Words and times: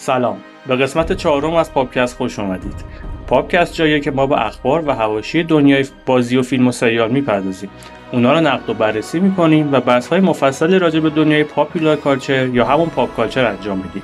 سلام. 0.00 0.36
به 0.66 0.76
قسمت 0.76 1.12
چهارم 1.12 1.54
از 1.54 1.72
پاپکست 1.72 2.16
خوش 2.16 2.38
اومدید. 2.38 2.74
پاپکست 3.26 3.74
جاییه 3.74 4.00
که 4.00 4.10
ما 4.10 4.26
به 4.26 4.46
اخبار 4.46 4.88
و 4.88 4.92
حواشی 4.92 5.42
دنیای 5.42 5.84
بازی 6.06 6.36
و 6.36 6.42
فیلم 6.42 6.68
و 6.68 6.72
سریال 6.72 7.10
می‌پردازیم. 7.10 7.70
اونا 8.12 8.32
رو 8.32 8.40
نقد 8.40 8.70
و 8.70 8.74
بررسی 8.74 9.20
می‌کنیم 9.20 9.72
و 9.72 9.80
بحث 9.80 10.08
های 10.08 10.20
مفصلی 10.20 10.78
راجع 10.78 11.00
به 11.00 11.10
دنیای 11.10 11.44
popular 11.44 11.96
culture 11.96 12.46
یا 12.46 12.64
همون 12.64 12.88
pop 12.88 13.16
culture 13.16 13.44
انجام 13.44 13.76
میدیم. 13.76 14.02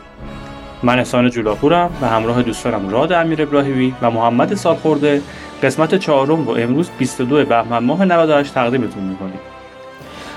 من 0.83 0.99
احسان 0.99 1.31
جولاپورم 1.31 1.91
و 2.03 2.09
همراه 2.09 2.43
دوستانم 2.43 2.89
راد 2.89 3.13
امیر 3.13 3.43
ابراهیمی 3.43 3.95
و 4.03 4.11
محمد 4.11 4.55
سالخورده 4.55 5.23
قسمت 5.63 5.95
چهارم 5.95 6.47
رو 6.47 6.51
امروز 6.51 6.91
22 6.99 7.45
بهمن 7.45 7.85
ماه 7.85 8.05
98 8.05 8.55
تقدیمتون 8.55 9.03
می‌کنیم. 9.03 9.41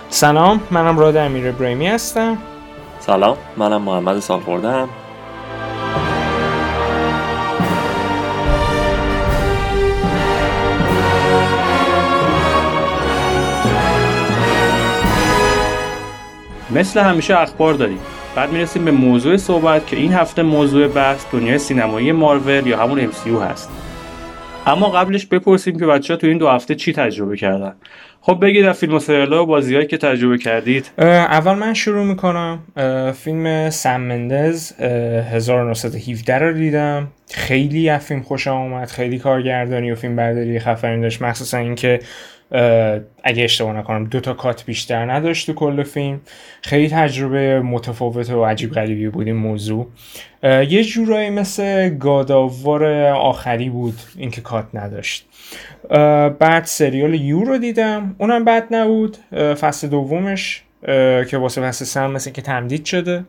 سلام 0.10 0.62
منم 0.72 1.00
راد 1.00 1.18
امیر 1.18 1.48
ابراهیمی 1.48 1.88
هستم. 1.88 2.38
سلام 3.00 3.38
منم 3.58 3.82
محمد 3.82 4.20
سالخورده 4.20 4.88
مثل 16.72 17.00
همیشه 17.00 17.40
اخبار 17.40 17.74
داریم. 17.74 18.00
بعد 18.36 18.52
می‌رسیم 18.52 18.86
به 18.86 18.92
موضوع 18.92 19.38
صحبت 19.38 19.88
که 19.88 19.96
این 19.96 20.14
هفته 20.14 20.42
موضوع 20.42 20.88
بحث 20.88 21.26
دنیای 21.32 21.58
سینمایی 21.58 22.12
مارول 22.12 22.68
یا 22.68 22.78
همون 22.78 23.08
MCU 23.12 23.42
هست. 23.52 23.70
اما 24.68 24.90
قبلش 24.90 25.26
بپرسیم 25.26 25.80
که 25.80 25.86
بچه 25.86 26.14
ها 26.14 26.18
تو 26.18 26.28
این 26.28 26.38
دو 26.38 26.50
هفته 26.50 26.76
چی 26.76 26.94
تجربه 26.94 27.38
کردن. 27.38 27.76
خب 28.22 28.40
بگید 28.42 28.66
از 28.66 28.78
فیلم 28.78 28.94
و 28.94 29.00
سریال 29.00 29.34
و 29.34 29.46
بازیهایی 29.46 29.88
که 29.88 29.98
تجربه 29.98 30.38
کردید. 30.38 30.92
اول 30.98 31.54
من 31.54 31.74
شروع 31.74 32.06
می‌کنم. 32.06 32.60
فیلم 33.16 33.70
سم 33.70 34.02
مندز 34.02 34.74
1917 34.82 36.38
رو 36.40 36.54
دیدم. 36.54 37.08
خیلی 37.32 37.90
از 37.90 38.06
فیلم 38.06 38.22
خوشم 38.22 38.54
اومد 38.54 38.88
خیلی 38.88 39.20
کارگردانی 39.20 39.92
و 39.92 39.96
فیلم 39.96 40.16
برداری 40.16 40.60
خفنی 40.60 41.02
داشت. 41.02 41.22
مخصوصا 41.22 41.58
اینکه 41.58 42.00
اگه 43.24 43.44
اشتباه 43.44 43.74
نکنم 43.74 44.04
دو 44.04 44.20
تا 44.20 44.34
کات 44.34 44.66
بیشتر 44.66 45.12
نداشت 45.12 45.48
تو 45.48 45.54
کل 45.54 45.84
فیلم. 45.84 46.22
خیلی 46.62 46.90
تجربه 46.90 47.60
متفاوت 47.62 48.30
و 48.30 48.46
عجیب 48.46 48.72
غریبی 48.72 49.10
بود 49.10 49.28
این 49.28 49.36
موضوع. 49.36 49.88
یه 50.44 50.84
جورایی 50.84 51.30
مثل 51.30 51.90
گاداوار 51.90 52.86
آخری 53.08 53.70
بود 53.70 53.96
اینکه 54.18 54.42
کات 54.42 54.66
نداشت. 54.74 55.26
بعد 56.40 56.64
سریال 56.64 57.14
You 57.14 57.44
رو 57.44 57.58
دیدم 57.58 58.16
اونم 58.18 58.46
بد 58.46 58.68
نبود. 58.72 59.18
فصل 59.36 59.88
دومش 59.88 60.64
که 61.30 61.38
واسه 61.38 61.62
فصل 61.62 61.86
سم 61.86 62.12
مثل 62.12 62.32
که 62.32 62.42
تمدید 62.42 62.86
شده. 62.86 63.24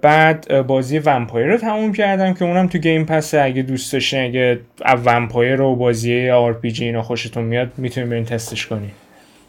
بعد 0.00 0.62
بازی 0.66 0.98
Vampyr 0.98 1.46
رو 1.46 1.56
تموم 1.56 1.92
کردم 1.92 2.34
که 2.34 2.44
اونم 2.44 2.68
تو 2.68 2.78
Game 2.78 3.04
Pass 3.04 3.33
ه 3.33 3.40
اگه 3.40 3.62
دوست 3.62 3.92
داشتین 3.92 4.24
اگه 4.24 4.60
Vampyr 5.04 5.60
و 5.60 5.76
بازی 5.76 6.30
RPG 6.30 6.84
اینا 6.84 7.02
خوشتون 7.02 7.44
میاد 7.44 7.72
می‌تونین 7.76 8.10
برین 8.10 8.24
تستش 8.24 8.66
کنین. 8.66 8.90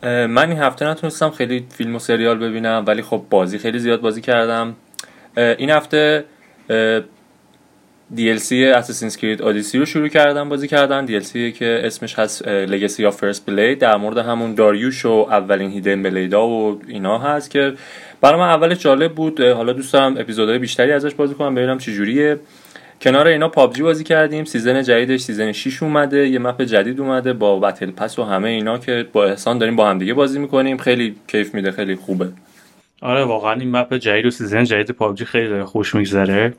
من 0.04 0.50
این 0.50 0.60
هفته 0.60 0.86
نتونستم 0.86 1.30
خیلی 1.30 1.66
فیلم 1.70 1.96
و 1.96 2.00
سریال 2.00 2.38
ببینم 2.38 2.84
ولی 2.88 3.02
خب 3.02 3.22
بازی 3.30 3.58
خیلی 3.58 3.80
زیاد 3.80 4.02
بازی 4.02 4.22
کردم. 4.22 4.76
این 5.38 5.70
هفته 5.70 6.24
DLC 8.16 8.50
Assassin's 8.80 9.16
Creed 9.16 9.40
Odyssey 9.42 9.76
رو 9.76 9.86
شروع 9.86 10.08
کردم 10.08 10.50
بازی 10.50 10.68
کردن. 10.68 11.08
DLC 11.08 11.32
که 11.32 11.82
اسمش 11.84 12.20
هست 12.20 12.44
Legacy 12.44 13.12
of 13.12 13.14
First 13.14 13.40
Blade. 13.50 13.78
در 13.80 13.96
مورد 13.98 14.18
همون 14.18 14.56
داریوش 14.56 15.06
و 15.06 15.10
اولین 15.10 15.72
hidden 15.72 16.04
blade 16.04 16.41
ا 16.41 16.48
و 16.48 16.82
اینا 16.88 17.18
هست 17.18 17.52
که 17.52 17.74
برای 18.22 18.40
من 18.40 18.50
اولش 18.50 18.80
جالب 18.80 19.14
بود. 19.14 19.42
حالا 19.42 19.74
دوست 19.74 19.94
دارم 19.94 20.18
اپیزودهای 20.18 20.60
بیشتری 20.60 20.92
ازش 20.92 21.14
بازی 21.16 21.34
کنم 21.34 21.56
ببینم 21.56 21.78
چه 21.78 21.94
جوریه. 21.94 22.40
کنار 23.02 23.28
اینا 23.28 23.50
PUBG 23.50 23.84
بازی 23.84 24.04
کردیم. 24.04 24.46
season 24.46 24.84
جدیدش 24.84 25.20
season 25.20 25.52
6 25.52 25.84
اومده 25.84 26.28
یه 26.28 26.40
map 26.40 26.62
جدید 26.62 27.00
اومده 27.00 27.34
با 27.34 27.60
battle 27.60 27.92
pass 27.92 28.20
و 28.20 28.24
همه 28.24 28.50
اینا 28.50 28.78
که 28.78 29.06
با 29.14 29.26
احسان 29.26 29.58
داریم 29.58 29.76
با 29.76 29.90
همدیگه 29.90 30.14
بازی 30.14 30.40
می‌کنیم. 30.40 30.78
خیلی 30.78 31.16
کیف 31.28 31.54
میده 31.56 31.72
خیلی 31.72 31.96
خوبه. 31.96 32.28
آره 33.02 33.24
واقعا 33.24 33.54
این 33.54 33.72
مپ 33.72 33.94
جدید 33.94 34.26
و 34.26 34.30
season 34.32 34.64
جدید 34.64 34.92
PUBG 34.92 35.26
خیلی 35.26 35.64
خوش 35.64 35.96
میگذره. 35.96 36.54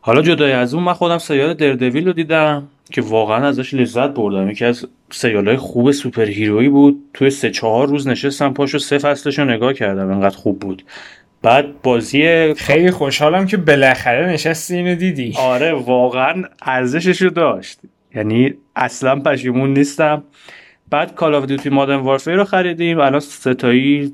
حالا 0.00 0.22
جدای 0.22 0.52
از 0.52 0.74
اون 0.74 0.82
من 0.82 0.92
خودم 0.92 1.18
سریال 1.18 1.54
Daredevil 1.54 2.06
رو 2.06 2.12
دیدم 2.12 2.68
که 2.92 3.02
واقعا 3.02 3.48
ازش 3.48 3.74
لذت 3.74 4.10
بردم. 4.10 4.50
یکی 4.50 4.64
از 4.64 4.86
های 5.22 5.56
خوب 5.56 5.90
superhero 5.90 6.24
یی 6.24 6.68
بود. 6.68 7.02
توی 7.14 7.30
سه 7.30 7.50
چهار 7.50 7.88
روز 7.88 8.08
نشستم 8.08 8.52
پاش 8.52 8.72
و 8.72 8.78
سه 8.78 8.98
فصلش 8.98 9.38
رو 9.38 9.44
نگاه 9.44 9.72
کردم. 9.72 10.10
انقدر 10.10 10.36
خوب 10.36 10.58
بود. 10.58 10.84
بعد 11.42 11.82
بازی 11.82 12.54
خیلی 12.54 12.90
خوشحالم 12.90 13.46
که 13.46 13.56
بالاخره 13.56 14.28
نشستی 14.28 14.76
اینو 14.76 14.94
دیدی. 14.94 15.34
آره 15.38 15.72
واقعا 15.72 16.44
ارزشش 16.62 17.22
رو 17.22 17.30
داشت. 17.30 17.80
یعنی 18.14 18.54
اصلا 18.76 19.20
پشیمون 19.20 19.74
نیستم. 19.74 20.22
بعد 20.90 21.14
Call 21.14 21.34
of 21.34 21.46
Duty 21.46 21.70
Modern 21.70 21.96
Warfare 21.96 22.34
رو 22.34 22.44
خریدیم. 22.44 23.00
الان 23.00 23.20
سه‌تایی 23.20 24.12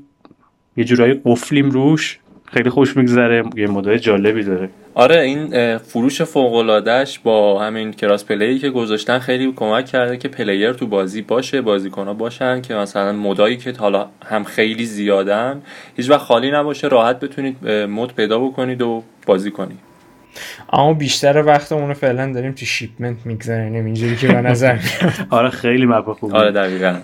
یه 0.77 0.83
جورایی 0.83 1.21
قفلیم 1.25 1.69
روش. 1.69 2.19
خیلی 2.45 2.69
خوش 2.69 2.97
میگذره. 2.97 3.43
یه 3.55 3.67
مدل 3.67 3.97
جالبی 3.97 4.43
داره. 4.43 4.69
آره 4.99 5.21
این 5.21 5.77
فروش 5.77 6.21
فوق 6.21 6.83
با 7.23 7.59
همین 7.59 7.93
cross-play 7.93 8.25
ی 8.25 8.59
که 8.59 8.69
گذاشتن 8.69 9.19
خیلی 9.19 9.53
کمک 9.55 9.85
کرده 9.85 10.17
که 10.17 10.27
player 10.27 10.73
تو 10.73 10.87
بازی 10.87 11.21
باشه 11.21 11.61
بازیکن‌ها 11.61 12.13
باشن 12.13 12.61
که 12.61 12.73
مثلا 12.73 13.13
mode 13.13 13.42
ایی 13.42 13.57
که 13.57 13.73
حالا 13.79 14.07
هم 14.25 14.43
خیلی 14.43 14.85
زیادن 14.85 15.61
هیچ 15.95 16.09
وقت 16.09 16.21
خالی 16.21 16.51
نباشه 16.51 16.87
راحت 16.87 17.19
بتونید 17.19 17.67
mode 17.69 18.13
پیدا 18.13 18.39
بکنید 18.39 18.81
و 18.81 19.03
بازی 19.25 19.51
کنید. 19.51 19.79
اما 20.73 20.93
بیشتر 20.93 21.43
وقتمون 21.45 21.87
رو 21.87 21.93
فعلا 21.93 22.33
داریم 22.33 22.51
تو 22.51 22.65
Shipment 22.65 23.25
میگذرنیم 23.25 23.85
اینجوری 23.85 24.15
که 24.15 24.27
به 24.27 24.41
نظر 24.41 24.77
آره 25.29 25.49
خیلی 25.49 25.85
map 25.85 26.11
خوبه 26.13 26.37
آره 26.37 26.51
دقیقاً. 26.51 26.95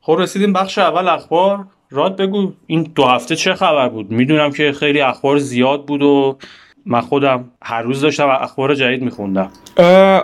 خب 0.00 0.16
رسیدیم 0.18 0.52
بخش 0.52 0.78
اول 0.78 1.08
اخبار. 1.08 1.66
راد 1.90 2.16
بگو 2.16 2.52
این 2.66 2.92
دو 2.94 3.04
هفته 3.04 3.36
چه 3.36 3.54
خبر 3.54 3.88
بود؟ 3.88 4.10
می‌دونم 4.10 4.52
که 4.52 4.72
خیلی 4.72 5.00
اخبار 5.00 5.38
زیاد 5.38 5.86
بود 5.86 6.02
و 6.02 6.38
من 6.86 7.00
خودم 7.00 7.44
هر 7.62 7.82
روز 7.82 8.00
داشتم 8.00 8.28
اخبار 8.28 8.74
جدید 8.74 9.02
میخوندم. 9.02 9.50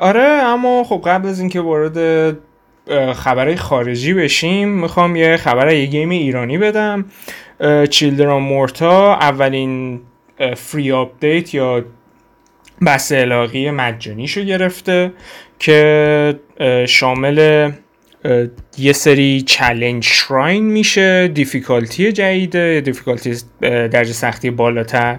آره 0.01 0.23
اما 0.23 0.85
خب 0.85 1.03
قبل 1.05 1.29
از 1.29 1.41
اینکه 1.41 1.61
وارد 1.61 2.37
خبرهای 3.13 3.57
خارجی 3.57 4.15
بشیم 4.15 4.69
می‌خوام 4.69 5.17
یه 5.17 5.37
خبر 5.37 5.73
یه 5.73 5.87
game 5.87 6.11
ایرانی 6.11 6.59
بدم. 6.59 7.05
Children 7.91 8.43
of 8.43 8.63
Morta 8.63 9.15
اولین 9.15 10.01
free 10.57 10.93
update 10.93 11.55
یا 11.55 11.85
بسته 12.87 13.13
الحاقی 13.13 13.71
مجانیشو 13.71 14.41
گرفته 14.41 15.13
که 15.59 16.41
شامل 16.89 17.71
یه 18.79 18.93
سری 18.93 19.43
challenge 19.43 20.05
shrine 20.05 20.65
میشه 20.65 21.29
difficulty 21.29 22.13
جدیده 22.13 22.81
difficulty 22.81 23.37
درجه 23.61 24.13
سختی 24.13 24.51
بالاتر 24.51 25.19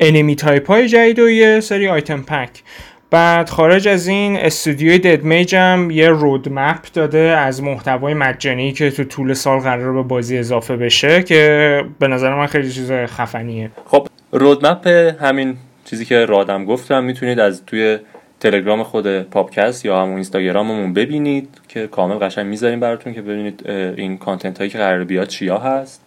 enemy 0.00 0.36
type 0.36 0.66
های 0.66 0.88
جدید 0.88 1.18
و 1.18 1.30
یه 1.30 1.60
سری 1.60 1.88
item 1.88 2.22
pack 2.22 2.62
بعد 3.10 3.48
خارج 3.48 3.88
از 3.88 4.06
این 4.06 4.36
استودیوی 4.36 4.98
Dead 4.98 5.26
Mage 5.26 5.54
هم 5.54 5.90
یه 5.90 6.08
roadmap 6.08 6.86
داده 6.94 7.18
از 7.18 7.62
محتوای 7.62 8.14
مجانی 8.14 8.72
که 8.72 8.90
تو 8.90 9.04
طول 9.04 9.34
سال 9.34 9.60
قراره 9.60 9.92
به 9.92 10.02
بازی 10.02 10.38
اضافه 10.38 10.76
بشه 10.76 11.22
که 11.22 11.84
به 11.98 12.08
نظر 12.08 12.34
من 12.34 12.46
خیلی 12.46 12.70
چیز 12.70 12.92
خفنیه. 12.92 13.70
خب 13.86 14.06
roadmap 14.32 14.86
همین 15.20 15.56
چیزی 15.84 16.04
که 16.04 16.24
رادم 16.24 16.64
گفتم 16.64 17.04
می‌تونید 17.04 17.40
از 17.40 17.66
توی 17.66 17.98
تلگرام 18.42 18.82
خود 18.82 19.22
پاپکست 19.22 19.84
یا 19.84 20.02
همون 20.02 20.14
اینستاگراممون 20.14 20.92
ببینید 20.92 21.48
که 21.68 21.86
کامل 21.86 22.14
قشنگ 22.14 22.46
می‌ذاریم 22.46 22.80
براتون 22.80 23.14
که 23.14 23.22
ببینید 23.22 23.70
این 23.70 24.18
content 24.18 24.58
هایی 24.58 24.70
که 24.70 24.78
قراره 24.78 25.04
بیاد 25.04 25.26
چیا 25.26 25.58
هست. 25.58 26.02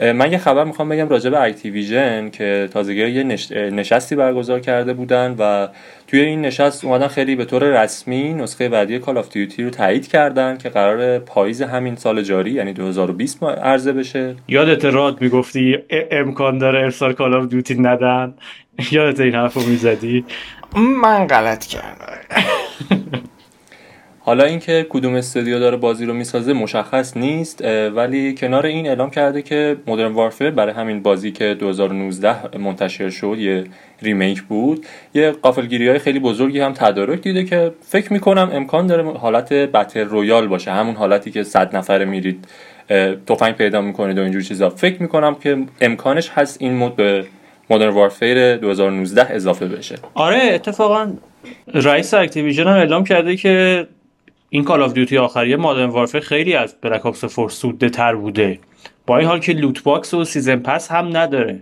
من 0.00 0.32
یه 0.32 0.38
خبر 0.38 0.64
می‌خوام 0.64 0.88
بگم 0.88 1.08
راجع 1.08 1.30
به 1.30 1.42
Activision 1.42 2.30
که 2.30 2.68
تازگی 2.72 3.08
یه 3.08 3.22
نشستی 3.70 4.16
برگزار 4.16 4.60
کرده 4.60 4.92
بودن 4.92 5.36
و 5.38 5.68
توی 6.06 6.20
این 6.20 6.40
نشست 6.40 6.84
اومدن 6.84 7.08
خیلی 7.08 7.36
به 7.36 7.44
طور 7.44 7.82
رسمی 7.82 8.34
نسخه 8.34 8.68
بعدی 8.68 8.98
Call 8.98 9.18
of 9.18 9.28
Duty 9.32 9.62
رو 9.64 9.70
تایید 9.70 10.08
کردن 10.08 10.58
که 10.58 10.68
قراره 10.68 11.18
پاییز 11.18 11.62
همین 11.62 11.96
سال 11.96 12.22
جاری 12.22 12.50
یعنی 12.50 12.72
2020 12.72 13.42
عرضه 13.42 13.92
بشه. 13.92 14.34
یادت 14.48 14.84
راد 14.84 15.20
می‌گفتی 15.20 15.78
امکان 16.10 16.58
داره 16.58 16.78
امسال 16.78 17.12
Call 17.12 17.34
of 17.34 17.46
Duty 17.46 17.74
ندن. 17.74 18.34
یادت 18.92 19.20
این 19.20 19.34
حرفو 19.34 19.60
می‌زدی. 19.60 20.24
من 20.76 21.26
غلط 21.26 21.66
کردم. 21.66 22.18
حالا 24.22 24.44
اینکه 24.44 24.86
کدوم 24.90 25.14
استودیو 25.14 25.58
داره 25.58 25.76
بازی 25.76 26.06
رو 26.06 26.14
می‌سازه 26.14 26.52
مشخص 26.52 27.16
نیست 27.16 27.64
ولی 27.94 28.34
کنار 28.34 28.66
این 28.66 28.86
اعلام 28.86 29.10
کرده 29.10 29.42
که 29.42 29.76
Modern 29.86 30.12
Warfare 30.12 30.50
برای 30.50 30.74
همین 30.74 31.02
بازی 31.02 31.32
که 31.32 31.54
2019 31.54 32.58
منتشر 32.58 33.10
شد 33.10 33.36
یه 33.38 33.64
remake 34.02 34.42
بود. 34.42 34.86
یه 35.14 35.30
غافلگیری 35.30 35.88
های 35.88 35.98
خیلی 35.98 36.18
بزرگی 36.20 36.60
هم 36.60 36.72
تدارک 36.72 37.20
دیده 37.22 37.44
که 37.44 37.72
فکر 37.80 38.12
می‌کنم 38.12 38.50
امکان 38.52 38.86
داره 38.86 39.12
حالت 39.18 39.52
battle 39.52 40.04
royale 40.04 40.48
باشه. 40.48 40.72
همون 40.72 40.94
حالتی 40.94 41.30
که 41.30 41.42
صد 41.42 41.76
نفره 41.76 42.04
میرید 42.04 42.44
تفنگ 43.26 43.54
پیدا 43.54 43.80
می‌کنید 43.80 44.18
و 44.18 44.22
اینجور 44.22 44.42
چیزا. 44.42 44.70
فکر 44.70 45.02
می‌کنم 45.02 45.34
که 45.34 45.58
امکانش 45.80 46.30
هست 46.34 46.56
این 46.62 46.74
mode 46.74 46.96
به 46.96 47.24
Modern 47.70 47.88
Warfare 47.88 48.56
2019 48.56 49.34
اضافه 49.34 49.66
بشه. 49.66 49.96
آره 50.14 50.40
اتفاقا 50.42 51.12
رئیس 51.74 52.14
Activision 52.14 52.62
هم 52.62 52.76
اعلام 52.76 53.04
کرده 53.04 53.36
که 53.36 53.86
این 54.48 54.64
Call 54.64 54.82
of 54.82 54.92
Duty 54.92 55.18
آخریه 55.18 55.56
Modern 55.56 55.88
Warfare 55.88 56.20
خیلی 56.20 56.54
از 56.54 56.74
Black 56.82 57.06
Ops 57.06 57.24
4 57.24 57.50
سودده 57.50 57.88
تر 57.88 58.14
بوده. 58.14 58.58
با 59.06 59.18
این 59.18 59.28
حال 59.28 59.38
که 59.38 59.52
loot 59.52 59.82
box 59.82 60.14
و 60.14 60.24
season 60.24 60.56
pass 60.56 60.90
هم 60.90 61.16
نداره. 61.16 61.60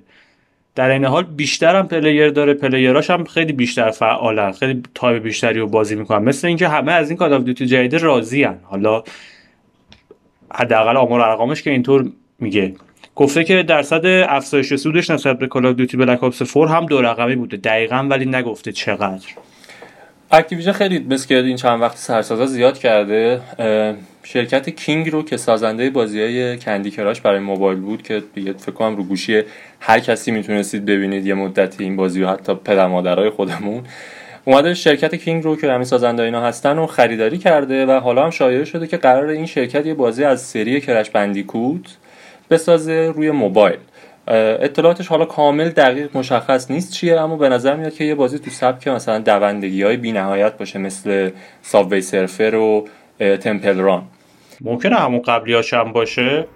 در 0.74 0.90
این 0.90 1.04
حال 1.04 1.22
بیشتر 1.22 1.76
هم 1.76 1.88
player 1.88 2.30
داره 2.30 2.54
player 2.54 2.96
اش 2.96 3.10
هم 3.10 3.24
خیلی 3.24 3.52
بیشتر 3.52 3.90
فعالن 3.90 4.52
خیلی 4.52 4.82
تایم 4.94 5.22
بیشتری 5.22 5.58
رو 5.58 5.66
بازی 5.66 5.94
می‌کنن. 5.94 6.24
مثل 6.24 6.46
اینکه 6.46 6.68
همه 6.68 6.92
از 6.92 7.10
این 7.10 7.18
Call 7.18 7.32
of 7.32 7.42
Duty 7.42 7.66
جدید 7.66 7.94
راضی. 7.94 8.44
حالا 8.44 9.02
حداقل 10.54 10.96
آمار 10.96 11.20
ارقامش 11.20 11.62
که 11.62 11.70
اینطور 11.70 12.10
میگه. 12.38 12.74
گفته 13.18 13.44
که 13.44 13.62
درصد 13.62 14.06
افزایش 14.06 14.74
سودش 14.74 15.10
نسبت 15.10 15.38
به 15.38 15.46
Call 15.46 15.66
of 15.66 15.76
Duty 15.76 15.96
Black 15.96 16.24
Ops 16.24 16.42
4 16.42 16.68
هم 16.68 16.86
دو 16.86 17.02
رقمی 17.02 17.36
بوده. 17.36 17.56
دقیقا 17.56 18.06
ولی 18.10 18.26
نگفته 18.26 18.72
چقدر. 18.72 19.26
Activision 20.30 20.72
خیلی 20.72 20.98
مثل 20.98 21.34
این 21.34 21.56
چند 21.56 21.80
وقت 21.80 21.96
سر 21.96 22.16
و 22.16 22.26
صدا 22.26 22.46
زیاد 22.46 22.78
کرده. 22.78 23.40
شرکت 24.22 24.70
King 24.70 25.12
رو 25.12 25.22
که 25.22 25.36
سازنده 25.36 25.90
بازی 25.90 26.20
های 26.20 26.58
Candy 26.58 26.90
Crush 26.90 27.20
برای 27.20 27.38
موبایل 27.38 27.78
بود 27.78 28.02
که 28.02 28.22
دیگه 28.34 28.52
فکر 28.52 28.72
کنم 28.72 28.96
رو 28.96 29.02
گوشی 29.02 29.42
هر 29.80 30.00
کسی 30.00 30.30
می‌تونستید 30.30 30.84
ببینید 30.84 31.26
یه 31.26 31.34
مدتی 31.34 31.84
این 31.84 31.96
بازی 31.96 32.22
رو 32.22 32.28
حتی 32.28 32.54
پدر 32.54 32.86
مادرای 32.86 33.30
خودمون. 33.30 33.82
اومده 34.44 34.74
شرکت 34.74 35.14
King 35.14 35.44
رو 35.44 35.56
که 35.56 35.72
همین 35.72 35.84
سازنده 35.84 36.22
اینا 36.22 36.40
هستن 36.40 36.78
و 36.78 36.86
خریداری 36.86 37.38
کرده 37.38 37.86
و 37.86 37.90
حالا 38.00 38.24
هم 38.24 38.30
شایعه 38.30 38.64
شده 38.64 38.86
که 38.86 38.96
قراره 38.96 39.28
این 39.28 39.46
شرکت 39.46 39.86
یه 39.86 39.94
بازی 39.94 40.24
از 40.24 40.42
سری 40.42 40.80
Crash 40.80 41.10
Bandicoot 41.10 41.96
بسازه 42.50 43.12
روی 43.14 43.30
موبایل. 43.30 43.78
اطلاعاتش 44.60 45.08
حالا 45.08 45.24
کامل 45.24 45.68
دقیق 45.68 46.16
مشخص 46.16 46.70
نیست 46.70 46.92
چیه 46.92 47.20
اما 47.20 47.36
به 47.36 47.48
نظر 47.48 47.76
میاد 47.76 47.94
که 47.94 48.04
یه 48.04 48.14
بازی 48.14 48.38
تو 48.38 48.50
سبک 48.50 48.88
مثلا 48.88 49.18
دوندگی 49.18 49.82
های 49.82 49.96
بی 49.96 50.12
نهایت 50.12 50.58
باشه 50.58 50.78
مثل 50.78 51.30
Subway 51.62 52.00
Surfers 52.00 52.54
و 52.54 52.88
Temple 53.36 53.76
Run 53.78 54.02
ممکنه 54.60 54.96
همون 54.96 55.22
قبلی 55.22 55.62
هم 55.72 55.92
باشه؟ 55.92 56.46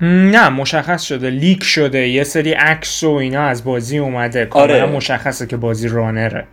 نه 0.00 0.48
مشخص 0.48 1.02
شده 1.02 1.30
leak 1.30 1.62
شده 1.62 2.08
یه 2.08 2.24
سری 2.24 2.52
عکس 2.52 3.04
و 3.04 3.10
اینا 3.10 3.42
از 3.42 3.64
بازی 3.64 3.98
اومده 3.98 4.46
کاملا 4.46 4.74
آره. 4.74 4.86
مشخصه 4.86 5.46
که 5.46 5.56
بازی 5.56 5.88
runner 5.88 6.31
ه. 6.31 6.46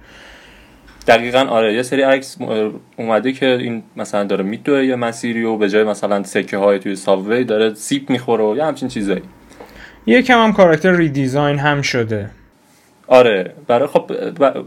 دقیقا 1.07 1.39
آره 1.39 1.73
یه 1.73 1.83
سری 1.83 2.01
عکس 2.01 2.37
اومده 2.97 3.31
که 3.31 3.45
این 3.45 3.83
مثلا 3.95 4.23
داره 4.23 4.43
میدوه 4.43 4.85
یه 4.85 4.95
مسیری 4.95 5.43
و 5.43 5.57
به 5.57 5.69
جای 5.69 5.83
مثلا 5.83 6.23
سکه 6.23 6.57
های 6.57 6.79
توی 6.79 6.95
Subway 6.95 7.43
داره 7.43 7.73
سیب 7.73 8.09
می‌خوره 8.09 8.43
و 8.43 8.55
یه 8.57 8.65
همچین 8.65 8.87
چیزایی. 8.87 9.21
یکم 10.05 10.43
هم 10.43 10.53
کاراکتر 10.53 10.91
redesign 10.91 11.59
هم 11.59 11.81
شده. 11.81 12.29
آره 13.07 13.53
برای 13.67 13.87
خب 13.87 14.11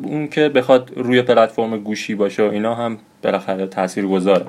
اون 0.02 0.28
که 0.28 0.48
بخواد 0.48 0.90
روی 0.96 1.22
پلتفرم 1.22 1.78
گوشی 1.78 2.14
باشه 2.14 2.43
و 2.43 2.50
اینا 2.50 2.75
هم 2.75 2.98
بالاخره 3.22 3.66
تاثیر 3.66 4.06
گذاره 4.06 4.46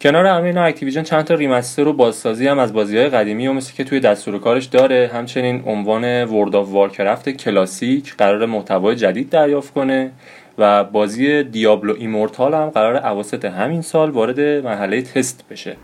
کنار 0.00 0.26
همه 0.26 0.44
اینا 0.44 0.64
Activision 0.64 1.02
چند 1.02 1.24
تا 1.24 1.34
remaster 1.34 1.88
و 1.88 1.92
بازسازی 1.92 2.48
هم 2.48 2.58
از 2.58 2.72
بازی 2.72 2.98
های 2.98 3.08
قدیمی 3.08 3.46
و 3.46 3.52
مثل 3.52 3.74
که 3.74 3.84
توی 3.84 4.00
دستور 4.00 4.38
کارش 4.38 4.64
داره. 4.64 5.10
همچنین 5.14 5.62
عنوان 5.66 6.24
World 6.24 6.56
of 6.56 6.68
Warcraft 6.68 7.28
Classic 7.28 8.14
قرار 8.14 8.46
محتوای 8.46 8.96
جدید 8.96 9.30
دریافت 9.30 9.72
کنه 9.72 10.10
و 10.58 10.84
بازی 10.84 11.42
Diablo 11.42 11.94
Immortal 11.98 12.54
هم 12.54 12.70
قرار 12.70 12.96
اواسط 12.96 13.44
همین 13.44 13.82
سال 13.82 14.10
وارد 14.10 14.40
مرحله 14.40 15.02
تست 15.02 15.44
بشه. 15.50 15.76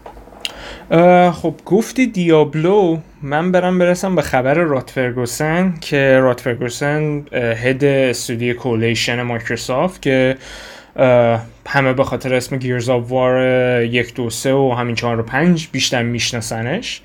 خب 1.32 1.54
گفتی 1.66 2.06
Diablo 2.06 2.98
من 3.22 3.52
برم 3.52 3.78
برسم 3.78 4.14
به 4.14 4.22
خبر 4.22 4.54
راد 4.54 4.90
فرگوسن 4.90 5.74
که 5.80 6.18
راد 6.18 6.40
فرگوسن 6.40 7.24
head 7.32 7.84
استودیو 7.84 8.56
Coalition 8.56 9.22
مایکروسافت 9.22 10.02
که 10.02 10.36
همه 11.66 11.92
به 11.92 12.04
خاطر 12.04 12.34
اسم 12.34 12.56
Gears 12.56 12.88
of 12.88 13.10
War 13.10 13.82
یک 13.82 14.14
دو 14.14 14.30
سه 14.30 14.52
و 14.52 14.74
همین 14.78 14.94
چهار 14.94 15.20
و 15.20 15.22
پنج 15.22 15.68
بیشتر 15.72 16.02
میشناسنش. 16.02 17.00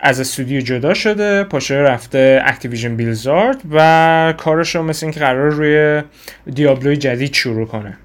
از 0.00 0.20
استودیو 0.20 0.60
جدا 0.60 0.94
شده 0.94 1.44
پاشه 1.44 1.74
رفته 1.74 2.42
Activision 2.44 2.96
Blizzard 2.96 3.60
و 3.70 4.34
کارش 4.36 4.74
رو 4.74 4.82
مثل 4.82 5.06
اینکه 5.06 5.20
قرار 5.20 5.50
روی 5.50 6.02
Diablo 6.54 6.90
ی 6.90 6.96
جدید 6.96 7.34
شروع 7.34 7.66
کنه. 7.66 7.96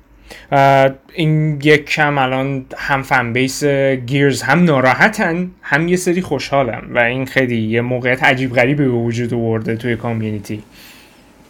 این 1.13 1.61
یک 1.63 1.85
کم 1.85 2.17
الان 2.17 2.65
هم 2.77 3.03
فن 3.03 3.33
بیس 3.33 3.63
گیرز 4.05 4.41
هم 4.41 4.63
ناراحتن 4.63 5.51
هم 5.61 5.87
یه 5.87 5.95
سری 5.95 6.21
خوشحالن 6.21 6.81
و 6.93 6.99
این 6.99 7.25
خیلی 7.25 7.57
یه 7.57 7.81
موقعیت 7.81 8.23
عجیب 8.23 8.53
غریبی 8.53 8.83
به 8.83 8.89
وجود 8.89 9.33
آورده 9.33 9.75
توی 9.75 9.95
کامیونیتی 9.95 10.63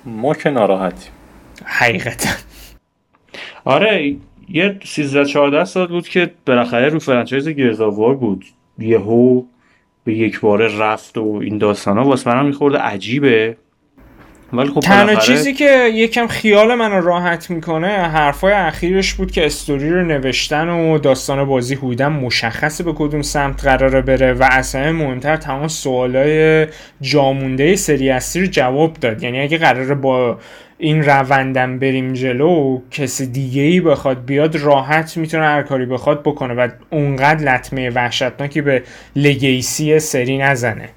ما 0.06 0.34
که 0.34 0.50
ناراحتیم. 0.50 1.12
حقیقتا. 1.66 2.30
آره 3.70 4.16
یه 4.50 4.76
13 4.84 5.26
14 5.26 5.66
سال 5.66 5.88
بود 5.88 6.08
که 6.08 6.32
بالاخره 6.46 6.90
رو 6.90 7.00
فرانچایز 7.00 7.50
گیرزاوار 7.50 8.16
بود. 8.16 8.46
یهو 8.80 9.44
به 10.04 10.14
یک 10.14 10.40
باره 10.40 10.78
رفت 10.78 11.18
و 11.18 11.40
این 11.44 11.58
داستان 11.58 11.98
ها 11.98 12.04
واسه 12.04 12.30
منم 12.30 12.46
میخورده 12.46 12.78
عجیبه. 12.78 13.58
ولی 14.54 14.70
خب 14.70 14.80
تنها 14.80 15.16
چیزی 15.16 15.54
که 15.54 15.90
یکم 15.94 16.28
خیال 16.28 16.76
منو 16.76 17.02
راحت 17.02 17.50
می‌کنه 17.50 17.88
حرفای 17.88 18.54
اخیرش 18.54 19.14
بود 19.14 19.32
که 19.32 19.46
استوری 19.46 19.90
رو 19.90 20.06
نوشتن 20.06 20.70
و 20.70 20.98
داستان 20.98 21.46
بازی 21.46 21.76
هودن 21.76 22.08
مشخصه 22.08 22.84
به 22.84 22.94
کدوم 22.94 23.22
سمت 23.22 23.64
قراره 23.64 24.02
بره 24.02 24.34
و 24.34 24.48
اصلا 24.52 24.92
مهمتر 24.92 25.36
تمام 25.36 25.68
سوالای 25.68 26.68
جامونده 27.02 27.76
سری 27.76 28.10
اصلی 28.10 28.42
رو 28.42 28.48
جواب 28.48 28.94
داد. 28.94 29.24
یعنی 29.24 29.40
اگه 29.40 29.58
قراره 29.58 29.96
با 29.96 30.38
این 30.82 31.04
روندم 31.04 31.80
بریم 31.80 32.14
جلو 32.14 32.82
کسی 32.92 33.28
دیگه 33.28 33.62
ای 33.62 33.82
بخواد 33.82 34.26
بیاد 34.26 34.56
راحت 34.56 35.18
می‌تونه 35.18 35.44
هر 35.44 35.62
کاری 35.62 35.86
بخواد 35.86 36.24
بکنه 36.24 36.54
و 36.54 36.70
اونقدر 36.90 37.54
لطمه 37.54 37.90
وحشتناکی 37.90 38.62
به 38.62 38.84
لگیسی 39.16 40.00
سری 40.00 40.38
نزنه. 40.38 40.90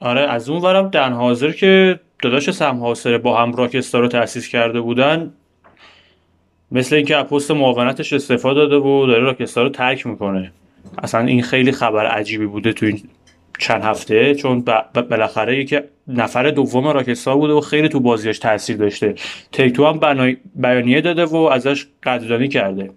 آره 0.00 0.20
از 0.20 0.48
اون 0.48 0.62
ورم 0.62 0.88
دن 0.88 1.12
حاضر 1.12 1.50
که 1.50 2.00
داداش 2.22 2.50
سم 2.50 2.80
حاصره 2.80 3.18
با 3.18 3.42
هم 3.42 3.52
راکستار 3.52 4.02
رو 4.02 4.08
تأسیس 4.08 4.48
کرده 4.48 4.80
بودن 4.80 5.32
مثل 6.72 6.96
اینکه 6.96 7.16
از 7.16 7.24
پست 7.24 7.50
معاونتش 7.50 8.12
استفاده 8.12 8.60
داده 8.60 8.76
و 8.76 9.06
داره 9.06 9.22
راکستار 9.22 9.64
رو 9.64 9.70
ترک 9.70 10.06
می‌کنه. 10.06 10.52
اصلا 11.02 11.20
این 11.20 11.42
خیلی 11.42 11.72
خبر 11.72 12.06
عجیبی 12.06 12.46
بوده 12.46 12.72
تو 12.72 12.86
این 12.86 13.00
چند 13.58 13.82
هفته 13.82 14.34
چون 14.34 14.64
بالاخره 15.10 15.58
یکی 15.58 15.78
نفر 16.08 16.50
دوم 16.50 16.86
راکستار 16.88 17.36
بوده 17.36 17.52
و 17.52 17.60
خیلی 17.60 17.88
تو 17.88 18.00
بازیش 18.00 18.38
تاثیر 18.38 18.76
داشته. 18.76 19.14
تیتو 19.52 19.86
هم 19.86 20.36
بیانیه 20.54 21.00
داده 21.00 21.24
و 21.24 21.36
ازش 21.36 21.86
قدردانی 22.02 22.48
کرده. 22.48 22.90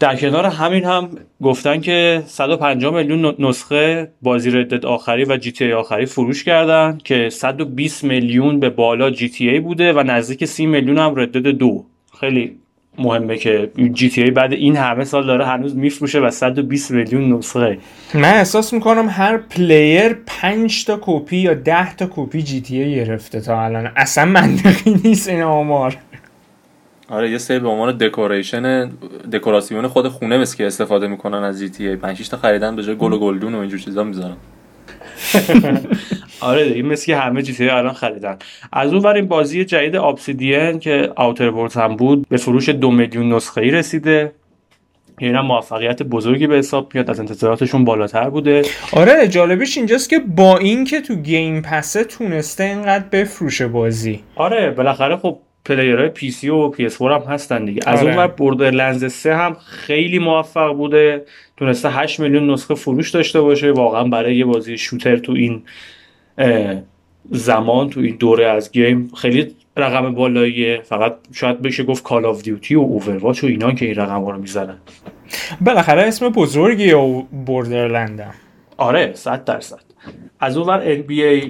در 0.00 0.16
کنار 0.16 0.46
همین 0.46 0.84
هم 0.84 1.10
گفتن 1.42 1.80
که 1.80 2.22
150 2.26 2.94
میلیون 2.94 3.34
نسخه 3.38 4.12
بازی 4.22 4.50
Red 4.50 4.65
Dead 4.65 4.84
آخری 4.84 5.24
و 5.24 5.36
GTA 5.36 5.72
آخری 5.72 6.06
فروش 6.06 6.44
کردن 6.44 6.98
که 7.04 7.28
120 7.30 8.04
میلیون 8.04 8.60
به 8.60 8.70
بالا 8.70 9.10
GTA 9.10 9.60
بوده 9.60 9.92
و 9.92 10.02
نزدیک 10.02 10.44
30 10.44 10.66
میلیون 10.66 10.98
هم 10.98 11.16
Red 11.16 11.25
Dead 11.25 11.36
دو. 11.36 11.86
خیلی 12.20 12.58
مهمه 12.98 13.36
که 13.36 13.70
GTA 13.92 14.30
بعد 14.30 14.52
این 14.52 14.76
همه 14.76 15.04
سال 15.04 15.26
داره 15.26 15.46
هنوز 15.46 15.76
میفروشه 15.76 16.20
و 16.20 16.30
120 16.30 16.90
میلیون 16.90 17.32
نسخه. 17.32 17.78
من 18.14 18.24
احساس 18.24 18.72
می‌کنم 18.72 19.08
هر 19.08 19.36
player 19.36 20.16
5 20.26 20.84
تا 20.84 20.98
کپی 21.02 21.36
یا 21.36 21.54
10 21.54 21.94
تا 21.94 22.08
کپی 22.10 22.42
GTA 22.42 22.94
گرفته 22.94 23.40
تا 23.40 23.64
الان. 23.64 23.90
اصلا 23.96 24.24
منطقی 24.24 25.00
نیست 25.04 25.28
این 25.28 25.42
آمار. 25.42 25.96
آره 27.08 27.30
یه 27.30 27.38
سری 27.38 27.58
به 27.58 27.68
عنوان 27.68 27.96
دکوریشن 27.96 28.90
دکوراسیون 29.32 29.86
خود 29.86 30.08
خونه 30.08 30.38
مثل 30.38 30.56
که 30.56 30.66
استفاده 30.66 31.06
می‌کنن 31.06 31.38
از 31.38 31.58
جی 31.58 31.68
تی 31.68 31.88
ای. 31.88 31.96
5 31.96 32.28
تا 32.28 32.36
خریدن 32.36 32.76
به 32.76 32.82
جای 32.82 32.96
گل 32.96 33.12
و 33.12 33.18
گلدون 33.18 33.54
و 33.54 33.58
اینجور 33.58 33.78
چیزا 33.78 34.04
می‌ذارن. 34.04 34.36
آره 36.40 36.62
این 36.62 36.86
مثل 36.86 37.06
که 37.06 37.16
همه 37.16 37.42
تی 37.42 37.68
الان 37.68 37.92
خریدن. 37.92 38.36
از 38.72 38.92
اون 38.92 39.06
این 39.06 39.26
بازی 39.26 39.64
جدید 39.64 39.96
آبسیدین 39.96 40.78
که 40.78 41.12
آوتر 41.16 41.50
هم 41.74 41.96
بود 41.96 42.28
به 42.28 42.36
فروش 42.36 42.68
دو 42.68 42.90
میلیون 42.90 43.32
نسخه 43.32 43.60
ای 43.60 43.70
رسیده. 43.70 44.32
این 45.18 45.34
هم 45.34 45.46
موفقیت 45.46 46.02
بزرگی 46.02 46.46
به 46.46 46.56
حساب 46.56 46.94
میاد 46.94 47.10
از 47.10 47.20
انتظاراتشون 47.20 47.84
بالاتر 47.84 48.30
بوده. 48.30 48.62
آره 48.92 49.28
جالبش 49.28 49.76
اینجاست 49.76 50.10
که 50.10 50.18
با 50.18 50.58
اینکه 50.58 51.00
تو 51.00 51.14
گیم 51.14 51.62
پسه 51.62 52.04
تونسته 52.04 52.64
اینقدر 52.64 53.04
بفروشه 53.12 53.68
بازی. 53.68 54.20
آره 54.36 54.70
بالاخره 54.70 55.16
خب 55.16 55.38
player 55.64 56.08
های 56.08 56.30
PC 56.30 56.48
و 56.48 56.68
PS 56.68 57.02
هم 57.02 57.22
هستن 57.28 57.64
دیگه. 57.64 57.80
از 57.86 58.02
آره. 58.02 58.30
Borderlands 58.40 59.04
3 59.04 59.36
هم 59.36 59.56
خیلی 59.66 60.18
موفق 60.18 60.72
بوده. 60.72 61.24
تونسته 61.56 61.90
8 61.90 62.20
میلیون 62.20 62.50
نسخه 62.50 62.74
فروش 62.74 63.10
داشته 63.10 63.40
باشه. 63.40 63.72
واقعا 63.72 64.04
برای 64.04 64.36
یه 64.36 64.44
بازی 64.44 64.78
shooter 64.78 65.16
تو 65.16 65.32
این 65.32 65.62
زمان 67.30 67.90
تو 67.90 68.00
این 68.00 68.16
دوره 68.16 68.46
از 68.46 68.72
game 68.72 69.10
خیلی 69.16 69.54
رقم 69.76 70.14
بالاییه. 70.14 70.80
فقط 70.84 71.14
شاید 71.32 71.62
بشه 71.62 71.84
گفت 71.84 72.02
Call 72.02 72.24
of 72.26 72.42
Duty 72.42 72.74
و 72.74 72.80
Overwatch 72.80 73.44
و 73.44 73.46
اینا 73.46 73.72
که 73.72 73.86
این 73.86 73.94
رقم 73.94 74.26
رو 74.26 74.38
می‌زنن. 74.38 74.76
بالاخره 75.60 76.02
اسم 76.02 76.28
بزرگی 76.28 76.92
و 76.92 77.22
Borderland 77.22 78.24
م 78.24 78.34
آره 78.76 79.10
صد 79.14 79.44
درصد. 79.44 79.80
از 80.40 80.56
اون 80.56 80.66
ور 80.68 80.96
NBA 80.96 81.46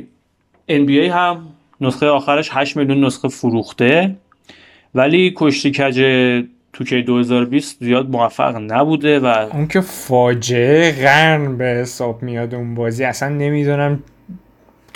NBA 0.71 1.11
هم 1.11 1.47
نسخه 1.81 2.07
آخرش 2.07 2.51
8 2.53 2.77
میلیون 2.77 3.05
نسخه 3.05 3.29
فروخته. 3.29 4.17
ولی 4.95 5.35
کشتی 5.37 5.71
کج 5.71 6.03
توکی 6.73 7.03
2020 7.03 7.85
زیاد 7.85 8.11
موفق 8.11 8.57
نبوده 8.57 9.21
و 9.21 9.27
اون 9.27 9.69
که 9.69 9.81
فاجعه 9.81 10.93
قرن 10.93 11.59
به 11.59 11.65
حساب 11.65 12.23
میاد 12.23 12.55
اون 12.55 12.75
بازی 12.75 13.05
اصلا 13.05 13.29
نمی‌دونم 13.29 14.03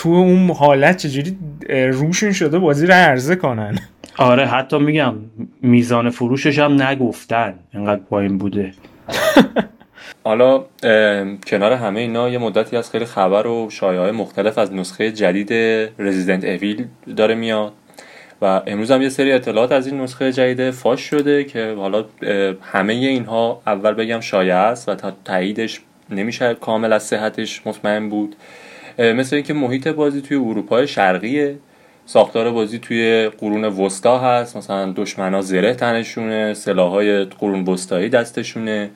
تو 0.03 0.09
اون 0.09 0.51
حالت 0.51 0.97
چجوری 0.97 1.39
روشون 1.69 2.33
شده 2.33 2.59
بازی 2.59 2.87
رو 2.87 2.95
عرضه 2.95 3.37
کنن. 3.37 3.79
آره 4.19 4.47
حتی 4.47 4.79
میگم 4.79 5.15
میزان 5.63 6.11
فروشش 6.11 6.59
هم 6.59 6.83
نگفتن 6.83 7.55
انقدر 7.75 8.01
پایین 8.01 8.39
بوده. 8.39 8.73
حالا 10.25 10.65
کنار 11.47 11.73
همه 11.73 12.01
اینا 12.01 12.29
یه 12.29 12.39
مدتی 12.39 12.77
از 12.77 12.91
خیلی 12.91 13.05
خبر 13.05 13.47
و 13.47 13.71
شایعه 13.71 14.03
های 14.03 14.11
مختلف 14.11 14.59
از 14.59 14.73
نسخه 14.73 15.13
جدید 15.13 15.53
رزیدنت 15.99 16.45
اویل 16.45 16.87
داره 17.17 17.35
میاد. 17.35 17.73
و 18.43 18.63
امروز 18.67 18.91
هم 18.91 19.03
یه 19.03 19.09
سری 19.09 19.33
اطلاعات 19.33 19.73
از 19.73 19.87
این 19.87 20.01
نسخه 20.01 20.33
جدید 20.33 20.71
فاش 20.71 21.01
شده 21.01 21.45
که 21.45 21.75
حالا 21.79 22.05
همه 22.63 22.93
اینها 22.93 23.63
اول 23.67 23.95
بگم 23.95 24.21
شایعه 24.21 24.57
است 24.57 24.89
و 24.89 24.95
تا 24.95 25.13
تاییدش 25.25 25.81
نمیشه 26.11 26.55
کامل 26.55 26.93
از 26.93 27.03
صحتش 27.03 27.67
مطمئن 27.67 28.09
بود. 28.09 28.37
مثل 28.99 29.37
اینکه 29.37 29.55
محیط 29.55 29.89
بازی 29.89 30.21
توی 30.21 30.37
اروپای 30.37 30.87
شرقیه. 30.87 31.57
ساختار 32.07 32.51
بازی 32.51 32.79
توی 32.79 33.29
قرون 33.39 33.65
وسطا 33.65 34.19
هست. 34.19 34.57
مثلا 34.57 34.93
دشمنا 34.93 35.41
زره 35.43 35.75
تنشونه 35.75 36.55
سلاحهای 36.55 37.25
قرون 37.25 37.65
وسطایی 37.65 38.09
دستشونه. 38.09 38.91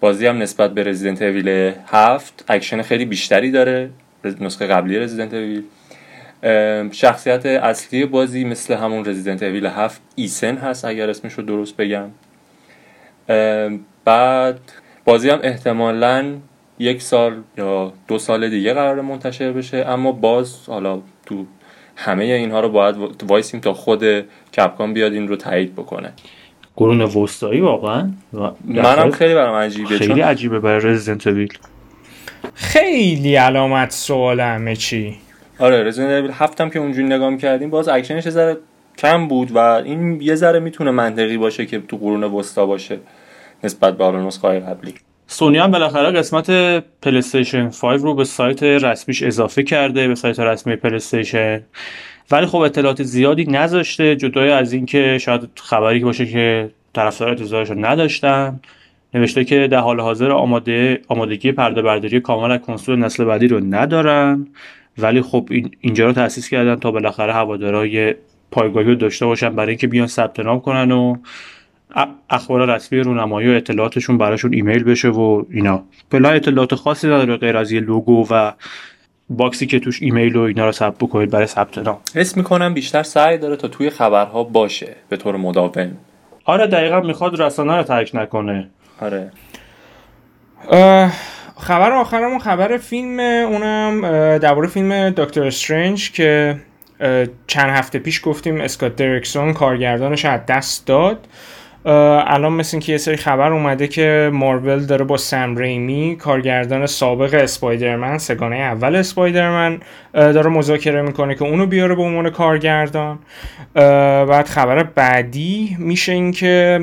بازی 0.00 0.26
هم 0.26 0.42
نسبت 0.42 0.74
به 0.74 0.82
Resident 0.82 1.22
Evil 1.22 1.72
هفت 1.86 2.44
اکشن 2.48 2.82
خیلی 2.82 3.04
بیشتری 3.04 3.50
داره. 3.50 3.90
نسخه 4.40 4.66
قبلی 4.66 4.98
Resident 4.98 5.34
Evil 5.34 5.62
شخصیت 6.92 7.46
اصلی 7.46 8.04
بازی 8.04 8.44
مثل 8.44 8.74
همون 8.74 9.04
Resident 9.04 9.42
Evil 9.42 9.66
هفت 9.66 10.00
ایثن 10.14 10.56
هست 10.56 10.84
اگر 10.84 11.10
اسمش 11.10 11.32
رو 11.32 11.42
درست 11.42 11.76
بگم. 11.76 12.08
بعد 14.04 14.60
بازی 15.04 15.30
هم 15.30 15.38
احتمالا 15.42 16.34
یک 16.78 17.02
سال 17.02 17.36
یا 17.58 17.92
دو 18.08 18.18
سال 18.18 18.48
دیگه 18.48 18.74
قرار 18.74 19.00
منتشر 19.00 19.52
بشه. 19.52 19.76
اما 19.76 20.12
باز 20.12 20.56
حالا 20.66 21.00
تو 21.26 21.44
همه 21.96 22.24
اینها 22.24 22.60
رو 22.60 22.68
باید 22.68 22.96
وایسیم 23.28 23.60
تا 23.60 23.72
خود 23.72 24.04
Capcom 24.56 24.94
بیاد 24.94 25.12
این 25.12 25.28
رو 25.28 25.36
تایید 25.36 25.72
بکنه. 25.72 26.12
قرون 26.76 27.00
وسطایی 27.00 27.60
واقعا؟ 27.60 28.10
منم 28.64 29.10
خیلی 29.10 29.34
برام 29.34 29.54
عجیبه 29.54 29.98
خیلی 29.98 30.20
عجیبه 30.20 30.60
برای 30.60 30.80
رزیدنت 30.80 31.26
اویل 31.26 31.58
خیلی 32.54 33.34
علامت 33.34 33.90
سوال 33.90 34.40
همه 34.40 34.76
چی. 34.76 35.16
آره 35.58 35.84
Resident 35.84 36.10
Evil 36.10 36.30
هفتم 36.34 36.70
که 36.70 36.78
اونجوری 36.78 37.06
نگاه 37.06 37.36
کردیم 37.36 37.70
باز 37.70 37.88
اکشنش 37.88 38.28
ذره 38.28 38.56
کم 38.98 39.28
بود 39.28 39.50
و 39.50 39.58
این 39.58 40.20
یه 40.20 40.34
ذره 40.34 40.60
می‌تونه 40.60 40.90
منطقی 40.90 41.36
باشه 41.36 41.66
که 41.66 41.80
تو 41.80 41.96
قرون 41.96 42.24
وسطا 42.24 42.66
باشه 42.66 42.98
نسبت 43.64 43.98
به 43.98 44.04
نسخه 44.04 44.60
قبلی. 44.60 44.94
سونی 45.26 45.58
هم 45.58 45.70
بالاخره 45.70 46.10
قسمت 46.10 46.50
PlayStation 47.02 47.70
5 47.70 48.00
رو 48.00 48.14
به 48.14 48.24
سایت 48.24 48.62
رسمیش 48.62 49.22
اضافه 49.22 49.62
کرده 49.62 50.08
به 50.08 50.14
سایت 50.14 50.40
رسمی 50.40 50.76
PlayStation. 50.76 51.62
ولی 52.30 52.46
خب 52.46 52.58
اطلاعات 52.58 53.02
زیادی 53.02 53.44
نذاشته 53.44 54.16
جدای 54.16 54.50
از 54.50 54.72
اینکه 54.72 55.18
شاید 55.18 55.48
خبری 55.54 55.98
باشه 55.98 56.26
که 56.26 56.70
طرفدار 56.92 57.28
انتظارش 57.28 57.70
رو 57.70 57.84
نداشتن. 57.86 58.60
نوشته 59.14 59.44
که 59.44 59.68
در 59.68 59.78
حال 59.78 60.00
حاضر 60.00 60.30
آماده 60.30 61.00
آمادگی 61.08 61.52
پرده 61.52 61.82
برداری 61.82 62.20
کامل 62.20 62.50
از 62.50 62.60
کنسول 62.60 62.98
نسل 62.98 63.24
بعدی 63.24 63.48
رو 63.48 63.60
ندارن. 63.60 64.46
ولی 64.98 65.22
خب 65.22 65.48
اینجا 65.80 66.06
رو 66.06 66.12
تاسیس 66.12 66.48
کردن 66.48 66.76
تا 66.76 66.90
بالاخره 66.90 67.32
هوادارهای 67.32 68.14
پایگاهی 68.50 68.86
رو 68.86 68.94
داشته 68.94 69.26
باشن 69.26 69.56
برای 69.56 69.68
اینکه 69.68 69.86
بیان 69.86 70.06
ثبت 70.06 70.40
نام 70.40 70.60
کنن 70.60 70.92
و 70.92 71.16
اخبار 72.30 72.74
رسمی 72.74 72.98
رونمایی 72.98 73.48
و 73.48 73.52
اطلاعاتشون 73.52 74.18
براشون 74.18 74.54
ایمیل 74.54 74.84
بشه 74.84 75.08
و 75.08 75.44
اینا. 75.50 75.82
پلا 76.10 76.30
اطلاعات 76.30 76.74
خاصی 76.74 77.06
نداره 77.06 77.36
غیر 77.36 77.56
از 77.56 77.72
یه 77.72 77.80
لوگو 77.80 78.26
و 78.30 78.52
باکسی 79.28 79.66
که 79.66 79.80
توش 79.80 80.02
ایمیل 80.02 80.36
و 80.36 80.40
اینا 80.40 80.66
رو 80.66 80.72
ثبت 80.72 80.94
بکنید 80.98 81.30
برای 81.30 81.46
ثبت 81.46 81.78
نام. 81.78 81.98
حس 82.14 82.36
می‌کنم 82.36 82.74
بیشتر 82.74 83.02
سعی 83.02 83.38
داره 83.38 83.56
تا 83.56 83.68
توی 83.68 83.90
خبرها 83.90 84.44
باشه 84.44 84.96
به 85.08 85.16
طور 85.16 85.36
مداوم. 85.36 85.96
آره 86.44 86.66
دقیقا 86.66 87.00
می‌خواد 87.00 87.42
رسانه 87.42 87.76
رو 87.76 87.82
ترک 87.82 88.10
نکنه. 88.14 88.68
آره. 89.00 89.32
خبر 91.58 91.92
آخرمون 91.92 92.38
خبر 92.38 92.76
فیلم 92.76 93.20
اونم 93.20 94.00
درباره 94.38 94.68
فیلم 94.68 95.10
دکتر 95.10 95.44
استرنج 95.44 96.12
که 96.12 96.56
چند 97.46 97.70
هفته 97.70 97.98
پیش 97.98 98.20
گفتیم 98.24 98.60
اسکات 98.60 98.96
درکسون 98.96 99.52
کارگردانش 99.52 100.24
از 100.24 100.40
دست 100.48 100.86
داد. 100.86 101.26
الان 101.86 102.52
مثل 102.52 102.78
که 102.78 102.92
یه 102.92 102.98
سری 102.98 103.16
خبر 103.16 103.52
اومده 103.52 103.88
که 103.88 104.30
مارول 104.32 104.86
داره 104.86 105.04
با 105.04 105.16
سم 105.16 105.56
ریمی 105.56 106.16
کارگردان 106.16 106.86
سابق 106.86 107.34
اسپایدرمن 107.34 108.18
سگانه 108.18 108.56
اول 108.56 108.96
اسپایدرمن 108.96 109.80
داره 110.12 110.50
مذاکره 110.50 111.02
می‌کنه 111.02 111.34
که 111.34 111.42
اونو 111.42 111.66
بیاره 111.66 111.94
به 111.94 112.02
عنوان 112.02 112.30
کارگردان. 112.30 113.18
بعد 113.74 114.46
خبر 114.46 114.82
بعدی 114.82 115.76
میشه 115.78 116.12
این 116.12 116.32
که 116.32 116.80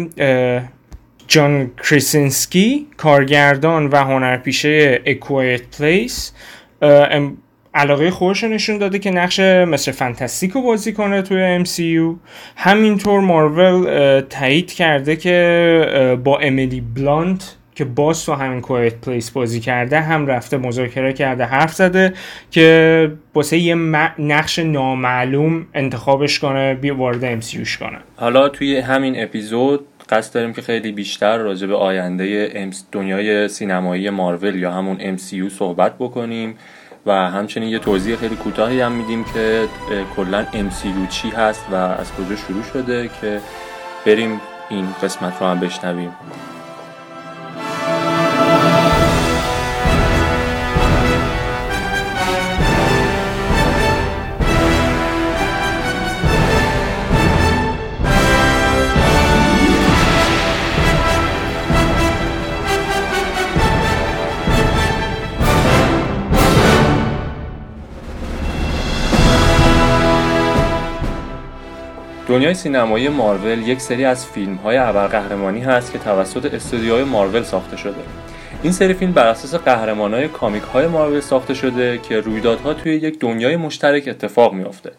جان 1.28 1.72
کرازینسکی 1.90 2.88
کارگردان 2.98 3.88
و 3.88 3.96
هنرپیشه 3.96 5.02
A 5.06 5.15
Quiet 5.15 5.62
Place 5.78 6.34
علاقه 7.76 8.12
خودش 8.12 8.44
نشون 8.44 8.78
داده 8.78 9.00
که 9.00 9.12
نقش 9.12 9.40
Mister 9.40 9.92
Fantastic 9.92 10.52
رو 10.52 10.62
بازی 10.62 10.94
کنه 10.94 11.22
توی 11.22 11.66
MCU 11.66 12.16
همینطور 12.56 13.20
مارول 13.20 14.22
تایید 14.22 14.74
کرده 14.74 15.16
که 15.16 16.20
با 16.24 16.40
امیلی 16.40 16.82
بلانت 16.82 17.56
که 17.76 17.86
باز 17.86 18.26
تو 18.26 18.34
همین 18.34 18.62
Quiet 18.62 18.96
Place 18.96 19.32
بازی 19.32 19.60
کرده 19.60 20.02
هم 20.02 20.28
رفته 20.28 20.58
مذاکره 20.58 21.14
کرده 21.14 21.46
حرف 21.46 21.74
زده 21.74 22.14
که 22.52 23.12
واسه 23.34 23.58
یه 23.58 23.76
نقش 24.20 24.60
نامعلوم 24.60 25.66
انتخابش 25.74 26.40
کنه 26.40 26.74
بی 26.74 26.90
وارد 26.90 27.42
MCUش 27.42 27.78
کنه. 27.78 27.98
حالا 28.16 28.50
توی 28.50 28.80
همین 28.80 29.24
اپیزود 29.24 29.88
قصد 30.10 30.34
داریم 30.34 30.54
که 30.54 30.62
خیلی 30.62 30.92
بیشتر 30.92 31.38
راجع 31.38 31.68
به 31.68 31.76
آینده 31.76 32.70
دنیای 32.92 33.48
سینمایی 33.48 34.10
مارول 34.10 34.56
یا 34.56 34.72
همون 34.72 35.18
MCU 35.18 35.50
صحبت 35.50 35.96
بکنیم. 36.00 36.56
و 37.06 37.12
همچنین 37.12 37.70
یه 37.70 37.80
توضیح 37.80 38.16
خیلی 38.16 38.36
کوتاهی 38.36 38.82
هم 38.82 38.92
میدیم 38.92 39.24
که 39.24 39.68
کلا 40.16 40.46
MCU 40.54 41.10
چی 41.10 41.30
هست 41.30 41.66
و 41.72 41.76
از 41.76 42.12
کجا 42.12 42.36
شروع 42.36 42.64
شده 42.64 43.10
که 43.22 43.42
بریم 44.06 44.42
این 44.70 44.88
قسمت 45.04 45.42
رو 45.42 45.48
هم 45.48 45.60
بشنویم. 45.60 46.12
دنیای 72.34 72.54
سینمایی 72.54 73.10
مارول 73.10 73.68
یک 73.68 73.82
سری 73.82 74.06
از 74.06 74.26
فیلم 74.26 74.56
های 74.56 74.78
ابرقهرمانی 74.78 75.60
هست 75.62 75.92
که 75.92 76.00
توسط 76.00 76.54
استودیوهای 76.54 77.04
مارول 77.04 77.44
ساخته 77.44 77.78
شده. 77.78 77.96
این 78.64 78.74
سری 78.74 78.94
فیلم 78.94 79.12
بر 79.12 79.28
اساس 79.28 79.56
قهرمان 79.56 80.14
های 80.14 80.28
comic 80.28 80.64
های 80.64 80.88
مارول 80.88 81.20
ساخته 81.20 81.54
شده 81.54 81.98
که 81.98 82.20
رویدادها 82.20 82.74
توی 82.74 82.96
یک 82.96 83.20
دنیای 83.20 83.56
مشترک 83.56 84.08
اتفاق 84.08 84.54
میافته. 84.54 84.92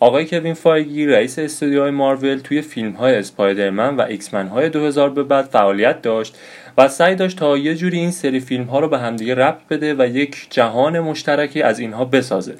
آقای 0.00 0.26
کوین 0.26 0.54
فایگی 0.54 1.06
رئیس 1.06 1.38
استودیوهای 1.38 1.90
مارول 1.90 2.38
توی 2.38 2.62
فیلم 2.62 2.92
های 2.92 3.14
Spider-Man 3.14 3.96
و 3.96 4.00
X-Men 4.00 4.48
های 4.48 4.68
2000 4.68 5.10
به 5.10 5.22
بعد 5.22 5.44
فعالیت 5.44 6.02
داشت 6.02 6.38
و 6.78 6.88
سعی 6.88 7.14
داشت 7.14 7.38
تا 7.38 7.58
یه 7.58 7.74
جوری 7.74 7.98
این 7.98 8.10
سری 8.10 8.40
فیلم 8.40 8.64
ها 8.64 8.80
رو 8.80 8.88
به 8.88 8.98
همدیگه 8.98 9.34
ربط 9.34 9.68
بده 9.70 9.94
و 9.94 10.06
یک 10.06 10.46
جهان 10.50 11.00
مشترکی 11.00 11.62
از 11.62 11.78
اینها 11.78 12.04
بسازه. 12.04 12.54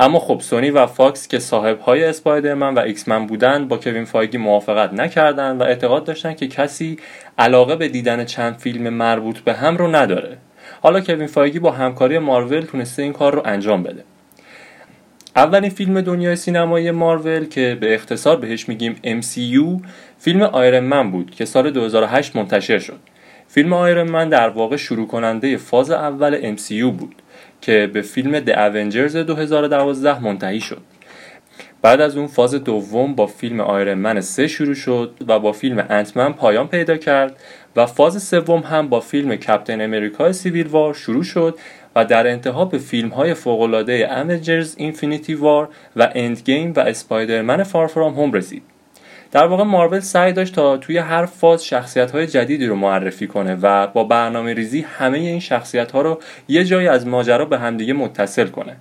اما 0.00 0.18
خب 0.18 0.40
سونی 0.40 0.70
و 0.70 0.86
فاکس 0.86 1.28
که 1.28 1.38
صاحب 1.38 1.80
های 1.80 2.04
Spider-Man 2.04 2.74
و 2.74 2.78
X-Men 2.78 3.26
بودن 3.26 3.68
با 3.68 3.76
کوین 3.76 4.04
فایگی 4.04 4.38
موافقت 4.38 4.92
نکردند 4.92 5.60
و 5.60 5.64
اعتقاد 5.64 6.04
داشتن 6.04 6.34
که 6.34 6.48
کسی 6.48 6.98
علاقه 7.38 7.76
به 7.76 7.88
دیدن 7.88 8.24
چند 8.24 8.56
فیلم 8.56 8.88
مربوط 8.88 9.38
به 9.38 9.52
هم 9.52 9.76
رو 9.76 9.96
نداره. 9.96 10.38
حالا 10.82 11.00
کوین 11.00 11.26
فایگی 11.26 11.58
با 11.58 11.70
همکاری 11.70 12.18
مارول 12.18 12.60
تونسته 12.60 13.02
این 13.02 13.12
کار 13.12 13.34
رو 13.34 13.42
انجام 13.44 13.82
بده. 13.82 14.04
اولین 15.36 15.70
فیلم 15.70 16.00
دنیای 16.00 16.36
سینمایی 16.36 16.90
مارول 16.90 17.48
که 17.48 17.78
به 17.80 17.94
اختصار 17.94 18.36
بهش 18.36 18.68
میگیم 18.68 18.96
MCU 19.04 19.86
فیلم 20.18 20.42
Iron 20.42 20.84
Man 20.84 21.10
بود 21.10 21.30
که 21.30 21.44
سال 21.44 21.70
2008 21.70 22.36
منتشر 22.36 22.78
شد. 22.78 22.98
فیلم 23.48 23.72
Iron 23.72 24.10
Man 24.10 24.28
در 24.28 24.48
واقع 24.48 24.76
شروع 24.76 25.06
کننده 25.06 25.56
فاز 25.56 25.90
اول 25.90 26.56
MCU 26.56 26.92
بود. 26.98 27.14
که 27.60 27.90
به 27.92 28.02
فیلم 28.02 28.44
The 28.44 28.52
Avengers 28.52 29.16
2012 29.16 30.24
منتهی 30.24 30.60
شد. 30.60 30.82
بعد 31.82 32.00
از 32.00 32.16
اون 32.16 32.26
فاز 32.26 32.54
دوم 32.54 33.14
با 33.14 33.26
فیلم 33.26 33.60
Iron 33.60 33.94
Man 33.94 34.20
3 34.20 34.48
شروع 34.48 34.74
شد 34.74 35.14
و 35.28 35.38
با 35.38 35.52
فیلم 35.52 35.86
Ant-Man 35.90 36.32
پایان 36.32 36.68
پیدا 36.68 36.96
کرد 36.96 37.36
و 37.76 37.86
فاز 37.86 38.22
سوم 38.22 38.60
هم 38.60 38.88
با 38.88 39.00
فیلم 39.00 39.36
Captain 39.36 39.80
America 39.80 40.32
Civil 40.32 40.66
War 40.66 40.94
شروع 40.94 41.22
شد 41.22 41.58
و 41.96 42.04
در 42.04 42.26
انتها 42.26 42.64
به 42.64 42.78
فیلم 42.78 43.08
های 43.08 43.34
فوقلاده 43.34 44.08
Avengers 44.10 44.74
Infinity 44.78 45.34
War 45.34 45.68
و 45.96 46.08
Endgame 46.14 46.72
و 46.76 46.80
Spider-Man 46.80 47.62
Far 47.62 47.86
From 47.86 48.14
Home 48.14 48.32
رسید. 48.32 48.62
در 49.32 49.46
واقع 49.46 49.64
مارول 49.64 50.00
سعی 50.00 50.32
داشت 50.32 50.54
تا 50.54 50.76
توی 50.76 50.98
هر 50.98 51.26
فاز 51.26 51.64
شخصیت 51.64 52.10
های 52.10 52.26
جدیدی 52.26 52.66
رو 52.66 52.74
معرفی 52.74 53.26
کنه 53.26 53.54
و 53.62 53.86
با 53.86 54.04
برنامه 54.04 54.54
ریزی 54.54 54.80
همه 54.80 55.18
این 55.18 55.40
شخصیت 55.40 55.92
ها 55.92 56.02
رو 56.02 56.20
یه 56.48 56.64
جایی 56.64 56.88
از 56.88 57.06
ماجرا 57.06 57.44
به 57.44 57.58
همدیگه 57.58 57.92
متصل 57.92 58.46
کنه. 58.46 58.76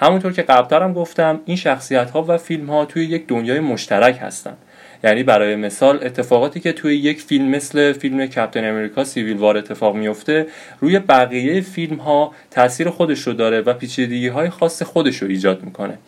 همونطور 0.00 0.32
که 0.32 0.42
قبلتر 0.42 0.82
هم 0.82 0.92
گفتم 0.92 1.40
این 1.44 1.56
شخصیت 1.56 2.10
ها 2.10 2.24
و 2.28 2.38
فیلم 2.38 2.70
ها 2.70 2.84
توی 2.84 3.04
یک 3.04 3.26
دنیای 3.26 3.60
مشترک 3.60 4.18
هستن. 4.22 4.56
یعنی 5.04 5.22
برای 5.22 5.56
مثال 5.56 5.98
اتفاقاتی 6.02 6.60
که 6.60 6.72
توی 6.72 6.96
یک 6.96 7.20
فیلم 7.20 7.48
مثل 7.48 7.92
فیلم 7.92 8.26
کپتن 8.26 8.64
امریکا 8.64 9.04
سیویل 9.04 9.36
وار 9.36 9.56
اتفاق 9.56 9.94
میفته 9.96 10.46
روی 10.80 10.98
بقیه 10.98 11.60
فیلم 11.60 11.96
ها 11.96 12.34
تاثیر 12.50 12.90
خودش 12.90 13.20
رو 13.20 13.32
داره 13.32 13.60
و 13.60 13.72
پیچیدگی 13.72 14.28
های 14.28 14.50
خاص 14.50 14.82
خودش 14.82 15.16
رو 15.16 15.28
ایجاد 15.28 15.62
می‌کنه. 15.62 15.98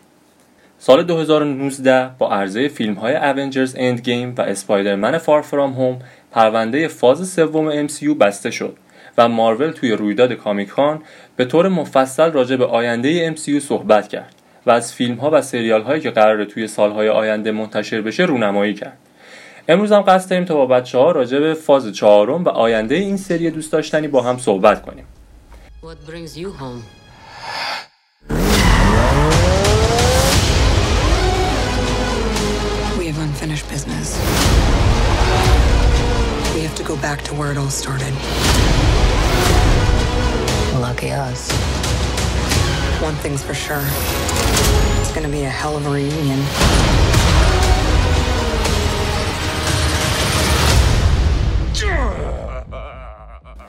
سال 0.79 1.03
2019 1.03 2.11
با 2.19 2.31
عرضه 2.31 2.69
فیلم 2.69 2.95
های 2.95 3.15
Avengers 3.15 3.71
Endgame 3.75 4.39
و 4.39 4.41
اسپایدرمن 4.41 5.19
فار 5.19 5.43
فرام 5.43 5.73
هوم 5.73 5.99
پرونده 6.33 6.89
فاز 6.89 7.29
سوم 7.29 7.89
MCU 7.89 8.15
بسته 8.21 8.51
شد 8.51 8.77
و 9.19 9.29
مارول 9.29 9.71
توی 9.71 9.93
رویداد 9.93 10.33
کامیکان 10.33 11.03
به 11.37 11.45
طور 11.45 11.69
مفصل 11.69 12.33
راجع 12.33 12.57
به 12.57 12.67
آینده 12.67 13.35
MCU 13.35 13.59
صحبت 13.59 14.09
کرد 14.09 14.35
و 14.67 14.71
از 14.71 14.93
فیلم 14.93 15.15
ها 15.15 15.31
و 15.33 15.43
سریال 15.43 15.83
هایی 15.83 16.01
که 16.01 16.11
قراره 16.11 16.45
توی 16.45 16.67
سالهای 16.67 17.09
آینده 17.09 17.53
منتشر 17.53 18.01
بشه 18.01 18.23
رونمایی 18.23 18.75
کرد 18.75 18.99
امروز 19.69 19.93
هم 19.93 20.01
قصد 20.01 20.31
داریم 20.31 20.45
تا 20.45 20.55
با 20.55 20.67
بچه 20.67 20.99
ها 20.99 21.13
راجع 21.13 21.39
به 21.39 21.55
فاز 21.55 21.93
چهارم 21.93 22.45
و 22.45 22.49
آینده 22.49 22.95
این 22.95 23.17
سری 23.17 23.51
دوست 23.51 23.73
داشتنی 23.73 24.09
با 24.09 24.23
هم 24.23 24.39
صحبت 24.39 24.83
کنیم 24.83 25.05
What 25.83 26.09
home? 26.61 27.04
Unfinished 33.45 33.69
business. 33.69 34.17
We 36.55 36.63
have 36.63 36.75
to 36.77 36.83
go 36.83 36.97
back 36.97 37.21
to 37.25 37.35
where 37.35 37.53
it 37.53 37.59
all 37.59 37.69
started. 37.69 38.15
Lucky 40.81 41.11
us. 41.11 41.51
One 43.03 43.15
thing's 43.17 43.43
for 43.43 43.53
sure. 43.53 43.85
It's 45.01 45.13
gonna 45.13 45.29
be 45.29 45.43
a 45.43 45.55
hell 45.61 45.77
of 45.77 45.87
a 45.87 45.91
reunion. 45.91 46.41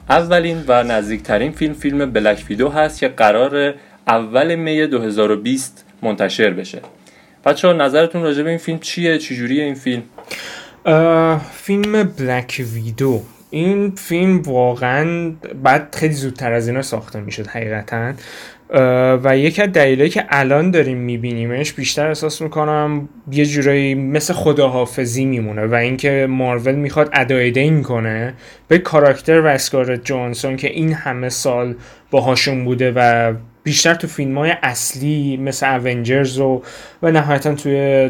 اولین 0.09 0.63
و 0.67 0.83
نزدیکترین 0.83 1.51
فیلم 1.51 1.73
فیلم 1.73 2.11
بلک 2.11 2.45
ویدو 2.49 2.69
هست 2.69 2.99
که 2.99 3.07
قرار 3.07 3.73
اول 4.07 4.55
می 4.55 4.87
2020 4.87 5.85
منتشر 6.01 6.49
بشه 6.49 6.81
بچه 7.45 7.73
نظرتون 7.73 8.23
راجع 8.23 8.43
به 8.43 8.49
این 8.49 8.57
فیلم 8.57 8.79
چیه؟ 8.79 9.17
چجوریه 9.17 9.63
این 9.63 9.75
فیلم؟ 9.75 10.03
فیلم 11.53 12.03
بلک 12.03 12.61
ویدو 12.73 13.21
این 13.49 13.91
فیلم 13.95 14.41
واقعا 14.41 15.31
بعد 15.63 15.95
خیلی 15.95 16.13
زودتر 16.13 16.53
از 16.53 16.67
اینا 16.67 16.81
ساخته 16.81 17.19
می‌شد 17.19 17.47
حقیقتا 17.47 18.13
و 19.23 19.37
یکی 19.37 19.61
از 19.61 19.71
دلایلی 19.71 20.09
که 20.09 20.25
الان 20.29 20.71
داریم 20.71 20.97
میبینیمش 20.97 21.73
بیشتر 21.73 22.07
احساس 22.07 22.41
می‌کنم 22.41 23.09
یه 23.31 23.45
جورایی 23.45 23.95
مثل 23.95 24.33
خداحافظی 24.33 25.25
میمونه 25.25 25.65
و 25.65 25.75
اینکه 25.75 26.27
مارول 26.29 26.75
می‌خواد 26.75 27.09
ادای 27.13 27.51
دین 27.51 27.83
کنه 27.83 28.33
به 28.67 28.77
کاراکتر 28.77 29.41
و 29.41 29.45
اسکارت 29.45 30.05
جانسون 30.05 30.55
که 30.55 30.67
این 30.67 30.93
همه 30.93 31.29
سال 31.29 31.75
باهاشون 32.11 32.65
بوده 32.65 32.93
و 32.95 33.33
بیشتر 33.65 33.93
تو 33.93 34.07
فیلم 34.07 34.37
های 34.37 34.53
اصلی 34.63 35.37
مثل 35.37 35.65
Avengers 35.65 36.39
و 36.39 36.61
و 37.01 37.11
نهایتا 37.11 37.55
توی 37.55 38.09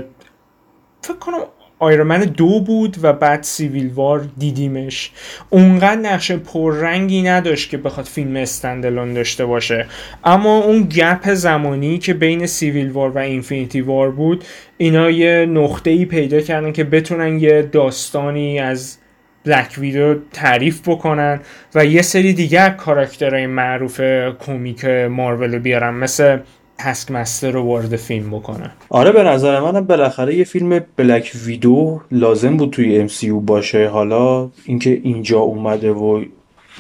فکر 1.02 1.18
کنم 1.20 1.38
Iron 1.80 2.03
Man 2.03 2.20
دو 2.20 2.60
بود 2.60 2.98
و 3.02 3.14
بعد 3.14 3.44
Civil 3.44 3.92
War 3.94 4.28
دیدیمش. 4.38 5.12
اونقدر 5.50 6.02
نقش 6.02 6.32
پررنگی 6.32 7.22
نداشت 7.22 7.70
که 7.70 7.78
بخواد 7.78 8.06
فیلم 8.06 8.36
standalone 8.36 9.14
داشته 9.14 9.46
باشه. 9.46 9.86
اما 10.24 10.58
اون 10.58 10.84
gap 10.84 11.34
زمانی 11.34 11.98
که 11.98 12.14
بین 12.14 12.46
Civil 12.46 12.92
War 12.92 13.10
و 13.10 13.18
Infinity 13.18 13.82
War 13.82 14.12
بود 14.12 14.44
اینا 14.78 15.12
یه 15.12 15.46
نقطه 15.46 15.90
ای 15.90 16.06
پیدا 16.06 16.42
کردن 16.42 16.72
که 16.72 16.84
بتونن 16.84 17.40
یه 17.40 17.62
داستانی 17.62 18.60
از 18.60 18.98
Black 19.46 19.76
Widow 19.78 20.16
تعریف 20.34 20.90
بکنن 20.90 21.40
و 21.76 21.86
یه 21.86 22.02
سری 22.02 22.34
دیگر 22.34 22.70
کاراکترهای 22.70 23.48
معروف 23.48 24.02
comic 24.40 24.86
مارول 24.86 25.60
بیارن 25.60 25.94
مثل 25.94 26.38
Taskmaster 26.78 27.52
رو 27.52 27.64
وارد 27.64 27.96
فیلم 27.96 28.30
بکنن. 28.30 28.72
آره 28.90 29.12
به 29.12 29.24
نظر 29.24 29.60
منم 29.60 29.86
بالاخره 29.86 30.36
یه 30.36 30.44
فیلم 30.44 30.82
Black 30.96 31.32
Widow 31.46 32.02
لازم 32.12 32.58
بود 32.58 32.70
توی 32.70 33.00
MCU 33.00 33.40
باشه. 33.46 33.88
حالا 33.88 34.50
اینکه 34.66 35.02
اینجا 35.04 35.40
اومده 35.40 35.92
و 35.92 36.24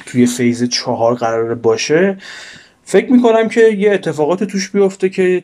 توی 0.05 0.25
phase 0.25 0.69
چهار 0.69 1.15
قرار 1.15 1.55
باشه 1.55 2.17
فکر 2.83 3.11
می‌کنم 3.11 3.49
که 3.49 3.61
یه 3.61 3.91
اتفاقات 3.91 4.43
توش 4.43 4.69
بیفته 4.69 5.09
که 5.09 5.43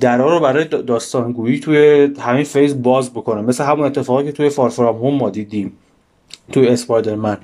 درا 0.00 0.34
رو 0.34 0.40
برای 0.40 0.64
داستانگویی 0.64 1.58
توی 1.58 2.08
همین 2.20 2.44
phase 2.44 2.82
باز 2.82 3.10
بکنه. 3.10 3.40
مثل 3.40 3.64
همون 3.64 3.86
اتفاقی 3.86 4.24
که 4.24 4.32
توی 4.32 4.48
Far 4.48 4.73
From 4.73 5.06
Home 5.06 5.14
ما 5.14 5.30
دیدیم. 5.30 5.72
توی 6.52 6.68
اسپایدرمن. 6.68 7.38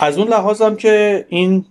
از 0.00 0.18
اون 0.18 0.28
لحاظم 0.28 0.76
که 0.76 1.26
این 1.28 1.64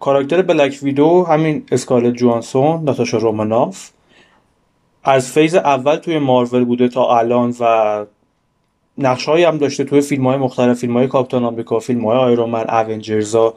کاراکتر 0.00 0.42
بلک 0.42 0.78
ویدو 0.82 1.24
همین 1.24 1.66
اسکارلت 1.72 2.14
جوانسون 2.14 2.84
ناتاشا 2.84 3.18
روماناف 3.18 3.90
از 5.04 5.32
فیز 5.32 5.54
اول 5.54 5.96
توی 5.96 6.18
مارول 6.18 6.64
بوده 6.64 6.88
تا 6.88 7.18
الان 7.18 7.54
و 7.60 8.06
نقش 8.98 9.28
هم 9.28 9.58
داشته 9.58 9.84
توی 9.84 10.00
فیلم 10.00 10.26
های 10.26 10.36
مختلف 10.36 10.78
فیلم 10.78 10.96
های 10.96 11.08
کاپتان 11.08 11.44
آمریکا 11.44 11.78
فیلم 11.78 12.04
های 12.04 12.18
آیرومن 12.18 12.64
اونجرزا 12.70 13.54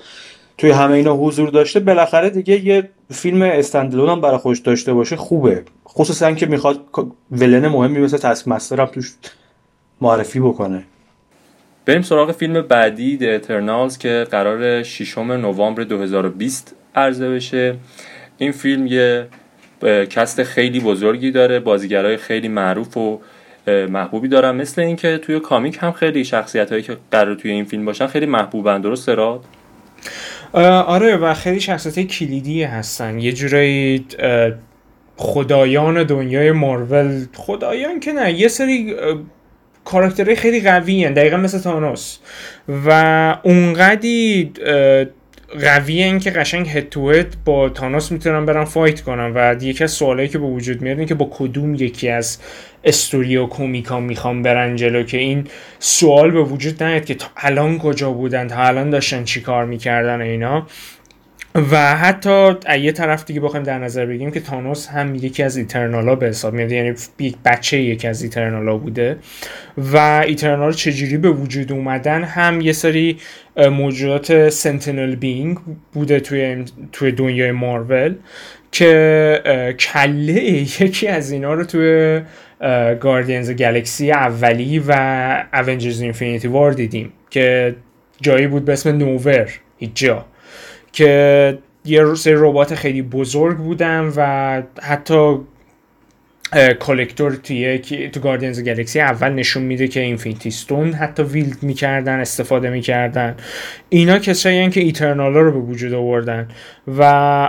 توی 0.58 0.72
همه 0.72 0.94
اینا 0.94 1.16
حضور 1.16 1.50
داشته. 1.50 1.80
بالاخره 1.80 2.30
دیگه 2.30 2.66
یه 2.66 2.90
فیلم 3.12 3.42
استندلون 3.42 4.10
هم 4.10 4.22
برای 4.22 4.38
خوش 4.38 4.60
داشته 4.60 4.94
باشه 4.94 5.16
خوبه. 5.16 5.64
خصوصا 5.88 6.32
که 6.32 6.46
می‌خواد 6.46 6.80
ولن 7.32 7.68
مهمی 7.68 8.00
مثل 8.00 8.18
Taskmaster 8.18 8.82
هم 8.82 8.86
توش 8.86 9.14
معرفی 10.02 10.40
بکنه. 10.40 10.84
بریم 11.90 12.02
سراغ 12.02 12.32
فیلم 12.32 12.62
بعدی 12.62 13.18
The 13.18 13.24
Eternals 13.24 13.98
که 13.98 14.28
قرار 14.32 14.84
6 14.84 15.18
نوامبر 15.18 15.84
2020 15.84 16.76
عرضه 16.96 17.30
بشه. 17.30 17.76
این 18.38 18.52
فیلم 18.52 18.88
یه 18.88 19.28
cast 20.10 20.44
خیلی 20.44 20.80
بزرگی 20.80 21.32
داره 21.32 21.60
بازیگرای 21.60 22.18
خیلی 22.18 22.48
معروف 22.48 22.98
و 22.98 23.22
محبوبی 23.68 24.28
دارن. 24.28 24.56
مثل 24.56 24.82
اینکه 24.82 25.18
توی 25.18 25.40
comic 25.40 25.78
هم 25.82 25.92
خیلی 25.92 26.24
شخصیت 26.24 26.72
هایی 26.72 26.84
که 26.84 26.98
قرار 27.12 27.36
توی 27.36 27.52
این 27.52 27.66
فیلم 27.66 27.86
باشن 27.86 28.08
خیلی 28.08 28.26
محبوبن. 28.26 28.82
درست 28.82 29.10
راد 29.10 29.46
آره 30.54 31.18
و 31.18 31.34
خیلی 31.34 31.60
شخصیت 31.60 32.08
کلیدی 32.08 32.64
هستن. 32.64 33.20
یه 33.20 33.32
جورایی 33.32 34.06
خدایان 35.18 36.04
دنیای 36.04 36.52
مارول. 36.52 37.26
خدایان 37.34 38.00
که 38.00 38.12
نه 38.14 38.34
یه 38.34 38.48
سری 38.48 38.96
کاراکترهای 39.92 40.36
خیلی 40.36 40.62
قوی 40.62 41.06
هن. 41.06 41.14
دقیقا 41.14 41.38
مثل 41.38 41.60
تانوس 41.60 42.18
و 42.86 43.38
اونقدی 43.44 44.52
قوی 45.62 46.04
این 46.04 46.20
که 46.20 46.32
قشنگ 46.32 46.90
تو 46.90 47.24
با 47.46 47.70
تانوس 47.70 48.12
می‌تونن 48.12 48.46
برن 48.46 48.64
فایت 48.64 49.02
کنن 49.02 49.32
و 49.36 49.64
یکی 49.64 49.84
از 49.84 49.92
سوالایی 49.92 50.28
که 50.28 50.38
به 50.38 50.46
وجود 50.46 50.82
میاد 50.82 51.06
که 51.06 51.16
با 51.16 51.30
کدوم 51.32 51.76
یکی 51.76 52.10
از 52.10 52.40
استوری 52.84 53.38
و 53.38 53.46
کومیکا 53.46 54.00
می‌خوام 54.00 54.42
برن 54.44 54.76
جلو 54.76 55.04
که 55.04 55.18
این 55.18 55.48
سوال 55.80 56.32
به 56.32 56.42
وجود 56.42 56.84
نیاد 56.84 57.06
که 57.06 57.16
تا 57.16 57.28
الان 57.38 57.78
کجا 57.78 58.12
بودن 58.12 58.48
تا 58.48 58.56
الان 58.56 58.90
داشتن 58.90 59.24
چی 59.24 59.42
کار 59.42 59.66
می‌کردن 59.66 60.22
اینا 60.22 60.68
و 61.72 61.96
حتی 61.96 62.54
یه 62.80 62.92
طرف 62.92 63.26
دیگه 63.26 63.40
بخوایم 63.40 63.64
در 63.64 63.80
نظر 63.80 64.06
بگیریم 64.06 64.32
که 64.32 64.40
تانوس 64.40 64.88
هم 64.88 65.16
یکی 65.16 65.44
از 65.44 65.58
ایترنالا 65.58 66.16
به 66.16 66.28
حساب 66.28 66.54
میاد 66.54 66.72
یعنی 66.72 66.96
یک 67.20 67.36
بچه 67.46 67.82
یکی 67.82 68.08
از 68.08 68.24
ایترنالا 68.24 68.78
بوده 68.78 69.18
و 69.78 69.98
ایترنال 70.28 70.74
چجوری 70.74 71.18
به 71.18 71.30
وجود 71.30 71.72
اومدن 71.72 72.24
هم 72.24 72.62
یه 72.62 72.72
سری 72.72 73.18
موجودات 73.58 74.50
سنتینل 74.50 75.16
بینگ 75.16 75.58
بوده 75.94 76.20
توی 76.20 76.66
توی 76.92 77.12
دنیای 77.12 77.52
مارول 77.52 78.16
که 78.72 79.76
کله 79.80 80.44
یکی 80.82 81.08
از 81.08 81.32
اینا 81.32 81.54
رو 81.54 81.64
توی 81.64 82.22
گاردینز 83.00 83.52
گلکسی 83.52 84.12
اولی 84.12 84.84
و 84.88 84.94
اونجرز 85.54 86.02
اینفینیتی 86.02 86.48
وار 86.48 86.72
دیدیم 86.72 87.14
که 87.30 87.76
جایی 88.22 88.48
بود 88.48 88.66
به 88.66 88.74
اسم 88.74 88.98
Knowhere 88.98 89.50
هیچ 89.78 89.92
جا. 89.94 90.26
که 90.92 91.58
یه 91.86 92.16
سری 92.16 92.34
ربات 92.38 92.76
خیلی 92.76 93.02
بزرگ 93.02 93.58
بودن 93.58 94.14
و 94.16 94.62
حتی 94.82 95.38
Collector 96.80 97.36
توی 97.36 97.78
تو 97.80 98.20
Guardians 98.20 98.64
Galaxy 98.64 99.00
اول 99.00 99.30
نشون 99.30 99.64
میده 99.64 99.88
که 99.88 100.00
Infinity 100.00 100.52
Stone 100.52 100.94
حتی 100.94 101.24
wield 101.24 101.64
می‌کردن 101.64 102.20
استفاده 102.20 102.70
می‌کردن. 102.70 103.36
اینا 103.90 104.20
کسایی 104.20 104.70
که 104.70 104.82
Eternal 104.82 105.34
ا 105.34 105.42
رو 105.42 105.52
به 105.52 105.60
وجود 105.60 105.94
آوردن. 105.94 106.48
و 106.88 107.04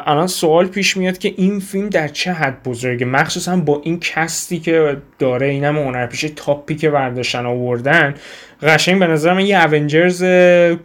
الان 0.06 0.26
سوال 0.26 0.66
پیش 0.66 0.96
میاد 0.96 1.18
که 1.18 1.34
این 1.36 1.60
فیلم 1.60 1.88
در 1.88 2.08
چه 2.08 2.32
حد 2.32 2.62
بزرگه؟ 2.62 3.06
مخصوصا 3.06 3.56
با 3.56 3.80
این 3.84 4.00
cast 4.00 4.47
ی 4.47 4.58
که 4.58 4.96
داره 5.18 5.46
اینم 5.46 5.78
هنرپیشه 5.78 6.28
top 6.28 6.63
ی 6.63 6.74
که 6.74 6.90
برداشتن 6.90 7.46
آوردن 7.46 8.14
قشنگ 8.62 8.98
به 8.98 9.06
نظر 9.06 9.32
من 9.32 9.46
یه 9.46 9.64
Avengers 9.64 10.24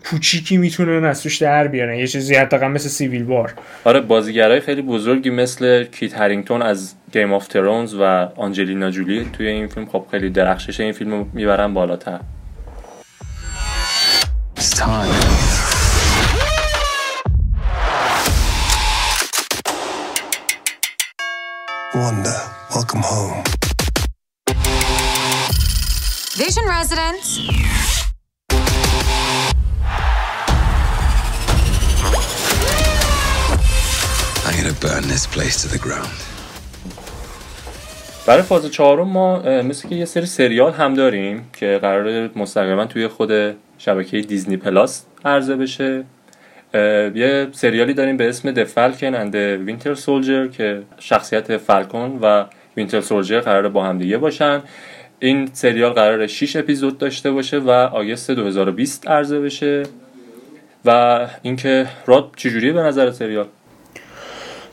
کوچیکی 0.09 0.57
می‌تونه 0.57 1.07
از 1.07 1.23
توش 1.23 1.37
در 1.37 1.67
بیارن 1.67 1.95
یه 1.95 2.07
چیزی 2.07 2.35
حتی 2.35 2.57
مثل 2.57 2.89
Civil 2.89 3.23
War 3.23 3.53
آره 3.83 4.01
بازیگرای 4.01 4.59
خیلی 4.59 4.81
بزرگی 4.81 5.29
مثل 5.29 5.83
کیت 5.83 6.17
هرینگتون 6.17 6.61
از 6.61 6.93
Game 7.13 7.33
of 7.33 7.47
Thrones 7.47 7.93
و 7.93 8.03
آنجلینا 8.35 8.91
جولی 8.91 9.25
توی 9.33 9.47
این 9.47 9.67
فیلم. 9.67 9.85
خب 9.85 10.05
خیلی 10.11 10.29
درخشش 10.29 10.79
این 10.79 10.91
فیلم 10.91 11.11
رو 11.11 11.27
می‌برن 11.33 11.73
بالاتر. 11.73 12.19
Wanda, 21.95 22.35
welcome 22.73 23.03
home. 23.11 23.74
Vision 26.43 26.65
residents. 26.67 27.27
I'm 34.45 34.55
gonna 34.59 34.73
burn 34.85 35.03
this 35.13 35.25
place 35.35 35.55
to 35.61 35.67
the 35.69 35.79
ground. 35.79 36.15
برای 38.27 38.41
فاز 38.41 38.71
چهارم 38.71 39.07
ما 39.07 39.39
مثل 39.61 39.89
که 39.89 39.95
یه 39.95 40.05
سری 40.05 40.25
سریال 40.25 40.73
هم 40.73 40.93
داریم 40.93 41.49
که 41.53 41.79
قرار 41.81 42.29
مستقیما 42.35 42.85
توی 42.85 43.07
خود 43.07 43.31
شبکه 43.77 44.21
دیزنی 44.21 44.57
پلاس 44.57 45.05
عرضه 45.25 45.55
بشه 45.55 46.03
یه 47.15 47.47
سریالی 47.51 47.93
داریم 47.93 48.17
به 48.17 48.29
اسم 48.29 48.53
The 48.53 48.67
Falcon 48.67 49.13
and 49.15 49.31
the 49.31 49.69
Winter 49.69 49.99
Soldier 50.05 50.57
که 50.57 50.83
شخصیت 50.99 51.57
فالکون 51.57 52.19
و 52.21 52.45
وینتر 52.77 53.01
سولجر 53.01 53.39
قرار 53.39 53.69
با 53.69 53.85
هم 53.85 53.97
دیگه 53.97 54.17
باشن 54.17 54.61
این 55.25 55.49
سریال 55.53 55.93
قرار 55.93 56.27
6 56.27 56.55
اپیزود 56.55 56.97
داشته 56.97 57.31
باشه 57.31 57.59
و 57.59 57.69
آگست 57.69 58.31
2020 58.31 59.07
عرضه 59.07 59.39
بشه. 59.39 59.83
و 60.85 61.19
اینکه 61.41 61.87
راد 62.05 62.31
چجوریه 62.35 62.73
به 62.73 62.81
نظر 62.81 63.11
سریال؟ 63.11 63.47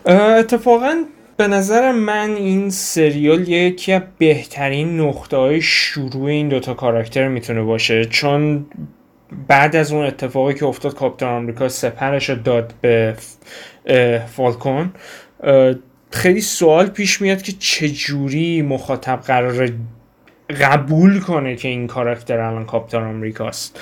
اتفاقا 0.07 1.05
به 1.37 1.49
نظر 1.49 1.93
من 1.93 2.31
این 2.31 2.71
سریال 2.71 3.49
یکی 3.49 3.93
از 3.93 4.03
بهترین 4.19 5.01
نقطه 5.01 5.37
های 5.37 5.61
شروع 5.63 6.25
این 6.25 6.49
دوتا 6.49 6.75
کاراکتر 6.75 7.29
می‌تونه 7.29 7.63
باشه. 7.63 8.05
چون 8.05 8.67
بعد 9.49 9.77
از 9.77 9.93
اون 9.93 10.07
اتفاقی 10.07 10.55
که 10.55 10.67
افتاد 10.67 10.95
کاپیتان 10.95 11.29
آمریکا 11.29 11.69
سپرش 11.69 12.31
رو 12.31 12.37
داد 12.37 12.75
به 12.81 13.15
فالکون. 14.37 14.93
خیلی 16.11 16.41
سوال 16.41 16.87
پیش 16.87 17.21
میاد 17.21 17.43
که 17.43 17.53
چجوری 17.59 18.63
مخاطب 18.63 19.21
قرار 19.27 19.69
قبول 20.53 21.21
کنه 21.21 21.57
که 21.57 21.69
این 21.69 21.87
کاراکتر 21.87 22.41
الان 22.41 22.65
کاپیتان 22.65 23.03
آمریکاست. 23.03 23.81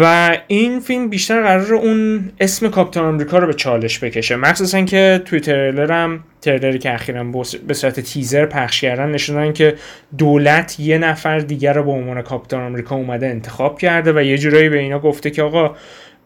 و 0.00 0.36
این 0.46 0.80
فیلم 0.80 1.08
بیشتر 1.08 1.42
قرار 1.42 1.74
اون 1.74 2.30
اسم 2.40 2.68
کاپیتان 2.68 3.04
آمریکا 3.04 3.38
رو 3.38 3.46
به 3.46 3.54
چالش 3.54 3.98
بکشه. 3.98 4.36
مخصوصا 4.36 4.82
که 4.82 5.22
توی 5.24 5.40
تریلر 5.40 6.18
تریلری 6.40 6.78
که 6.78 6.94
اخیرا 6.94 7.24
به 7.66 7.74
صورت 7.74 8.00
تیزر 8.00 8.46
پخش 8.46 8.80
کردن 8.80 9.10
نشوندن 9.10 9.52
که 9.52 9.74
دولت 10.18 10.80
یه 10.80 10.98
نفر 10.98 11.38
دیگر 11.38 11.72
رو 11.72 11.84
به 11.84 11.90
عنوان 11.90 12.22
کاپیتان 12.22 12.62
آمریکا 12.62 12.96
اومده 12.96 13.26
انتخاب 13.26 13.78
کرده 13.78 14.12
و 14.12 14.22
یه 14.22 14.38
جورایی 14.38 14.68
به 14.68 14.78
اینا 14.78 14.98
گفته 14.98 15.30
که 15.30 15.42
آقا 15.42 15.76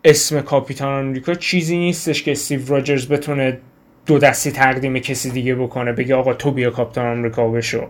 اسم 0.04 0.40
کاپیتان 0.40 1.06
آمریکا 1.06 1.34
چیزی 1.34 1.76
نیستش 1.76 2.22
که 2.22 2.32
استیو 2.32 2.60
راجرز 2.68 3.08
بتونه 3.08 3.58
دو 4.06 4.18
دستی 4.18 4.50
تقدیم 4.52 4.98
کسی 4.98 5.30
دیگه 5.30 5.54
بکنه 5.54 5.92
بگه 5.92 6.14
آقا 6.14 6.34
تو 6.34 6.50
بیا 6.50 6.70
کاپیتان 6.70 7.18
آمریکا 7.18 7.48
بشو. 7.48 7.86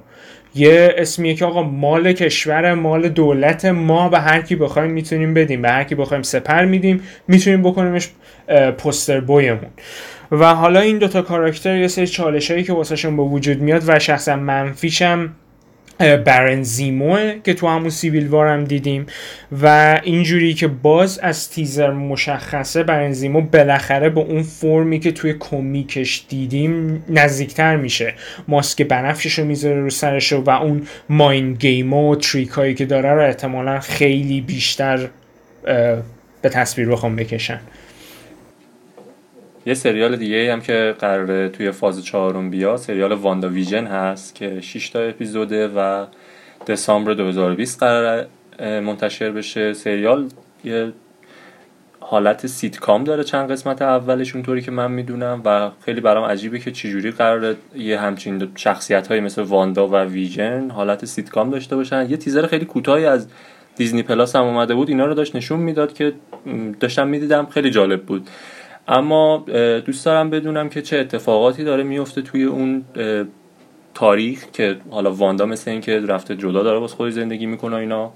یه 0.55 0.95
اسمیه 0.99 1.35
که 1.35 1.45
آقا 1.45 1.63
مال 1.63 2.13
کشور 2.13 2.75
مال 2.75 3.09
دولت 3.09 3.65
ما 3.65 4.09
به 4.09 4.21
هر 4.21 4.43
کی 4.43 4.57
بخوایم 4.57 4.91
می‌تونیم 4.91 5.35
بدیم 5.35 5.63
به 5.63 5.71
هر 5.71 5.85
کی 5.85 5.95
بخوایم 5.95 6.23
سپر 6.23 6.65
میدیم 6.65 7.01
می‌تونیم 7.29 7.63
بکنیمش 7.63 8.09
پوستر 8.79 9.21
بویمون. 9.21 9.71
و 10.31 10.55
حالا 10.55 10.81
این 10.81 10.99
دوتا 10.99 11.23
کاراکتر 11.23 11.77
یه 11.77 11.89
سری 11.89 12.07
چالش 12.07 12.51
هایی 12.51 12.63
که 12.63 12.73
واسهشون 12.73 13.17
به 13.17 13.23
وجود 13.23 13.61
میاد 13.61 13.83
و 13.87 13.99
شخصا 13.99 14.37
منفیشم 14.37 15.33
برنزیموه 16.03 17.35
که 17.45 17.55
تو 17.55 17.69
همون 17.69 17.91
سیویل 17.91 18.29
وارم 18.29 18.65
دیدیم. 18.65 19.07
و 19.63 20.01
اینجوری 20.03 20.55
که 20.55 20.67
باز 20.67 21.19
از 21.19 21.51
تیزر 21.51 21.91
مشخصه 21.91 22.83
برنزیمو 22.83 23.41
بالاخره 23.41 24.11
به 24.11 24.21
اون 24.21 24.43
فرمی 24.43 24.99
که 24.99 25.13
توی 25.13 25.35
کمیکش 25.41 26.25
دیدیم 26.29 27.05
نزدیکتر 27.09 27.77
میشه. 27.77 28.15
ماسک 28.49 28.83
بنفشش 28.83 29.39
رو 29.39 29.45
می‌ذاره 29.45 29.81
رو 29.81 29.91
سرش 29.91 30.33
و 30.33 30.51
اون 30.51 30.87
ماین 31.09 31.55
گیم 31.55 31.93
و 31.93 32.17
تریک 32.17 32.49
هایی 32.49 32.75
که 32.75 32.87
داره 32.87 33.11
رو 33.11 33.27
احتمالا 33.27 33.81
خیلی 33.81 34.41
بیشتر 34.41 35.09
به 36.43 36.49
تصویر 36.49 36.89
بخوام 36.89 37.17
بکشن. 37.17 37.61
یه 39.67 39.75
سریال 39.75 40.17
دیگه 40.17 40.53
هم 40.53 40.61
که 40.61 40.95
قراره 40.99 41.49
توی 41.49 41.71
فاز 41.71 42.05
چهارم 42.05 42.51
بیا 42.51 42.77
سریال 42.77 43.13
واندا 43.13 43.49
ویژن 43.49 43.87
هست 43.87 44.35
که 44.35 44.61
6 44.61 44.91
تا 44.91 45.01
اپیزوده 45.01 45.69
و 45.69 46.07
دسامبر 46.67 47.15
2020 47.15 47.81
قرار 47.81 48.27
منتشر 48.61 49.31
بشه. 49.31 49.73
سریال 49.73 50.29
یه 50.65 50.93
حالت 52.01 52.47
سیتکام 52.47 53.05
داره 53.05 53.25
چند 53.25 53.51
قسمت 53.51 53.83
اولش 53.83 54.35
اونطوری 54.35 54.63
که 54.63 54.71
من 54.71 54.93
می‌دونم 54.93 55.43
و 55.45 55.71
خیلی 55.85 56.01
برام 56.01 56.25
عجیبه 56.25 56.59
که 56.59 56.71
چجوری 56.71 57.11
قراره 57.11 57.57
یه 57.77 58.01
همچین 58.01 58.49
شخصیت 58.55 59.07
های 59.07 59.21
مثل 59.21 59.43
واندا 59.43 59.89
و 59.89 59.97
ویژن 59.97 60.71
حالت 60.71 61.05
سیتکام 61.05 61.51
داشته 61.51 61.77
باشن. 61.77 62.11
یه 62.11 62.17
تیزر 62.17 62.47
خیلی 62.47 62.65
کوتاهی 62.65 63.07
از 63.07 63.29
Disney 63.77 64.03
Plus 64.03 64.37
هم 64.37 64.43
اومده 64.43 64.75
بود 64.75 64.89
اینا 64.89 65.07
رو 65.07 65.15
داشت 65.15 65.37
نشون 65.37 65.61
می‌داد 65.61 65.93
که 65.93 66.13
داشتم 66.81 67.09
می‌دیدم 67.09 67.47
خیلی 67.47 67.71
جالب 67.71 68.03
بود. 68.03 68.29
اما 68.89 69.45
دوست 69.87 70.05
دارم 70.05 70.31
بدونم 70.31 70.69
که 70.69 70.83
چه 70.83 70.99
اتفاقاتی 70.99 71.65
داره 71.65 71.83
میفته 71.83 72.23
توی 72.23 72.45
اون 72.45 72.85
تاریخ 73.95 74.45
که 74.53 74.77
حالا 74.91 75.13
واندا 75.13 75.47
مثل 75.47 75.71
این 75.71 75.81
که 75.81 76.01
رفته 76.01 76.37
جدا 76.37 76.63
داره 76.63 76.79
باز 76.79 76.93
خودی 76.93 77.11
زندگی 77.11 77.47
می‌کنه 77.47 77.77
اینا. 77.77 78.13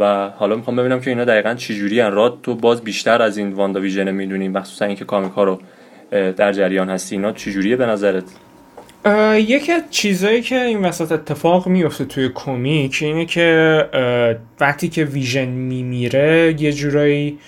و 0.00 0.28
حالا 0.28 0.56
می‌خوام 0.56 0.76
ببینم 0.76 1.00
که 1.00 1.10
اینا 1.10 1.24
دقیقا 1.24 1.54
چجوری 1.54 2.00
ان 2.00 2.12
راد 2.12 2.38
تو 2.42 2.54
باز 2.54 2.82
بیشتر 2.82 3.22
از 3.22 3.38
این 3.38 3.52
واندا 3.52 3.80
ویژن 3.80 4.10
می‌دونیم 4.10 4.52
مخصوصا 4.52 4.84
اینکه 4.84 5.04
کامیکا 5.04 5.44
رو 5.44 5.60
در 6.10 6.52
جریان 6.52 6.90
هستی. 6.90 7.16
اینا 7.16 7.32
چجوریه 7.32 7.76
به 7.76 7.86
نظرت؟ 7.86 8.24
یکی 9.34 9.72
از 9.72 9.82
چیزایی 9.90 10.42
که 10.42 10.62
این 10.62 10.84
وسط 10.84 11.12
اتفاق 11.12 11.66
میفته 11.68 12.04
توی 12.04 12.30
کمیک 12.34 12.98
اینه 13.02 13.26
که 13.26 13.88
وقتی 14.60 14.88
که 14.88 15.04
ویژن 15.04 15.48
میمیره 15.48 16.54
یه 16.58 16.72
جورایی 16.72 17.38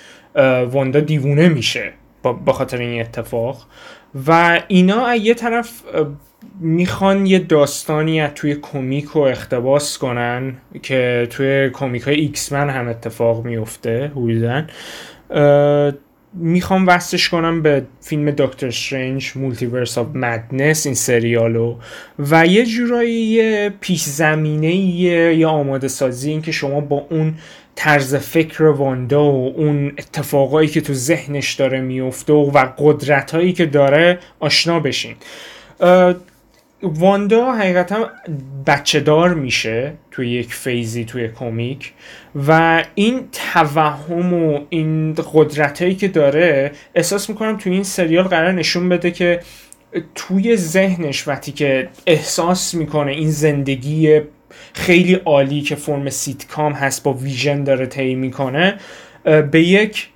واندا 0.70 1.00
دیوونه 1.00 1.48
میشه. 1.48 1.92
با 2.32 2.52
خاطر 2.52 2.76
این 2.76 3.00
اتفاق. 3.00 3.66
و 4.26 4.60
اینا 4.68 5.14
یه 5.14 5.34
طرف 5.34 5.82
می‌خوان 6.60 7.26
یه 7.26 7.38
داستانی 7.38 8.20
از 8.20 8.30
توی 8.34 8.54
کمیک 8.54 9.04
رو 9.04 9.20
اقتباس 9.20 9.98
کنن 9.98 10.56
که 10.82 11.28
توی 11.30 11.70
کمیک 11.70 12.02
های 12.02 12.14
X-Men 12.14 12.70
هم 12.70 12.88
اتفاق 12.88 13.44
میفته 13.44 14.12
حدودا 14.16 14.66
می‌خوان 16.34 16.86
وصلش 16.86 17.28
کنم 17.28 17.62
به 17.62 17.82
فیلم 18.00 18.30
دکتر 18.30 18.66
استرنج 18.66 19.32
Multiverse 19.36 19.98
of 19.98 20.06
Madness 20.14 20.86
این 20.86 20.94
سریالو. 20.94 21.76
و 22.18 22.46
یه 22.46 22.66
جورایی 22.66 23.14
یه 23.14 23.72
پیش 23.80 24.02
زمینه 24.02 24.74
یه 24.74 25.46
آماده 25.46 25.88
سازی 25.88 26.30
این 26.30 26.42
که 26.42 26.52
شما 26.52 26.80
با 26.80 27.06
اون 27.10 27.34
طرز 27.76 28.14
فکر 28.14 28.64
واندا 28.64 29.24
و 29.24 29.52
اون 29.56 29.88
اتفاقایی 29.98 30.68
که 30.68 30.80
تو 30.80 30.94
ذهنش 30.94 31.54
داره 31.54 31.80
میفته 31.80 32.32
و 32.32 32.68
قدرتهایی 32.78 33.52
که 33.52 33.66
داره 33.66 34.18
آشنا 34.40 34.80
بشین. 34.80 35.14
واندا 36.82 37.52
حقیقتا 37.52 38.10
بچه 38.66 39.00
دار 39.00 39.34
میشه 39.34 39.92
توی 40.10 40.30
یک 40.30 40.54
phase 40.54 40.96
ی 40.96 41.04
توی 41.04 41.28
کمیک 41.28 41.92
و 42.48 42.84
این 42.94 43.20
توهم 43.32 44.34
و 44.34 44.60
این 44.68 45.14
قدرت 45.32 45.98
که 45.98 46.08
داره 46.08 46.72
احساس 46.94 47.30
می‌کنم 47.30 47.56
توی 47.56 47.72
این 47.72 47.82
سریال 47.82 48.24
قرار 48.24 48.52
نشون 48.52 48.88
بده 48.88 49.10
که 49.10 49.40
توی 50.14 50.56
ذهنش 50.56 51.28
وقتی 51.28 51.52
که 51.52 51.88
احساس 52.06 52.74
می‌کنه 52.74 53.12
این 53.12 53.30
زندگی 53.30 54.20
خیلی 54.74 55.14
عالی 55.14 55.60
که 55.60 55.74
فرم 55.74 56.10
سیتکام 56.10 56.72
هست 56.72 57.02
با 57.02 57.12
ویژن 57.12 57.64
داره 57.64 57.86
طی 57.86 58.14
می‌کنه 58.14 58.76
به 59.24 59.62
یک 59.62 60.08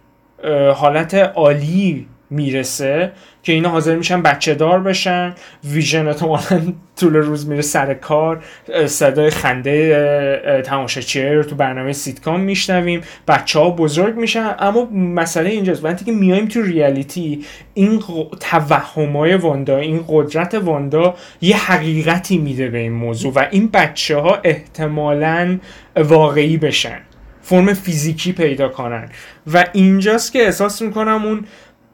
حالت 0.75 1.15
عالی 1.15 2.07
می‌رسه 2.31 3.13
که 3.43 3.53
اینا 3.53 3.69
حاضر 3.69 3.97
میشن 3.97 4.23
بچه 4.23 4.55
دار 4.55 4.81
بشن. 4.81 5.35
ویژن 5.65 6.09
احتمالا 6.09 6.73
طول 7.01 7.17
روز 7.17 7.49
میره 7.49 7.63
سر 7.63 7.95
کار. 7.95 8.45
صدای 8.87 9.31
خنده 9.31 10.63
تماشاچی 10.67 11.29
رو 11.29 11.43
تو 11.43 11.57
برنامه 11.57 11.93
سیتکام 11.93 12.41
میشنویم. 12.41 13.01
بچه 13.29 13.59
ها 13.59 13.71
بزرگ 13.71 14.17
میشن. 14.17 14.55
اما 14.59 14.85
مسئله 14.91 15.51
اینجاست. 15.51 15.85
وقتی 15.85 16.05
که 16.05 16.13
میایم 16.13 16.47
تو 16.47 16.63
reality 16.63 17.45
این 17.75 18.03
توهمای 18.41 19.35
واندا 19.35 19.77
این 19.77 20.05
قدرت 20.09 20.55
واندا 20.55 21.15
یه 21.41 21.57
حقیقتی 21.57 22.39
میده 22.39 22.69
به 22.69 22.79
این 22.79 22.93
موضوع 22.93 23.33
و 23.33 23.47
این 23.51 23.69
بچه 23.69 24.17
ها 24.17 24.39
احتمالا 24.45 25.59
واقعی 25.97 26.57
بشن. 26.57 26.99
فرم 27.43 27.75
فیزیکی 27.75 28.33
پیدا 28.33 28.69
کنن. 28.69 29.09
و 29.53 29.65
اینجاست 29.73 30.33
که 30.33 30.43
احساس 30.43 30.83
می‌کنم 30.83 31.25
اون 31.25 31.45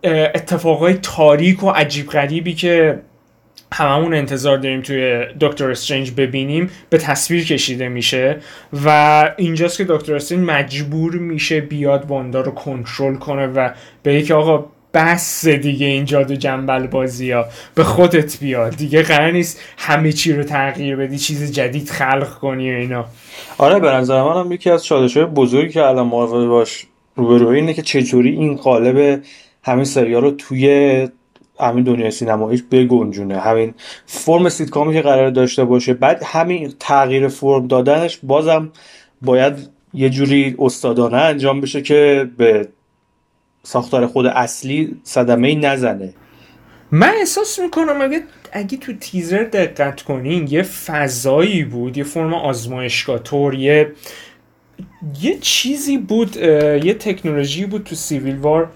اتفاقای 0.07 0.95
تاریک 0.95 1.65
و 1.65 1.71
عجیب 1.71 2.07
غریبی 2.07 2.55
که 2.55 3.01
هممون 3.73 4.15
انتظار 4.15 4.59
داریم 4.59 4.83
توی 4.83 5.25
دکتر 5.41 5.71
استرنج 5.71 6.11
ببینیم 6.11 6.71
به 6.91 6.99
تصویر 6.99 7.45
کشیده 7.45 7.89
میشه 7.89 8.37
و 8.85 9.35
اینجاست 9.37 9.79
که 9.79 9.85
دکتر 9.85 10.15
استرنج 10.15 10.51
مجبور 10.51 11.15
میشه 11.15 11.61
بیاد 11.61 12.05
واندا 12.09 12.41
رو 12.41 12.53
کنترل 12.53 13.15
کنه 13.15 13.47
و 13.47 13.71
به 14.03 14.23
که 14.23 14.35
آقا 14.35 14.65
بس 14.95 15.49
دیگه 15.49 15.87
این 15.87 16.05
جادو 16.05 16.35
جنبل 16.35 16.87
بازی 16.87 17.31
ها. 17.31 17.45
به 17.75 17.85
خودت 17.85 18.39
بیاد 18.41 18.77
دیگه 18.77 19.03
قرار 19.03 19.31
نیست 19.31 19.61
همه 19.79 20.13
چی 20.13 20.33
رو 20.33 20.43
تغییر 20.43 20.97
بدی 20.97 21.19
چیز 21.19 21.53
جدید 21.53 21.89
خلق 21.89 22.39
کنی 22.39 22.75
و 22.75 22.77
اینا. 22.77 23.05
آره 23.59 23.81
به 23.81 23.91
نظر 23.91 24.23
من 24.23 24.41
هم 24.41 24.53
یکی 24.53 24.71
از 24.71 24.85
چالش 24.85 25.17
بزرگی 25.17 25.73
که 25.73 25.83
الان 25.83 26.07
مارول 26.07 26.49
باش 26.49 26.87
روبروی 27.17 27.61
اینه 27.61 27.75
که 27.75 27.83
چجوری 27.83 28.31
این 28.31 28.57
قالب 28.57 29.23
همین 29.67 29.85
سریال 29.85 30.23
رو 30.23 30.31
توی 30.31 31.09
همین 31.61 31.85
دنیای 31.85 32.11
سینماییش 32.11 32.63
بگنجونه. 32.63 33.39
همین 33.41 33.75
فرم 34.07 34.49
سیتکامی 34.49 34.95
که 34.95 35.03
قرار 35.03 35.31
داشته 35.31 35.65
باشه 35.65 35.95
بعد 35.95 36.23
همین 36.25 36.73
تغییر 36.81 37.29
فرم 37.29 37.67
دادنش 37.67 38.19
بازم 38.23 38.73
باید 39.23 39.55
یه 39.95 40.11
جوری 40.11 40.57
استادانه 40.59 41.17
انجام 41.17 41.61
بشه 41.61 41.83
که 41.83 42.31
به 42.37 42.69
ساختار 43.63 44.07
خود 44.07 44.27
اصلی 44.27 45.01
صدمه 45.03 45.49
ای 45.49 45.55
نزنه. 45.55 46.15
من 46.91 47.13
احساس 47.19 47.59
می‌کنم 47.59 48.03
اگه 48.03 48.23
اگه 48.53 48.79
تو 48.79 48.93
تیزر 48.93 49.43
دقت 49.43 50.03
کنین 50.03 50.49
یه 50.51 50.63
فضایی 50.63 51.65
بود 51.65 51.97
یه 51.97 52.05
فرم 52.05 52.35
آزمایشگاه 52.35 53.19
طور 53.19 53.55
یه 53.55 53.93
یه 55.23 55.39
چیزی 55.41 55.99
بود 55.99 56.37
یه 56.37 56.95
تکنولوژی 56.95 57.67
بود 57.67 57.85
تو 57.85 57.95
سیویل 57.95 58.37
وار 58.37 58.71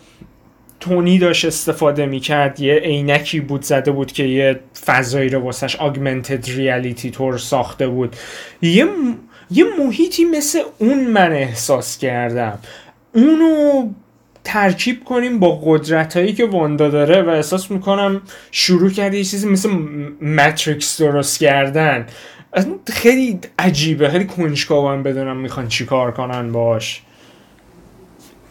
تونی 0.80 1.18
داشت 1.18 1.44
استفاده 1.44 2.06
می‌کرد 2.06 2.60
یه 2.60 2.74
عینکی 2.74 3.40
بود 3.40 3.62
زده 3.62 3.90
بود 3.90 4.12
که 4.12 4.24
یه 4.24 4.60
فضایی 4.84 5.28
رو 5.28 5.40
واسش 5.40 5.76
آگمنتد 5.76 6.46
ریالیتی 6.46 7.10
طور 7.10 7.38
ساخته 7.38 7.88
بود. 7.88 8.16
یه, 8.62 8.86
یه 9.50 9.64
محیطی 9.78 10.24
مثل 10.24 10.58
اون 10.78 11.04
من 11.04 11.32
احساس 11.32 11.98
کردم. 11.98 12.58
اونو 13.14 13.88
ترکیب 14.44 15.04
کنیم 15.04 15.38
با 15.38 15.60
قدرت 15.64 16.16
هایی 16.16 16.32
که 16.32 16.46
واندا 16.46 16.88
داره 16.88 17.22
و 17.22 17.28
احساس 17.28 17.70
می‌کنم 17.70 18.22
شروع 18.50 18.90
کرده 18.90 19.16
یه 19.16 19.24
چیزی 19.24 19.48
مثل 19.48 19.70
ماتریکس 20.20 21.02
درست 21.02 21.40
کردن. 21.40 22.06
خیلی 22.92 23.38
عجیبه 23.58 24.08
خیلی 24.08 24.24
کنجکاوم 24.24 25.02
بدونم 25.02 25.36
می‌خوان 25.36 25.68
چیکار 25.68 26.12
کنن 26.12 26.52
باش. 26.52 27.02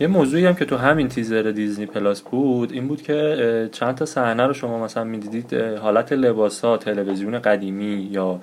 یه 0.02 0.08
موضوعی 0.08 0.46
هم 0.46 0.56
که 0.56 0.66
تو 0.66 0.78
همین 0.78 1.08
تیزر 1.08 1.42
دیزنی 1.42 1.86
پلاس 1.86 2.22
بود 2.22 2.72
این 2.72 2.88
بود 2.88 3.02
که 3.02 3.70
چند 3.72 3.96
تا 3.96 4.06
صحنه 4.06 4.48
رو 4.48 4.54
شما 4.54 4.84
مثلا 4.84 5.04
می‌دیدید 5.04 5.54
حالت 5.54 6.12
لباس 6.14 6.60
تلویزیون 6.60 7.40
قدیمی 7.40 8.10
یا 8.12 8.40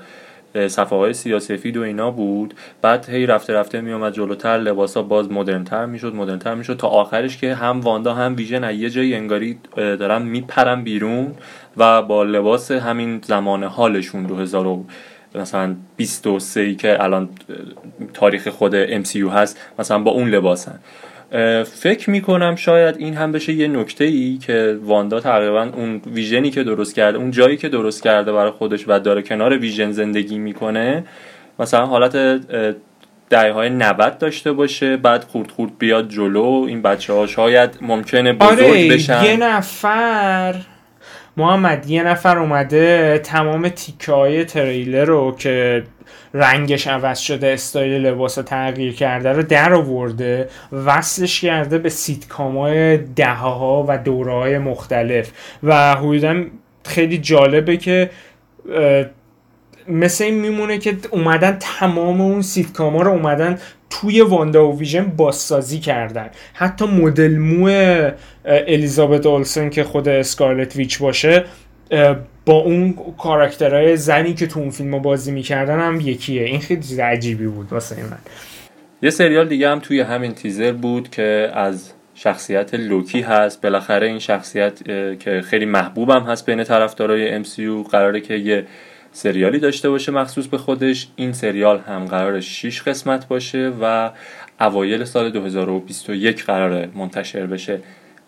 صفحه 0.69 0.99
های 0.99 1.13
سیاسفید 1.13 1.77
و 1.77 1.83
اینا 1.83 2.11
بود. 2.11 2.55
بعد 2.83 3.09
هی 3.09 3.27
رفته 3.27 3.53
رفته 3.53 3.81
میومد 3.81 4.13
جلوتر 4.13 4.59
لباس 4.59 4.97
ها 4.97 5.03
باز 5.03 5.33
مدرنتر 5.33 5.87
می‌شد 5.87 6.15
مدرنتر 6.15 6.55
می‌شد 6.55 6.77
تا 6.77 6.89
آخرش 6.89 7.37
که 7.37 7.55
هم 7.55 7.81
واندا 7.81 8.15
هم 8.15 8.37
ویژن 8.37 8.65
از 8.65 8.75
یه 8.75 8.91
جایی 8.91 9.15
انگاری 9.15 9.59
دارن 9.77 10.23
میپرن 10.23 10.83
بیرون 10.83 11.35
و 11.77 12.03
با 12.03 12.25
لباس 12.25 12.71
همین 12.71 13.21
زمان 13.25 13.65
حالشون 13.65 14.23
2000 14.23 14.79
مثلا 15.35 15.75
23 15.97 16.61
ای 16.61 16.75
که 16.75 17.03
الان 17.05 17.29
تاریخ 18.15 18.49
خود 18.49 19.03
MCU 19.05 19.17
هست 19.17 19.61
مثلا 19.79 19.99
با 19.99 20.11
اون 20.11 20.29
لباسن. 20.29 20.79
فکر 21.65 22.11
می‌کنم 22.11 22.57
شاید 22.57 22.97
این 22.97 23.15
هم 23.15 23.33
بشه 23.33 23.53
یه 23.53 23.69
نکته 23.69 24.05
ای 24.05 24.39
که 24.39 24.79
واندا 24.83 25.21
تقریبا 25.21 25.63
اون 25.63 26.01
ویژنی 26.07 26.51
که 26.51 26.65
درست 26.65 26.95
کرده 26.95 27.19
اون 27.19 27.31
جایی 27.31 27.57
که 27.57 27.69
درست 27.69 28.03
کرده 28.03 28.33
برای 28.33 28.51
خودش 28.51 28.85
و 28.89 28.99
داره 28.99 29.23
کنار 29.23 29.59
ویژن 29.59 29.93
زندگی 29.93 30.39
می‌کنه 30.39 31.05
مثلا 31.59 31.87
حالت 31.87 32.17
دهه 33.31 33.53
های 33.53 33.71
90 33.71 34.19
داشته 34.19 34.53
باشه 34.53 34.97
بعد 34.97 35.25
خورد 35.25 35.51
خورد 35.51 35.79
بیاد 35.79 36.09
جلو 36.09 36.65
این 36.69 36.83
بچه 36.83 37.13
ها 37.13 37.27
شاید 37.27 37.79
ممکنه 37.81 38.33
بزرگ 38.33 38.61
آره، 38.61 38.89
بشن. 38.89 39.25
یه 39.25 39.37
نفر 39.37 40.55
محمد 41.37 41.91
یه 41.91 42.03
نفر 42.03 42.39
اومده 42.39 43.19
تمام 43.25 43.69
تیکه 43.69 44.13
های 44.13 44.45
تریلر 44.45 45.05
رو 45.05 45.35
که 45.39 45.85
رنگش 46.37 46.87
عوض 46.87 47.19
شده 47.19 47.47
استایل 47.47 48.07
لباس 48.07 48.35
تغییر 48.35 48.95
کرده 48.95 49.33
رو 49.33 49.43
در 49.43 49.75
آورده. 49.75 50.49
وصلش 50.73 51.41
کرده 51.41 51.79
به 51.79 51.89
سیتکام 51.89 52.59
های 52.59 52.97
دهه 52.97 53.37
ها 53.37 53.85
و 53.89 53.99
دوره 53.99 54.33
های 54.33 54.59
مختلف. 54.59 55.31
و 55.63 55.95
حدودا 55.95 56.45
خیلی 56.85 57.19
جالبه 57.19 57.77
که 57.77 58.11
مثل 59.89 60.25
این 60.25 60.35
میمونه 60.35 60.79
که 60.79 60.97
اومدن 61.11 61.57
تمام 61.61 62.21
اون 62.21 62.43
سیتکام 62.43 62.97
رو 62.97 63.11
اومدن 63.11 63.59
توی 63.91 64.21
واندا 64.21 64.69
و 64.69 64.79
ویژن 64.79 65.05
بازسازی 65.05 65.81
کردن. 65.81 66.31
حتی 66.55 66.87
مدل 66.87 67.37
مو 67.37 67.69
الیزابت 68.45 69.27
اولسن 69.27 69.71
که 69.71 69.85
خود 69.85 70.09
اسکارلت 70.09 70.77
ویچ 70.77 70.99
باشه 70.99 71.45
با 72.47 72.55
اون 72.55 72.99
کاراکترهای 73.19 73.97
زنی 73.97 74.35
که 74.35 74.47
تو 74.47 74.61
اون 74.61 74.71
فیلم 74.71 74.99
بازی 74.99 75.33
می‌کردن 75.33 75.81
هم 75.81 76.01
یکیه. 76.01 76.43
این 76.43 76.61
خیلی 76.61 76.83
چیز 76.83 76.99
عجیبی 76.99 77.47
بود 77.47 77.73
واسه 77.73 78.03
من. 78.03 78.19
یه 79.03 79.11
سریال 79.11 79.49
دیگه 79.49 79.69
هم 79.69 79.81
توی 79.81 80.01
همین 80.01 80.33
تیزر 80.33 80.73
بود 80.73 81.11
که 81.11 81.51
از 81.55 81.93
شخصیت 82.15 82.75
لوکی 82.75 83.21
هست. 83.21 83.63
بالاخره 83.63 84.07
این 84.07 84.19
شخصیت 84.19 84.85
که 85.21 85.43
خیلی 85.45 85.65
محبوبم 85.65 86.23
هست 86.23 86.47
بین 86.47 86.65
طرفدارای 86.65 87.45
MCU 87.45 87.91
قراره 87.91 88.21
که 88.21 88.35
یه 88.35 88.67
سریالی 89.13 89.59
داشته 89.59 89.91
باشه 89.91 90.13
مخصوص 90.13 90.47
به 90.47 90.59
خودش. 90.59 91.09
این 91.17 91.33
سریال 91.33 91.79
هم 91.79 92.05
قرار 92.05 92.41
6 92.41 92.83
قسمت 92.83 93.29
باشه 93.29 93.73
و 93.81 94.11
اوایل 94.61 95.05
سال 95.05 95.31
2021 95.31 96.45
قرار 96.45 96.89
منتشر 96.95 97.47
بشه. 97.47 97.81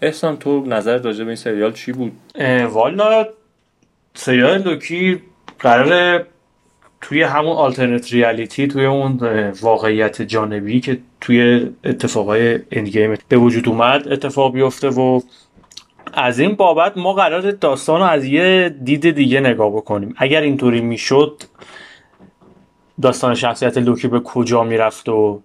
احسان 0.03 0.37
تو 0.37 0.65
نظر 0.67 0.99
راجع 0.99 1.25
به 1.25 1.27
این 1.27 1.37
سریال 1.37 1.73
چی 1.73 1.93
بود؟ 1.93 2.13
والا 2.71 3.27
سریال 4.21 4.63
لوکی 4.63 5.23
قراره 5.59 6.27
توی 7.01 7.23
همون 7.23 7.57
آلترنت 7.57 8.13
ریالیتی 8.13 8.69
توی 8.69 8.85
اون 8.85 9.19
واقعیت 9.61 10.23
جانبی 10.23 10.81
که 10.81 10.99
توی 11.21 11.71
اتفاقای 11.85 12.59
اندگیم 12.73 13.15
به 13.29 13.37
وجود 13.37 13.69
اومد 13.69 14.13
اتفاق 14.13 14.53
بیفته 14.53 14.89
و 14.89 15.21
از 16.13 16.39
این 16.39 16.55
بابت 16.55 16.97
ما 16.97 17.13
قرار 17.13 17.51
داستان 17.51 18.01
رو 18.01 18.07
از 18.07 18.25
یه 18.25 18.69
دید 18.85 19.11
دیگه 19.11 19.41
نگاه 19.41 19.71
بکنیم. 19.71 20.15
اگر 20.17 20.41
اینطوری 20.41 20.81
می‌شد 20.81 21.43
داستان 23.03 23.35
شخصیت 23.35 23.79
لوکی 23.79 24.09
به 24.09 24.21
کجا 24.21 24.65
می‌رفت 24.65 25.09
و 25.09 25.43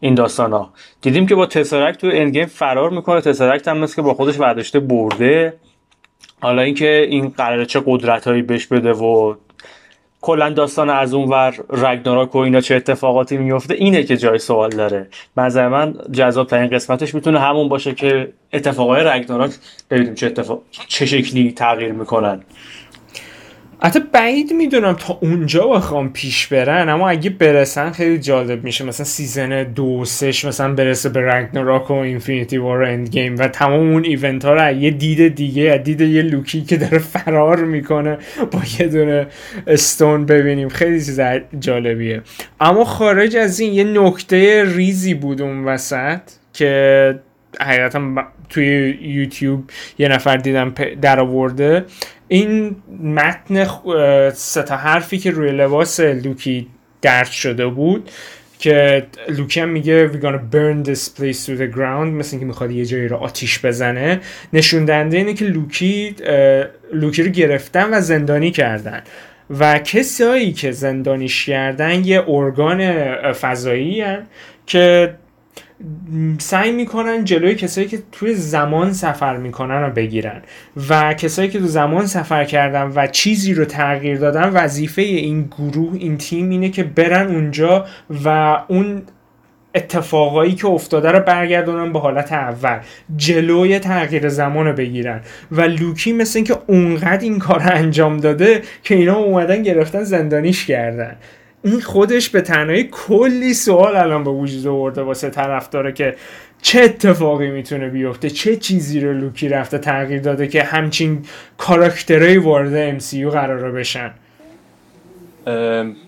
این 0.00 0.14
داستان 0.14 0.52
ها 0.52 0.72
دیدیم 1.00 1.26
که 1.26 1.34
با 1.34 1.46
تسرکت 1.46 1.98
تو 1.98 2.10
اندگیم 2.12 2.46
فرار 2.46 2.90
می‌کنه. 2.90 3.20
تسرکت 3.20 3.68
هم 3.68 3.78
مثل 3.78 3.96
که 3.96 4.02
با 4.02 4.14
خودش 4.14 4.36
برداشته 4.36 4.80
برده. 4.80 5.54
حالا 6.40 6.62
اینکه 6.62 7.06
این 7.10 7.28
قراره 7.28 7.66
چه 7.66 7.82
قدرت 7.86 8.28
هایی 8.28 8.42
بهش 8.42 8.66
بده 8.66 8.92
و 8.92 9.34
کلا 10.20 10.50
داستان 10.50 10.90
از 10.90 11.14
اون 11.14 11.28
ور 11.28 11.54
رگناراک 11.70 12.34
و 12.34 12.38
اینا 12.38 12.60
چه 12.60 12.74
اتفاقاتی 12.74 13.36
میفته 13.36 13.74
اینه 13.74 14.02
که 14.02 14.16
جای 14.16 14.38
سوال 14.38 14.70
داره. 14.70 15.06
نظر 15.36 15.68
من 15.68 15.94
جذاب 16.12 16.46
ترین 16.46 16.70
قسمتش 16.70 17.14
می‌تونه 17.14 17.40
همون 17.40 17.68
باشه 17.68 17.94
که 17.94 18.32
اتفاقای 18.52 19.04
رگناراک 19.04 19.50
ببینیم 19.90 20.14
چه 20.14 20.26
اتفاق 20.26 20.62
چه 20.88 21.06
شکلی 21.06 21.52
تغییر 21.52 21.92
می‌کنن. 21.92 22.40
حتی 23.82 24.00
بعید 24.12 24.52
می‌دونم 24.52 24.92
تا 24.92 25.18
اونجا 25.22 25.66
بخوان 25.66 26.12
پیش 26.12 26.46
برن 26.46 26.88
اما 26.88 27.08
اگه 27.08 27.30
برسن 27.30 27.90
خیلی 27.90 28.18
جالب 28.18 28.64
میشه. 28.64 28.84
مثلا 28.84 29.04
season 29.04 29.62
دو 29.62 30.04
سه‌ش 30.04 30.44
مثلا 30.44 30.74
برسه 30.74 31.08
به 31.08 31.20
Ragnarok 31.20 31.90
و 31.90 31.94
Infinity 31.94 32.58
War 32.58 32.84
Endgame 32.84 33.36
و 33.38 33.48
تمام 33.48 33.90
اون 33.90 34.04
event 34.04 34.44
ها 34.44 34.54
رو 34.54 34.76
یه 34.76 34.90
دید 34.90 35.34
دیگه 35.34 35.80
دید 35.84 36.00
یه 36.00 36.22
لوکی 36.22 36.62
که 36.62 36.76
داره 36.76 36.98
فرار 36.98 37.64
می‌کنه 37.64 38.18
با 38.52 38.62
یه 38.78 38.88
دونه 38.88 39.26
stone 39.66 40.26
ببینیم. 40.26 40.68
خیلی 40.68 41.04
چیز 41.04 41.20
جالبیه. 41.60 42.22
اما 42.60 42.84
خارج 42.84 43.36
از 43.36 43.60
این 43.60 43.72
یه 43.72 43.84
نکته 43.84 44.64
ریزی 44.76 45.14
بود 45.14 45.42
اون 45.42 45.64
وسط 45.64 46.20
که 46.52 47.20
حقیقتا 47.60 48.00
توی 48.48 48.98
یوتیوب 49.02 49.70
یه 49.98 50.08
نفر 50.08 50.36
دیدم 50.36 50.74
در 51.02 51.20
آورده 51.20 51.84
این 52.28 52.76
متن 53.02 53.66
سه 54.34 54.62
تا 54.62 54.76
حرفی 54.76 55.18
که 55.18 55.30
روی 55.30 55.50
لباس 55.52 56.00
لوکی 56.00 56.66
درج 57.02 57.30
شده 57.30 57.66
بود 57.66 58.10
که 58.58 59.06
لوکی 59.28 59.60
هم 59.60 59.68
میگه 59.68 60.08
we 60.12 60.16
gonna 60.16 60.54
burn 60.54 60.88
this 60.88 61.08
place 61.18 61.46
to 61.46 61.58
the 61.60 61.76
ground 61.76 62.08
مثل 62.12 62.30
اینکه 62.30 62.46
می‌خواد 62.46 62.70
یه 62.70 62.84
جایی 62.84 63.08
رو 63.08 63.16
آتیش 63.16 63.64
بزنه. 63.64 64.20
نشون 64.52 64.84
دهنده 64.84 65.16
اینه 65.16 65.34
که 65.34 65.44
لوکی 65.44 66.14
لوکی 66.92 67.22
رو 67.22 67.30
گرفتن 67.30 67.94
و 67.94 68.00
زندانی 68.00 68.50
کردن. 68.50 69.02
و 69.50 69.78
کسایی 69.78 70.52
که 70.52 70.72
زندانیش 70.72 71.46
کردن 71.46 72.04
یه 72.04 72.24
ارگان 72.28 73.14
فضایی 73.32 74.04
که 74.66 75.14
سعی 76.38 76.72
می‌کنن 76.72 77.24
جلوی 77.24 77.54
کسایی 77.54 77.86
که 77.86 77.98
توی 78.12 78.34
زمان 78.34 78.92
سفر 78.92 79.36
می‌کنن 79.36 79.82
رو 79.82 79.90
بگیرن. 79.90 80.42
و 80.88 81.14
کسایی 81.14 81.48
که 81.48 81.58
تو 81.58 81.66
زمان 81.66 82.06
سفر 82.06 82.44
کردن 82.44 82.92
و 82.94 83.06
چیزی 83.06 83.54
رو 83.54 83.64
تغییر 83.64 84.18
دادن 84.18 84.48
وظیفه 84.48 85.02
این 85.02 85.50
گروه 85.58 85.94
این 85.94 86.18
تیم 86.18 86.50
اینه 86.50 86.68
که 86.68 86.82
برن 86.82 87.26
اونجا 87.26 87.86
و 88.24 88.58
اون 88.68 89.02
اتفاقایی 89.74 90.54
که 90.54 90.66
افتاده 90.66 91.10
رو 91.10 91.20
برگردونن 91.20 91.92
به 91.92 91.98
حالت 91.98 92.32
اول. 92.32 92.78
جلوی 93.16 93.78
تغییر 93.78 94.28
زمان 94.28 94.66
رو 94.66 94.72
بگیرن. 94.72 95.20
و 95.52 95.60
لوکی 95.60 96.12
مثل 96.12 96.38
اینکه 96.38 96.56
اونقدر 96.66 97.22
این 97.22 97.38
کار 97.38 97.62
انجام 97.62 98.16
داده 98.16 98.62
که 98.82 98.94
اینا 98.94 99.16
اومدن 99.16 99.62
گرفتن 99.62 100.04
زندانیش 100.04 100.66
کردن. 100.66 101.16
این 101.62 101.80
خودش 101.80 102.28
به 102.28 102.40
تنهایی 102.40 102.88
کلی 102.92 103.54
سوال 103.54 103.96
الان 103.96 104.24
به 104.24 104.30
وجود 104.30 104.66
آورده 104.66 105.02
واسه 105.02 105.30
طرف 105.30 105.70
داره 105.70 105.92
که 105.92 106.16
چه 106.62 106.80
اتفاقی 106.80 107.50
می‌تونه 107.50 107.88
بیفته 107.88 108.30
چه 108.30 108.56
چیزی 108.56 109.00
رو 109.00 109.12
لوکی 109.12 109.48
رفته 109.48 109.78
تغییر 109.78 110.20
داده 110.20 110.48
که 110.48 110.62
همچین 110.62 111.24
کاراکترهایی 111.58 112.38
وارد 112.38 112.98
MCU 112.98 113.26
قرار 113.26 113.72
بشن؟ 113.72 114.10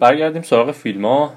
برگردیم 0.00 0.42
سراغ 0.42 0.70
فیلم 0.70 1.04
ها 1.04 1.34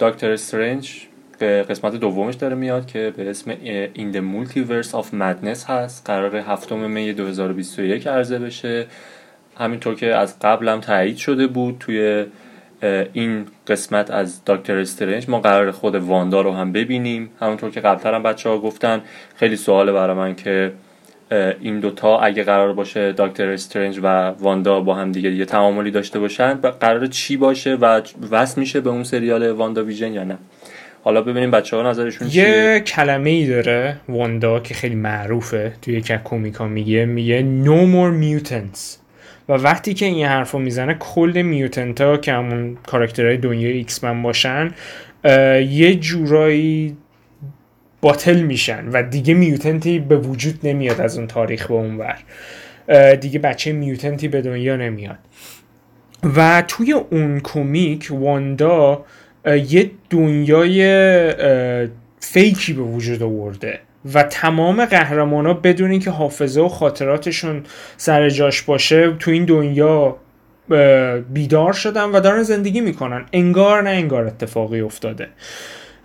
دکتر 0.00 0.30
استرنج 0.30 1.00
قسمت 1.40 1.94
دومش 1.94 2.34
داره 2.34 2.54
میاد 2.54 2.86
که 2.86 3.12
به 3.16 3.30
اسم 3.30 3.52
In 3.94 4.14
the 4.14 4.20
Multiverse 4.20 4.90
of 4.90 5.04
Madness 5.04 5.70
هست. 5.70 6.06
قرار 6.06 6.36
هفتم 6.36 6.90
می 6.90 7.12
2021 7.12 8.06
عرضه 8.06 8.38
بشه. 8.38 8.86
همینطور 9.58 9.94
که 9.94 10.06
از 10.06 10.38
قبلم 10.38 10.80
تایید 10.80 11.16
شده 11.16 11.46
بود 11.46 11.76
توی 11.80 12.26
این 13.12 13.46
قسمت 13.66 14.10
از 14.10 14.40
دکتر 14.46 14.78
استرنج. 14.78 15.28
ما 15.28 15.40
قرار 15.40 15.70
خود 15.70 15.94
واندا 15.94 16.40
رو 16.40 16.52
هم 16.52 16.72
ببینیم. 16.72 17.30
همونطور 17.40 17.70
که 17.70 17.80
قبلتر 17.80 18.14
هم 18.14 18.22
بچه 18.22 18.48
ها 18.48 18.58
گفتن 18.58 19.00
خیلی 19.36 19.56
سواله 19.56 19.92
برای 19.92 20.16
من 20.16 20.34
که 20.34 20.72
این 21.60 21.80
دوتا 21.80 22.18
اگه 22.18 22.44
قرار 22.44 22.72
باشه 22.72 23.12
دکتر 23.12 23.48
استرنج 23.48 24.00
و 24.02 24.28
واندا 24.28 24.80
با 24.80 24.94
هم 24.94 25.12
دیگه 25.12 25.30
یه 25.30 25.44
تعاملی 25.44 25.90
داشته 25.90 26.18
باشن 26.18 26.54
قرار 26.54 27.06
چی 27.06 27.36
باشه 27.36 27.74
و 27.74 28.00
وصل 28.30 28.60
میشه 28.60 28.80
به 28.80 28.90
اون 28.90 29.04
سریال 29.04 29.50
واندا 29.50 29.84
ویژن 29.84 30.12
یا 30.12 30.24
نه. 30.24 30.38
حالا 31.04 31.22
ببینیم 31.22 31.50
بچه 31.50 31.76
ها 31.76 31.90
نظرشون 31.90 32.28
یه 32.32 32.80
کلمه 32.86 33.30
ای 33.30 33.46
داره 33.46 33.96
واندا 34.08 34.60
که 34.60 34.74
خیلی 34.74 34.94
معروفه. 34.94 35.72
توی 35.82 35.94
یک 35.94 36.12
کومیکا 36.12 36.66
میگه 36.66 37.04
میگه 37.04 37.64
no 37.64 37.78
more 37.94 38.42
mutants. 38.44 39.07
و 39.48 39.52
وقتی 39.52 39.94
که 39.94 40.06
این 40.06 40.26
حرف 40.26 40.50
رو 40.50 40.58
می‌زنه 40.58 40.94
کل 40.94 41.42
mutant 41.42 42.00
ها 42.00 42.16
که 42.16 42.32
همون 42.32 42.78
کاراکترهای 42.86 43.36
دنیای 43.36 43.72
X-Men 43.72 44.22
باشن 44.22 44.74
یه 45.68 45.94
جورایی 45.94 46.96
باطل 48.00 48.40
میشن 48.40 48.88
و 48.88 49.02
دیگه 49.02 49.34
mutant 49.34 49.89
ی 49.89 49.98
به 49.98 50.16
وجود 50.16 50.60
نمیاد 50.64 51.00
از 51.00 51.18
اون 51.18 51.26
تاریخ 51.26 51.66
به 51.66 51.74
اون 51.74 51.96
ور 51.96 52.18
دیگه 53.14 53.38
بچه 53.38 53.72
mutant 53.72 54.20
ی 54.20 54.28
به 54.28 54.42
دنیا 54.42 54.76
نمیاد. 54.76 55.18
و 56.36 56.62
توی 56.68 56.92
اون 56.92 57.40
کمیک 57.40 58.08
واندا 58.10 59.04
یه 59.46 59.90
دنیای 60.10 60.82
fake 62.20 62.62
ی 62.62 62.72
به 62.72 62.82
وجود 62.82 63.22
آورده. 63.22 63.80
و 64.14 64.22
تمام 64.22 64.84
قهرمان 64.84 65.46
ها 65.46 65.54
بدون 65.54 65.90
اینکه 65.90 66.10
حافظه 66.10 66.60
و 66.60 66.68
خاطراتشون 66.68 67.62
سر 67.96 68.28
جاش 68.28 68.62
باشه 68.62 69.12
تو 69.18 69.30
این 69.30 69.44
دنیا 69.44 70.16
بیدار 71.30 71.72
شدن 71.72 72.04
و 72.04 72.20
دارن 72.20 72.42
زندگی 72.42 72.80
می‌کنن. 72.80 73.26
انگار 73.32 73.82
نه 73.82 73.90
انگار 73.90 74.26
اتفاقی 74.26 74.80
افتاده. 74.80 75.28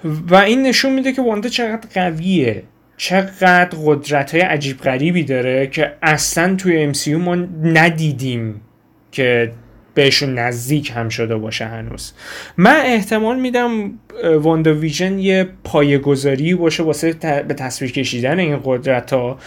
و 0.03 0.35
این 0.35 0.61
نشون 0.61 0.93
میده 0.93 1.11
که 1.11 1.21
واندا 1.21 1.49
چقدر 1.49 1.87
قویه. 1.93 2.63
چقدر 2.97 3.77
قدرت 3.85 4.31
های 4.35 4.41
عجیب 4.41 4.77
غریبی 4.77 5.23
داره 5.23 5.67
که 5.67 5.93
اصلا 6.01 6.55
توی 6.55 6.93
MCU 6.93 7.07
ما 7.07 7.35
ندیدیم 7.63 8.61
که 9.11 9.51
بهشون 9.93 10.39
نزدیک 10.39 10.91
هم 10.95 11.09
شده 11.09 11.35
باشه 11.35 11.65
هنوز. 11.65 12.13
من 12.57 12.81
احتمال 12.85 13.39
میدم 13.39 13.91
واندا 14.35 14.73
ویژن 14.73 15.19
یه 15.19 15.47
پایگذاری 15.63 16.55
باشه 16.55 16.83
واسه 16.83 17.13
به 17.47 17.53
تصویر 17.53 17.91
کشیدن 17.91 18.39
این 18.39 18.59
قدرت 18.63 19.13
ها 19.13 19.39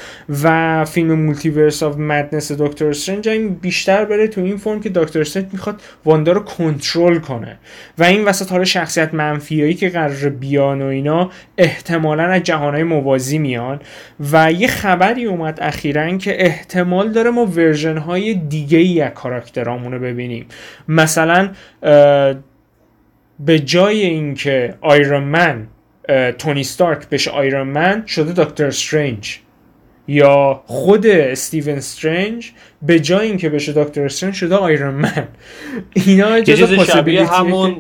و 0.43 0.85
فیلم 0.85 1.13
Multiverse 1.13 1.83
of 1.83 1.97
Madness 1.97 2.53
دکتر 2.53 2.89
استرنج 2.89 3.29
این 3.29 3.55
بیشتر 3.55 4.05
بره 4.05 4.29
تو 4.29 4.41
این 4.41 4.57
فرم 4.57 4.81
که 4.81 4.89
دکتر 4.89 5.21
استرنج 5.21 5.47
می‌خواد 5.53 5.83
واندا 6.05 6.33
رو 6.33 6.41
کنترل 6.41 7.19
کنه. 7.19 7.59
و 7.99 8.05
این 8.05 8.25
وسط 8.25 8.53
حالا 8.53 8.65
شخصیت 8.65 9.15
منفیایی 9.15 9.75
که 9.75 9.89
قرار 9.89 10.29
بیان 10.29 10.83
و 10.83 10.87
اینا 10.87 11.31
احتمالا 11.59 12.23
از 12.23 12.43
جهانهای 12.43 12.83
موازی 12.83 13.39
میان. 13.39 13.81
و 14.33 14.53
یه 14.53 14.69
خبری 14.69 15.25
اومد 15.25 15.59
اخیرا 15.63 16.17
که 16.17 16.45
احتمال 16.47 17.13
داره 17.13 17.31
ما 17.31 17.47
version 17.47 17.99
های 17.99 18.35
دیگه 18.35 18.79
ای 18.79 19.01
از 19.01 19.13
کاراکترامون 19.13 19.99
ببینیم. 19.99 20.36
مثلا 20.89 21.51
به 23.41 23.59
جای 23.65 24.01
اینکه 24.01 24.75
آیرون 24.81 25.23
من 25.23 25.67
تونی 26.39 26.65
ستارک 26.65 27.09
بشه 27.09 27.31
آیرون 27.31 27.67
من 27.67 28.07
شده 28.07 28.45
دکتر 28.45 28.67
استرنج 28.67 29.39
یا 30.09 30.63
خود 30.67 31.07
استیون 31.07 31.77
استرنج 31.77 32.53
به 32.83 33.01
جای 33.01 33.27
اینکه 33.27 33.49
بشه 33.49 33.73
دکتر 33.73 34.05
استرنج 34.05 34.35
شده 34.35 34.55
آیرون 34.55 34.95
من 34.95 35.29
اینا 35.93 36.41
جزء 36.41 36.85
شبیه 36.85 37.27
همون 37.27 37.77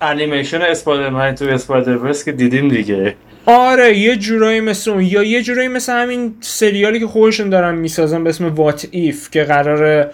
انیمیشن 0.00 0.62
اسپایدرمن 0.62 1.34
تو 1.34 1.44
Spider-Verse 1.44 2.24
که 2.24 2.32
دیدیم 2.32 2.68
دیگه. 2.68 3.14
آره 3.46 3.98
یه 3.98 4.16
جورایی 4.16 4.60
مثل 4.60 4.90
اون 4.90 5.02
یا 5.02 5.22
یه 5.22 5.42
جورایی 5.42 5.68
مثل 5.68 5.92
همین 5.92 6.34
سریالی 6.40 7.00
که 7.00 7.06
خودشون 7.06 7.50
دارن 7.50 7.74
می‌سازن 7.74 8.24
به 8.24 8.30
اسم 8.30 8.54
What 8.54 8.88
If 8.90 9.30
که 9.30 9.44
قرار 9.44 10.10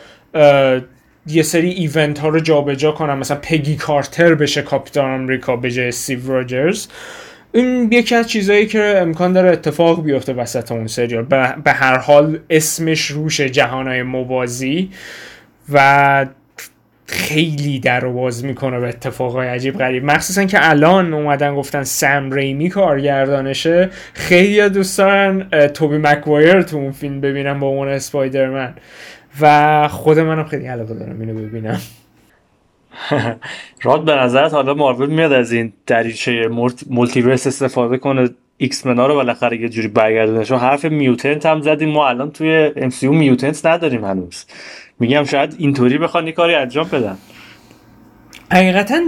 یه 1.28 1.42
سری 1.42 1.70
ایونت 1.70 2.18
ها 2.18 2.28
رو 2.28 2.40
جابجا 2.40 2.92
کنم 2.92 3.18
مثلا 3.18 3.38
پگی 3.42 3.76
کارتر 3.76 4.34
بشه 4.34 4.62
کاپیتان 4.62 5.20
آمریکا 5.20 5.56
به 5.56 5.70
جای 5.70 5.88
استیو 5.88 6.32
راجرز 6.32 6.86
این 7.52 7.92
یکی 7.92 8.14
از 8.14 8.28
چیزهایی 8.28 8.66
که 8.66 8.98
امکان 8.98 9.32
داره 9.32 9.50
اتفاق 9.50 10.04
بیفته 10.04 10.32
وسط 10.32 10.72
اون 10.72 10.86
سریال 10.86 11.22
به 11.64 11.72
هر 11.72 11.98
حال 11.98 12.38
اسمش 12.50 13.06
روش 13.06 13.40
جهانهای 13.40 14.02
موازی 14.02 14.90
و 15.72 16.26
خیلی 17.06 17.78
در 17.78 18.04
و 18.04 18.12
باز 18.12 18.44
می‌کنه 18.44 18.80
به 18.80 18.88
اتفاقای 18.88 19.48
عجیب 19.48 19.78
غریب. 19.78 20.04
مخصوصا 20.04 20.44
که 20.44 20.58
الان 20.70 21.14
اومدن 21.14 21.54
گفتن 21.54 21.82
سم 21.82 22.32
ریمی 22.32 22.68
کارگردانشه. 22.68 23.90
خیلی 24.12 24.68
دوست 24.68 24.98
دارن 24.98 25.48
توبی 25.68 25.98
مکوایر 25.98 26.62
تو 26.62 26.76
اون 26.76 26.92
فیلم 26.92 27.20
ببینن 27.20 27.60
با 27.60 27.66
عنوان 27.68 27.88
اسپایدرمن. 27.88 28.74
و 29.40 29.88
خود 29.88 30.18
منم 30.18 30.44
خیلی 30.44 30.66
علاقه 30.66 30.94
دارم 30.94 31.20
اینو 31.20 31.34
ببینم. 31.34 31.80
راد 33.82 34.04
به 34.04 34.14
نظرت 34.14 34.54
حالا 34.54 34.74
مارول 34.74 35.10
میاد 35.10 35.32
از 35.32 35.52
این 35.52 35.72
دریچه 35.86 36.48
multiverse 36.90 37.46
استفاده 37.46 37.98
کنه 37.98 38.30
X-Men 38.56 38.86
ا 38.86 39.06
رو 39.06 39.14
بالاخره 39.14 39.60
یه 39.60 39.68
جوری 39.68 39.88
برگردونه 39.88 40.44
چون 40.44 40.58
حرف 40.58 40.84
mutant 40.84 41.46
هم 41.46 41.62
زدیم 41.62 41.88
ما 41.88 42.08
الان 42.08 42.30
توی 42.30 42.72
MCU 42.76 43.08
mutant 43.08 43.66
نداریم 43.66 44.04
هنوز. 44.04 44.44
میگم 45.00 45.24
شاید 45.24 45.56
اینطوری 45.58 45.98
بخوان 45.98 46.26
یه 46.26 46.32
کاری 46.32 46.54
انجام 46.54 46.88
بدن. 46.88 47.18
حقیقتا 48.52 49.00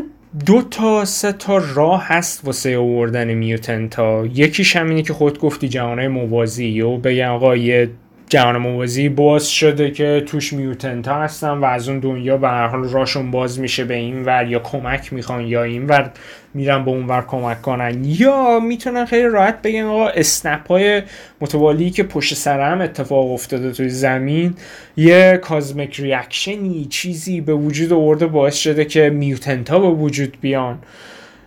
دو 0.46 0.62
تا 0.62 1.04
سه 1.04 1.32
تا 1.32 1.58
راه 1.74 2.04
هست 2.06 2.44
واسه 2.44 2.78
آوردن 2.78 3.34
mutant 3.34 3.94
ها. 3.94 4.26
یکیش 4.34 4.76
همینه 4.76 5.02
که 5.02 5.12
خود 5.12 5.38
گفتی 5.38 5.68
جهانهای 5.68 6.08
موازی 6.08 6.80
و 6.80 6.96
بگن 6.96 7.26
آقا 7.26 7.56
یه 7.56 7.90
جهان 8.30 8.56
موازی 8.56 9.08
باز 9.08 9.50
شده 9.50 9.90
که 9.90 10.22
توش 10.26 10.52
میوتنت 10.52 11.08
ها 11.08 11.22
هستن 11.22 11.50
و 11.50 11.64
از 11.64 11.88
اون 11.88 11.98
دنیا 11.98 12.36
به 12.36 12.48
هر 12.48 12.66
حال 12.66 12.88
راشون 12.88 13.30
باز 13.30 13.60
میشه 13.60 13.84
به 13.84 13.94
این 13.94 14.24
ور 14.24 14.46
یا 14.46 14.58
کمک 14.58 15.12
می‌خوان 15.12 15.46
یا 15.46 15.62
این 15.62 15.86
ور 15.86 16.10
میرن 16.54 16.84
به 16.84 16.90
اون 16.90 17.06
ور 17.06 17.24
کمک 17.28 17.62
کنن. 17.62 18.04
یا 18.04 18.60
می‌تونن 18.60 19.04
خیلی 19.04 19.28
راحت 19.28 19.62
بگن 19.62 19.82
آقا 19.82 20.08
اسنپ 20.08 20.68
های 20.68 21.02
متوالی 21.40 21.90
که 21.90 22.02
پشت 22.02 22.34
سر 22.34 22.72
هم 22.72 22.80
اتفاق 22.80 23.32
افتاده 23.32 23.72
توی 23.72 23.88
زمین 23.88 24.54
یه 24.96 25.38
کازمک 25.42 26.00
ریاکشنی 26.00 26.84
چیزی 26.84 27.40
به 27.40 27.54
وجود 27.54 27.92
آورده 27.92 28.26
باعث 28.26 28.56
شده 28.56 28.84
که 28.84 29.10
میوتنت 29.10 29.70
ها 29.70 29.78
به 29.78 29.88
وجود 29.88 30.36
بیان. 30.40 30.78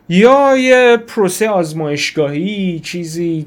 یا 0.10 0.58
یه 0.58 0.98
پروسه 0.98 1.50
آزمایشگاهی 1.50 2.80
چیزی. 2.80 3.46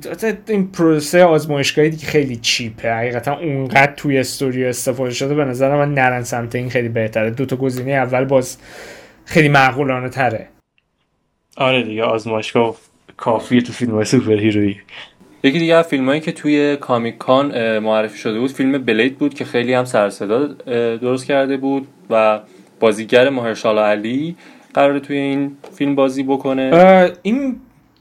این 0.48 0.70
پروسه 0.70 1.24
آزمایشگاهی 1.24 1.90
دیگه 1.90 2.06
خیلی 2.06 2.36
cheap 2.36 2.76
ه. 2.76 2.92
حقیقتا 2.92 3.38
اونقدر 3.38 3.92
توی 3.96 4.18
استوریو 4.18 4.66
استفاده 4.66 5.10
شده 5.14 5.34
به 5.34 5.44
نظر 5.44 5.76
من 5.76 5.94
نرن 5.94 6.22
سمت 6.22 6.54
این 6.54 6.70
خیلی 6.70 6.88
بهتره. 6.88 7.30
دو 7.30 7.46
تا 7.46 7.56
گزینه 7.56 7.92
اول 7.92 8.24
باز 8.24 8.58
خیلی 9.24 9.48
معقولانه 9.48 10.08
تره. 10.08 10.48
آره 11.56 11.82
دیگه 11.82 12.02
آزمایشگاه 12.02 12.76
کافیه 13.16 13.60
تو 13.60 13.72
فیلم 13.72 13.92
های 13.92 14.04
superhero 14.04 14.32
یی 14.32 14.80
یکی 15.42 15.58
دیگه 15.58 15.82
فیلم 15.82 16.08
هایی 16.08 16.20
که 16.20 16.32
توی 16.32 16.76
Comic 16.76 17.18
Con 17.18 17.78
معرفی 17.78 18.18
شده 18.18 18.40
بود 18.40 18.50
فیلم 18.50 18.84
بلید 18.84 19.18
بود 19.18 19.34
که 19.34 19.44
خیلی 19.44 19.74
هم 19.74 19.84
سرصدا 19.84 20.46
درست 20.96 21.26
کرده 21.26 21.56
بود 21.56 21.86
و 22.10 22.40
بازیگر 22.80 23.30
مهرشالا 23.30 23.86
علی 23.86 24.36
قراره 24.76 25.00
توی 25.00 25.16
این 25.16 25.56
فیلم 25.72 25.94
بازی 25.94 26.22
بکنه؟ 26.22 27.12
این 27.22 27.56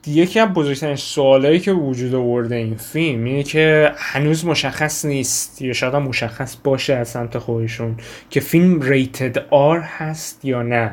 یکی 0.08 0.40
از 0.40 0.50
بزرگترین 0.50 0.96
سوالایی 0.96 1.60
که 1.60 1.72
وجود 1.72 2.16
آورده 2.16 2.56
این 2.56 2.76
فیلم 2.76 3.24
اینه 3.24 3.44
که 3.44 3.92
هنوز 3.98 4.46
مشخص 4.46 5.06
نیست 5.06 5.62
یا 5.62 5.74
شاید 5.74 5.96
مشخص 5.96 6.58
باشه 6.64 6.94
از 6.94 7.08
سمت 7.08 7.38
خودشون 7.38 7.96
که 8.30 8.40
فیلم 8.40 8.82
rated 8.82 9.46
R 9.50 9.80
هست 9.80 10.46
یا 10.46 10.62
نه. 10.62 10.92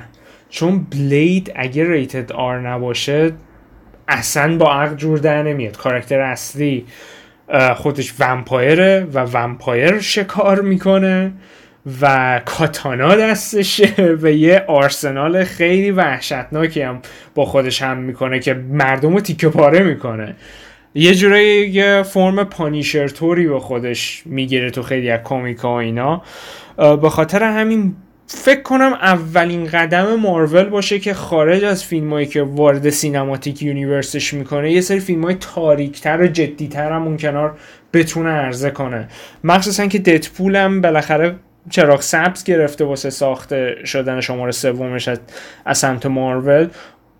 چون 0.51 0.87
بلید 0.91 1.53
اگه 1.57 1.91
rated 1.91 2.33
R 2.33 2.61
نباشه 2.61 3.33
اصلا 4.09 4.57
با 4.57 4.73
عقل 4.73 4.95
جور 4.97 5.19
در 5.19 5.43
نمیاد. 5.43 5.77
کاراکتر 5.77 6.21
اصلی 6.21 6.87
خودش 7.77 8.15
vampire 8.21 8.96
ه 8.96 9.07
و 9.15 9.19
vampire 9.33 10.01
شکار 10.01 10.61
می‌کنه. 10.61 11.33
و 12.03 12.41
کاتانا 12.45 13.15
دستشه 13.17 13.89
و 14.23 14.31
یه 14.31 14.65
آرسنال 14.69 15.45
خیلی 15.45 15.91
وحشتناکی 15.91 16.83
هم 16.83 17.03
با 17.35 17.45
خودش 17.45 17.83
حمل 17.83 17.99
می‌کنه 17.99 18.39
که 18.39 18.55
مردم 18.55 19.15
رو 19.15 19.21
تیکه 19.21 19.49
پاره 19.49 19.83
می‌کنه. 19.83 20.37
یه 20.95 21.15
جورایی 21.15 21.69
یه 21.69 22.03
فرم 22.03 22.45
پانیشر 22.45 23.09
طوری 23.09 23.49
با 23.49 23.61
خودش 23.61 24.23
می‌گیره 24.27 24.71
تو 24.71 24.83
خیلی 24.83 25.11
از 25.11 25.21
comic 25.25 25.72
ا 25.72 25.81
اینا. 25.81 26.23
به 26.77 27.11
خاطر 27.11 27.43
همین 27.43 27.97
فکر 28.27 28.63
کنم 28.63 28.93
اولین 28.93 29.67
قدم 29.67 30.15
مارول 30.15 30.65
باشه 30.65 30.99
که 30.99 31.15
خارج 31.15 31.65
از 31.65 31.85
فیلمایی 31.85 32.27
که 32.27 32.43
وارد 32.43 32.91
Cinematic 32.91 33.63
Universe 33.63 34.20
ش 34.20 34.35
می‌کنه 34.35 34.73
یه 34.73 34.81
سری 34.81 35.01
فیلم 35.01 35.25
های 35.25 35.35
تاریکتر 35.35 36.21
و 36.21 36.27
جدیتر 36.27 36.93
هم 36.93 37.03
اون 37.03 37.17
کنار 37.17 37.59
بتونه 37.93 38.31
عرضه 38.31 38.71
کنه. 38.71 39.09
مخصوصا 39.45 39.87
که 39.87 39.99
ددپول 39.99 40.57
هم 40.57 40.81
بالاخره 40.81 41.35
چراغ 41.71 42.01
سبز 42.01 42.45
گرفته 42.45 42.85
واسه 42.85 43.11
ساخته 43.11 43.77
شدن 43.85 44.21
شماره 44.21 44.53
سومش 44.53 45.09
از 45.65 45.79
سمت 45.79 46.07
مارول. 46.07 46.69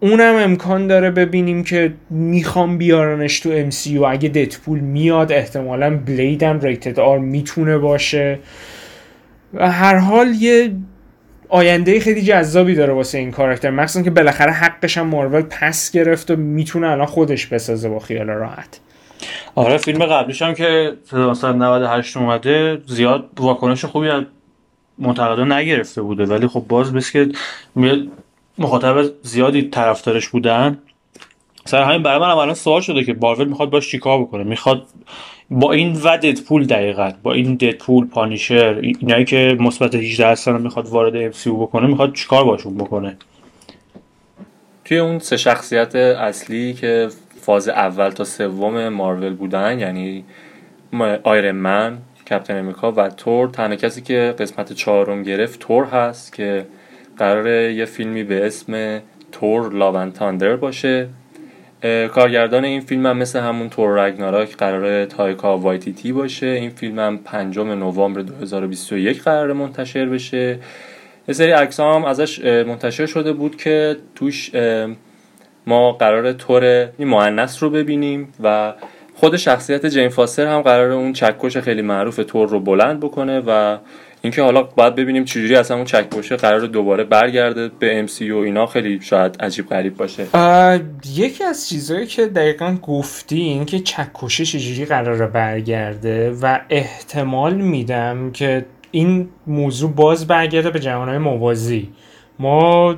اونم 0.01 0.35
امکان 0.35 0.87
داره 0.87 1.11
ببینیم 1.11 1.65
که 1.65 1.93
می‌خوام 2.11 2.79
بیارنش 2.79 3.41
تو 3.41 3.71
MCU 3.71 4.03
اگه 4.09 4.29
ددپول 4.29 4.81
میاد 4.81 5.33
احتمالا 5.33 5.97
بلید 5.97 6.43
هم 6.43 6.61
ریتد 6.61 7.01
آر 7.01 7.19
می‌تونه 7.19 7.79
باشه. 7.79 8.39
و 9.55 9.71
هر 9.71 9.97
حال 9.97 10.35
یه 10.41 10.73
آینده 11.49 12.01
خیلی 12.01 12.23
جذابی 12.23 12.75
داره 12.75 12.93
واسه 12.93 13.19
این 13.19 13.31
کاراکتر. 13.31 13.71
مخصوصا 13.71 14.03
که 14.03 14.11
بالاخره 14.11 14.53
حقش 14.53 14.99
هم 14.99 15.07
مارول 15.07 15.43
پس 15.43 15.91
گرفت 15.91 16.31
و 16.31 16.37
می‌تونه 16.37 16.87
الان 16.89 17.07
خودش 17.07 17.47
بسازه 17.47 17.89
با 17.89 17.99
خیال 17.99 18.27
راحت. 18.27 18.81
آره 19.55 19.77
فیلم 19.77 20.05
قبلیش 20.05 20.43
هم 20.43 20.55
که 20.55 20.97
1998 21.13 22.17
اومده 22.17 22.83
زیاد 22.87 23.25
واکنش 23.37 23.85
خوبی 23.85 24.09
از 24.09 24.25
منتقدا 24.99 25.45
نگرفته 25.45 26.03
بوده. 26.03 26.25
ولی 26.27 26.47
خب 26.47 26.65
باز 26.69 26.93
بس 26.93 27.11
که 27.11 27.29
مخاطب 28.59 29.05
زیادی 29.23 29.63
طرفدارش 29.63 30.29
بودن. 30.29 30.79
سر 31.65 31.83
همین 31.83 32.03
برای 32.03 32.21
من 32.21 32.27
الان 32.27 32.55
سوال 32.55 32.81
شده 32.81 33.05
که 33.05 33.17
مارول 33.21 33.49
می‌خواد 33.49 33.71
باش 33.71 33.91
چیکار 33.91 34.21
بکنه؟ 34.21 34.45
می‌خواد 34.45 34.87
با 35.51 35.73
این 35.73 35.93
و 36.05 36.17
ددپول 36.17 36.67
دقیقا 36.67 37.13
با 37.23 37.33
این 37.33 37.55
ددپول 37.55 38.07
پانیشر 38.07 38.79
اینایی 39.01 39.25
که 39.25 39.57
مثبت 39.61 39.95
18 39.95 40.27
هستن 40.27 40.61
می‌خواد 40.63 40.89
وارد 40.89 41.17
ام 41.17 41.57
بکنه 41.57 41.87
می‌خواد 41.87 42.13
چیکار 42.15 42.45
باشون 42.45 42.75
بکنه؟ 42.75 43.17
توی 44.85 44.99
اون 44.99 45.19
سه 45.19 45.37
شخصیت 45.37 45.97
اصلی 45.97 46.75
که 46.75 47.09
فاز 47.43 47.69
اول 47.69 48.11
تا 48.11 48.25
سوم 48.25 48.89
مارول 48.89 49.35
بودن 49.35 49.79
یعنی 49.79 50.25
آیرن 51.23 51.55
من 51.55 51.99
کپتن 52.31 52.59
امریکا 52.59 52.93
و 52.93 53.09
تور. 53.09 53.49
تنها 53.49 53.77
کسی 53.77 54.01
که 54.01 54.35
قسمت 54.39 54.73
چهارم 54.73 55.23
گرفت 55.23 55.61
تور 55.61 55.85
هست 55.85 56.33
که 56.33 56.67
قرار 57.19 57.49
یه 57.49 57.85
فیلمی 57.85 58.23
به 58.23 58.47
اسم 58.47 59.01
Thor 59.33 59.73
Love 59.73 60.13
and 60.13 60.26
Thunder 60.26 60.57
باشه. 60.57 61.09
کارگردان 62.15 62.65
این 62.65 62.81
فیلم 62.81 63.07
هم 63.07 63.17
مثل 63.17 63.41
همون 63.41 63.69
تور 63.69 64.07
رگناراک 64.07 64.57
قرار 64.57 65.05
تایکا 65.05 65.59
وایتیتی 65.59 66.13
باشه. 66.13 66.47
این 66.47 66.71
فیلم 66.71 66.99
هم 66.99 67.19
پنجم 67.19 67.71
نوامبر 67.71 68.21
2021 68.21 69.23
قرار 69.23 69.53
منتشر 69.53 70.07
بشه. 70.07 70.59
یه 71.29 71.35
سری 71.35 71.51
عکس 71.51 71.81
هم 71.81 72.05
ازش 72.05 72.45
منتشر 72.45 73.07
شده 73.07 73.33
بود 73.33 73.57
که 73.57 73.97
توش 74.15 74.51
ما 75.67 75.93
قرار 75.93 76.35
این 76.99 77.09
معنس 77.09 77.63
رو 77.63 77.71
ببینیم 77.71 78.33
و 78.43 78.75
خود 79.15 79.37
شخصیت 79.37 79.87
جین 79.87 80.09
فاستر 80.09 80.47
هم 80.47 80.63
قرار 80.63 80.91
اون 80.91 81.13
چکش 81.13 81.57
خیلی 81.57 81.83
معروف 81.83 82.17
تور 82.17 82.49
رو 82.49 82.61
بلند 82.61 83.01
بکنه 83.01 83.43
و 83.47 83.79
اینکه 84.23 84.43
حالا 84.43 84.63
باید 84.63 84.95
ببینیم 84.95 85.25
چجوری 85.25 85.57
اصلا 85.57 85.77
اون 85.77 85.87
چکشه 85.87 86.37
قرار 86.37 86.61
دوباره 86.61 87.05
برگرده 87.05 87.71
به 87.79 87.99
ام 87.99 88.07
سی 88.07 88.31
و 88.31 88.37
اینا 88.37 88.67
خیلی 88.67 89.01
شاید 89.01 89.37
عجیب 89.41 89.69
غریب 89.69 89.97
باشه. 89.97 90.27
یکی 91.15 91.45
از 91.45 91.69
چیزهایی 91.69 92.07
که 92.07 92.27
دقیقا 92.27 92.77
گفتی 92.83 93.37
این 93.37 93.65
که 93.65 93.81
چکشه 93.81 94.45
چجوری 94.45 94.85
قرار 94.85 95.27
برگرده 95.27 96.31
و 96.43 96.61
احتمال 96.71 97.55
میدم 97.55 98.31
که 98.31 98.67
این 98.91 99.29
موضوع 99.47 99.91
باز 99.91 100.27
برگرده 100.27 100.71
به 100.71 100.81
جوانهای 100.81 101.19
موازی. 101.19 101.89
ما 102.39 102.95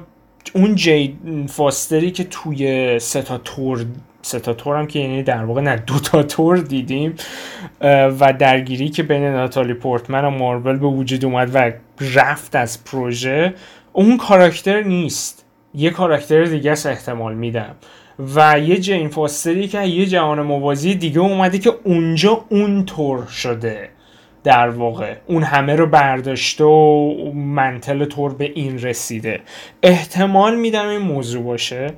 اون 0.52 0.74
جی 0.74 1.18
فاستری 1.48 2.10
که 2.10 2.24
توی 2.24 2.98
ستا 2.98 3.38
تور 3.38 3.86
ستا 4.22 4.52
تور 4.52 4.76
هم 4.76 4.86
که 4.86 4.98
یعنی 4.98 5.22
در 5.22 5.44
واقع 5.44 5.60
نه 5.60 5.76
دوتا 5.76 6.22
تور 6.22 6.56
دیدیم 6.56 7.14
و 8.20 8.32
درگیری 8.38 8.88
که 8.88 9.02
بین 9.02 9.22
ناتالی 9.22 9.74
پورتمن 9.74 10.24
و 10.24 10.30
مارول 10.30 10.76
به 10.78 10.86
وجود 10.86 11.24
اومد 11.24 11.50
و 11.54 11.72
رفت 12.14 12.56
از 12.56 12.84
پروژه 12.84 13.54
اون 13.92 14.16
کاراکتر 14.16 14.82
نیست. 14.82 15.44
یه 15.74 15.90
کاراکتر 15.90 16.44
دیگه 16.44 16.72
است 16.72 16.86
احتمال 16.86 17.34
میدم. 17.34 17.74
و 18.34 18.58
یه 18.58 18.78
جین 18.78 19.08
فاستری 19.08 19.68
که 19.68 19.82
یه 19.82 20.06
جهان 20.06 20.42
موازی 20.42 20.94
دیگه 20.94 21.20
اومده 21.20 21.58
که 21.58 21.72
اونجا 21.84 22.44
اون 22.48 22.84
تور 22.84 23.26
شده. 23.26 23.88
در 24.44 24.68
واقع. 24.68 25.14
اون 25.26 25.42
همه 25.42 25.76
رو 25.76 25.86
برداشته 25.86 26.64
و 26.64 27.32
منتل 27.34 28.04
تور 28.04 28.34
به 28.34 28.52
این 28.54 28.78
رسیده. 28.78 29.40
احتمال 29.82 30.56
میدم 30.56 30.88
این 30.88 31.00
موضوع 31.00 31.42
باشه. 31.42 31.94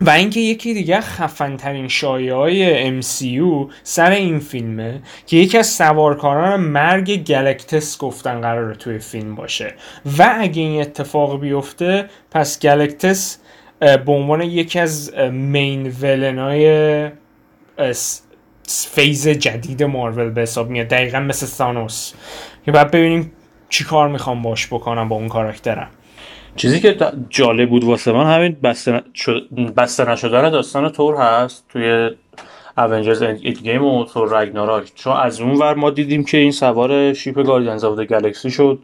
و 0.00 0.10
اینکه 0.10 0.40
یکی 0.40 0.74
دیگه 0.74 1.00
خفن 1.00 1.56
ترین 1.56 1.88
های 2.30 3.00
MCU 3.02 3.72
سر 3.82 4.10
این 4.10 4.38
فیلمه 4.38 5.02
که 5.26 5.36
یکی 5.36 5.58
از 5.58 5.66
سوارکاران 5.66 6.60
مرگ 6.60 7.24
گلکتس 7.24 7.98
گفتن 7.98 8.40
قراره 8.40 8.74
توی 8.74 8.98
فیلم 8.98 9.34
باشه. 9.34 9.74
و 10.18 10.34
اگه 10.38 10.62
این 10.62 10.80
اتفاق 10.80 11.40
بیفته 11.40 12.04
پس 12.30 12.60
گلکتس 12.60 13.38
به 13.80 14.12
عنوان 14.12 14.42
یکی 14.42 14.78
از 14.78 15.14
مین 15.30 15.92
ولنای 16.00 17.10
phase 18.68 19.28
جدید 19.28 19.82
مارول 19.82 20.30
به 20.30 20.40
حساب 20.40 20.70
میاد. 20.70 20.86
دقیقا 20.86 21.20
مثل 21.20 21.46
تانوس. 21.46 22.12
که 22.64 22.72
بعد 22.72 22.90
ببینیم 22.90 23.32
چی 23.68 23.84
کار 23.84 24.08
می‌خوان 24.08 24.42
باش 24.42 24.66
بکنن 24.66 25.08
با 25.08 25.16
اون 25.16 25.28
کاراکترم. 25.28 25.88
چیزی 26.56 26.80
که 26.80 26.96
جالب 27.28 27.68
بود 27.68 27.84
واسه 27.84 28.12
من 28.12 28.34
همین 28.34 28.56
بسته, 29.76 30.04
نشدن 30.10 30.50
داستان 30.50 30.88
تور 30.88 31.16
هست 31.16 31.64
توی 31.68 32.10
Avengers 32.78 33.22
Endgame 33.22 33.84
و 33.84 34.04
تور 34.04 34.40
رگناراک 34.40 34.92
چون 34.94 35.16
از 35.16 35.40
اون 35.40 35.54
ور 35.54 35.74
ما 35.74 35.90
دیدیم 35.90 36.24
که 36.24 36.38
این 36.38 36.50
سوار 36.50 37.12
ship 37.12 37.42
Guardians 37.42 37.84
of 37.84 37.98
Galaxy 37.98 38.50
شد. 38.50 38.78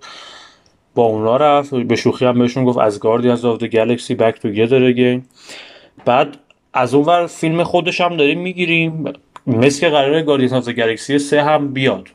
با 0.95 1.03
اونا 1.03 1.37
رفت. 1.37 1.74
به 1.74 1.97
شوخی 1.97 2.24
هم 2.24 2.39
بهشون 2.39 2.64
گفت 2.64 2.78
Asgardians 2.78 3.45
of 3.45 3.59
Galaxy 3.62 4.14
back 4.14 4.41
together 4.41 5.28
بعد 6.05 6.37
از 6.74 6.95
اون 6.95 7.05
ور 7.05 7.26
فیلم 7.26 7.64
خودش 7.64 8.01
هم 8.01 8.16
داریم 8.16 8.41
می‌گیریم. 8.41 9.05
مثل 9.47 9.80
که 9.80 9.88
قراره 9.88 10.22
Guardians 10.22 10.53
of 10.53 10.68
Galaxy 10.68 11.18
سه 11.18 11.43
هم 11.43 11.72
بیاد. 11.72 12.09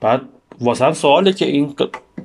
بعد 0.00 0.20
واسه 0.60 0.92
سواله 0.92 1.32
که 1.32 1.46
این 1.46 1.74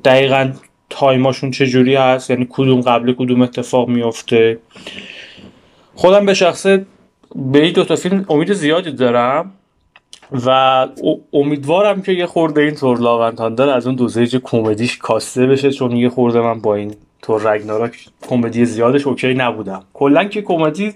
دقیقا 0.06 0.52
time 0.90 1.21
اشون 1.21 1.52
چجوری 1.52 1.96
هست 1.96 2.30
یعنی 2.30 2.48
کدوم 2.50 2.82
قبل 2.82 3.14
کدوم 3.14 3.42
اتفاق 3.42 3.88
میفته 3.88 4.60
خودم 5.96 6.26
به 6.26 6.34
شخصه 6.34 6.86
به 7.36 7.64
این 7.64 7.74
دوتا 7.74 7.96
فیلم 7.96 8.26
امید 8.30 8.54
زیادی 8.54 8.92
دارم 8.92 9.52
و 10.46 10.88
امیدوارم 11.34 12.02
که 12.02 12.12
یه 12.12 12.26
خورده 12.26 12.62
این 12.62 12.76
تور 12.76 13.70
از 13.70 13.88
اون 13.88 13.96
dosage 13.96 14.40
کمدیش 14.44 14.98
کاسته 14.98 15.46
بشه 15.46 15.72
چون 15.72 15.96
یه 15.96 16.10
خورده 16.10 16.42
من 16.42 16.62
با 16.62 16.76
این 16.76 16.96
تور 17.30 17.54
رگناراک 17.54 18.06
کمدی 18.22 18.66
زیادش 18.66 19.08
okay 19.08 19.34
نبودم. 19.34 19.84
کلا 19.94 20.24
که 20.24 20.42
کمدی 20.42 20.94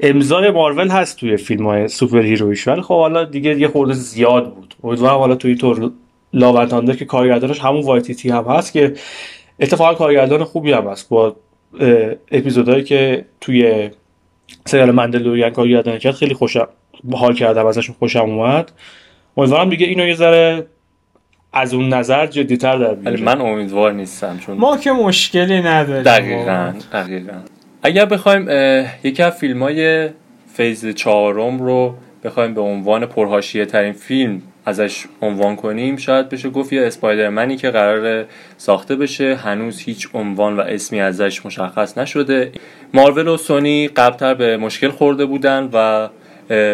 امضای 0.00 0.50
مارول 0.50 0.88
هست 0.88 1.16
توی 1.16 1.36
فیلم 1.36 1.66
های 1.66 1.88
superhero 1.88 2.22
ییش 2.22 2.68
ولی 2.68 2.82
خب 2.82 2.94
حالا 2.94 3.24
دیگه 3.24 3.60
یه 3.60 3.68
خورده 3.68 3.92
زیاد 3.92 4.54
بود. 4.54 4.74
امیدوارم 4.84 5.18
حالا 5.18 5.34
توی 5.34 5.54
Thor 5.54 5.90
Love 6.32 6.50
and 6.50 6.64
Thunder 6.64 6.96
که 6.96 7.04
کارگردانش 7.04 7.60
همون 7.60 7.82
وایتیتی 7.82 8.30
هم 8.30 8.44
هست 8.44 8.72
که 8.72 8.94
اتفاقا 9.60 9.94
کارگردان 9.94 10.44
خوبی 10.44 10.72
هم 10.72 10.88
هست. 10.88 11.08
با 11.08 11.36
اپیزودهایی 12.30 12.84
که 12.84 13.24
توی 13.40 13.90
سریال 14.66 14.90
مندلوریان 14.90 15.50
کارگردانی 15.50 15.98
کرد 15.98 16.14
خیلی 16.14 16.34
خوشم 16.34 16.68
حال 17.12 17.34
کردم 17.34 17.66
ازشون 17.66 17.96
خوشم 17.98 18.30
اومد. 18.30 18.72
امیدوارم 19.36 19.70
دیگه 19.70 19.86
اینو 19.86 20.06
یه 20.06 20.14
ذره 20.14 20.66
از 21.52 21.74
اون 21.74 21.88
نظر 21.88 22.26
جدیتر 22.26 22.78
در 22.78 22.94
بیاره 22.94 23.20
من 23.20 23.40
امیدوار 23.40 23.92
نیستم 23.92 24.38
چون 24.38 24.56
ما 24.56 24.76
که 24.76 24.92
مشکلی 24.92 25.62
نداریم 25.62 26.02
دقیقا 26.02 26.72
دقیقا. 26.92 27.32
اگر 27.82 28.04
بخوایم 28.04 28.48
یکی 29.04 29.22
از 29.22 29.32
فیلم 29.32 29.62
های 29.62 30.08
فیز 30.54 30.86
چهارم 30.86 31.58
رو 31.58 31.94
بخوایم 32.24 32.54
به 32.54 32.60
عنوان 32.60 33.06
پرهاشیه 33.06 33.66
ترین 33.66 33.92
فیلم 33.92 34.42
ازش 34.66 35.04
عنوان 35.22 35.56
کنیم 35.56 35.96
شاید 35.96 36.28
بشه 36.28 36.50
گفت 36.50 36.72
یه 36.72 36.86
اسپایدرمنی 36.86 37.56
که 37.56 37.70
قرار 37.70 38.24
ساخته 38.56 38.96
بشه. 38.96 39.36
هنوز 39.36 39.80
هیچ 39.80 40.08
عنوان 40.14 40.56
و 40.56 40.60
اسمی 40.60 41.00
ازش 41.00 41.46
مشخص 41.46 41.98
نشده. 41.98 42.52
مارول 42.94 43.28
و 43.28 43.36
سونی 43.36 43.88
قبلتر 43.88 44.34
به 44.34 44.56
مشکل 44.56 44.88
خورده 44.88 45.26
بودن 45.26 45.68
و 45.72 46.08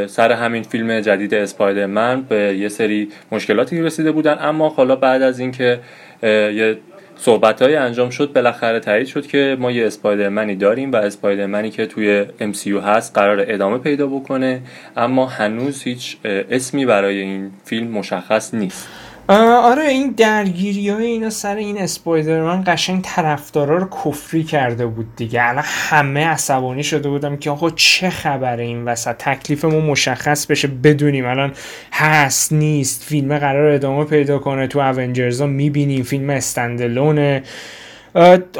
سر 0.06 0.32
همین 0.32 0.62
فیلم 0.62 1.00
جدید 1.00 1.34
اسپایدرمن 1.34 2.22
به 2.22 2.36
یه 2.36 2.68
سری 2.68 3.08
مشکلاتی 3.32 3.82
رسیده 3.82 4.12
بودن 4.12 4.38
اما 4.40 4.68
حالا 4.68 4.96
بعد 4.96 5.22
از 5.22 5.38
اینکه 5.38 5.80
یه 6.22 6.78
صحبت 7.16 7.62
های 7.62 7.76
انجام 7.76 8.10
شد 8.10 8.32
بالاخره 8.32 8.80
تایید 8.80 9.06
شد 9.06 9.26
که 9.26 9.56
ما 9.60 9.70
یه 9.70 9.86
اسپایدرمنی 9.86 10.56
داریم 10.56 10.92
و 10.92 10.96
اسپایدرمنی 10.96 11.70
که 11.70 11.86
توی 11.86 12.24
MCU 12.40 12.84
هست 12.84 13.14
قرار 13.14 13.44
ادامه 13.48 13.78
پیدا 13.78 14.06
بکنه 14.06 14.60
اما 14.96 15.26
هنوز 15.26 15.82
هیچ 15.82 16.16
اسمی 16.24 16.86
برای 16.86 17.18
این 17.18 17.50
فیلم 17.64 17.90
مشخص 17.90 18.54
نیست. 18.54 18.88
آره 19.28 19.88
این 19.88 20.14
درگیری 20.16 20.88
های 20.88 21.06
اینا 21.06 21.30
سر 21.30 21.56
این 21.56 21.78
اسپایدرمن 21.78 22.64
قشنگ 22.66 23.02
طرفدارا 23.02 23.76
رو 23.76 23.88
کفری 24.04 24.44
کرده 24.44 24.86
بود 24.86 25.16
دیگه. 25.16 25.42
الان 25.42 25.64
همه 25.66 26.26
عصبانی 26.26 26.82
شده 26.82 27.08
بودم 27.08 27.36
که 27.36 27.50
آقا 27.50 27.70
چه 27.70 28.10
خبره 28.10 28.64
این 28.64 28.84
وسط؟ 28.84 29.14
تکلیفمون 29.18 29.84
مشخص 29.84 30.46
بشه 30.46 30.68
بدونیم. 30.68 31.26
الان 31.26 31.52
هست 31.92 32.52
نیست. 32.52 33.04
فیلم 33.04 33.38
قرار 33.38 33.70
ادامه 33.70 34.04
پیدا 34.04 34.38
کنه. 34.38 34.66
تو 34.66 34.78
اونجرز 34.78 35.40
ها 35.40 35.46
می‌بینیم. 35.46 36.02
فیلم 36.02 36.30
استندلونه 36.30 37.42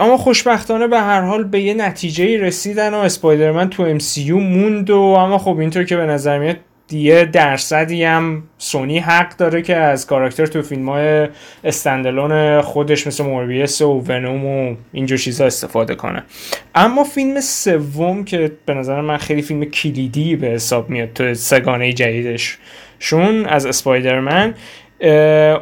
اما 0.00 0.16
خوشبختانه 0.16 0.86
به 0.86 1.00
هر 1.00 1.20
حال 1.20 1.44
به 1.44 1.60
یه 1.60 1.74
نتیجه 1.74 2.40
رسیدن 2.40 2.94
و 2.94 2.96
اسپایدرمن 2.96 3.70
تو 3.70 3.82
ام 3.82 3.98
موند 4.32 4.90
و 4.90 4.98
اما 4.98 5.38
خب 5.38 5.58
اینطور 5.58 5.84
که 5.84 5.96
به 5.96 6.06
نظر 6.06 6.38
میاد 6.38 6.56
یه 6.90 7.24
درصدی 7.24 8.04
هم 8.04 8.42
سونی 8.58 8.98
حق 8.98 9.36
داره 9.36 9.62
که 9.62 9.76
از 9.76 10.06
کاراکتر 10.06 10.46
تو 10.46 10.62
فیلم 10.62 10.88
های 10.88 11.28
استندلون 11.64 12.60
خودش 12.60 13.06
مثل 13.06 13.24
موربیس 13.24 13.82
و 13.82 14.04
ونوم 14.08 14.44
و 14.44 14.76
اینجور 14.92 15.18
چیزا 15.18 15.46
استفاده 15.46 15.94
کنه. 15.94 16.22
اما 16.74 17.04
فیلم 17.04 17.40
سوم 17.40 18.24
که 18.24 18.52
به 18.66 18.74
نظر 18.74 19.00
من 19.00 19.16
خیلی 19.16 19.42
فیلم 19.42 19.64
کلیدی 19.64 20.36
به 20.36 20.46
حساب 20.46 20.90
میاد 20.90 21.12
تو 21.12 21.34
سگانه 21.34 21.92
جدیدش 21.92 22.58
شون 22.98 23.46
از 23.46 23.66
اسپایدرمن 23.66 24.54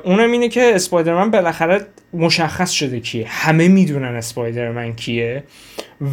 اونم 0.05 0.33
اینه 0.33 0.49
که 0.49 0.75
اسپایدرمن 0.75 1.31
بالاخره 1.31 1.81
مشخص 2.13 2.71
شده 2.71 3.01
کیه. 3.01 3.27
همه 3.29 3.69
می‌دونن 3.69 4.17
اسپایدرمن 4.17 4.93
کیه 4.93 5.43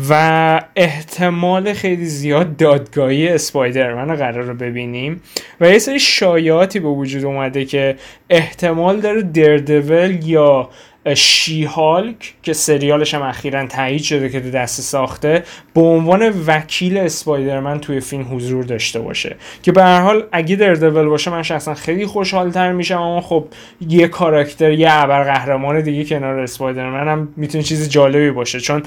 و 0.09 0.61
احتمال 0.75 1.73
خیلی 1.73 2.05
زیاد 2.05 2.57
دادگاهی 2.57 3.27
اسپایدرمن 3.27 4.09
رو 4.09 4.15
قرار 4.15 4.43
رو 4.43 4.53
ببینیم 4.53 5.21
و 5.61 5.69
یه 5.69 5.79
سری 5.79 5.99
شایعاتی 5.99 6.79
به 6.79 6.87
وجود 6.87 7.25
اومده 7.25 7.65
که 7.65 7.95
احتمال 8.29 8.99
داره 8.99 9.21
دردول 9.21 10.19
یا 10.23 10.69
شیهالک 11.15 12.33
که 12.43 12.53
سریالش 12.53 13.13
هم 13.13 13.21
اخیرا 13.21 13.67
تایید 13.67 14.01
شده 14.01 14.29
که 14.29 14.41
تو 14.41 14.51
دست 14.51 14.81
ساخته 14.81 15.43
به 15.73 15.81
عنوان 15.81 16.33
وکیل 16.47 16.97
اسپایدرمن 16.97 17.79
توی 17.79 17.99
فیلم 17.99 18.35
حضور 18.35 18.63
داشته 18.63 18.99
باشه. 18.99 19.35
که 19.63 19.71
به 19.71 19.83
هر 19.83 20.01
حال 20.01 20.23
اگه 20.31 20.55
دردول 20.55 21.07
باشه 21.07 21.31
من 21.31 21.43
شخصا 21.43 21.73
خیلی 21.73 22.05
خوشحال 22.05 22.51
تر 22.51 22.71
میشم. 22.71 23.01
اما 23.01 23.21
خب 23.21 23.47
یه 23.89 24.07
کاراکتر 24.07 24.71
یه 24.71 24.87
ابرقهرمان 24.91 25.81
دیگه 25.81 26.05
کنار 26.05 26.39
اسپایدرمن 26.39 27.07
هم 27.07 27.33
می‌تونه 27.37 27.63
چیز 27.63 27.89
جالبی 27.89 28.31
باشه. 28.31 28.59
چون 28.59 28.83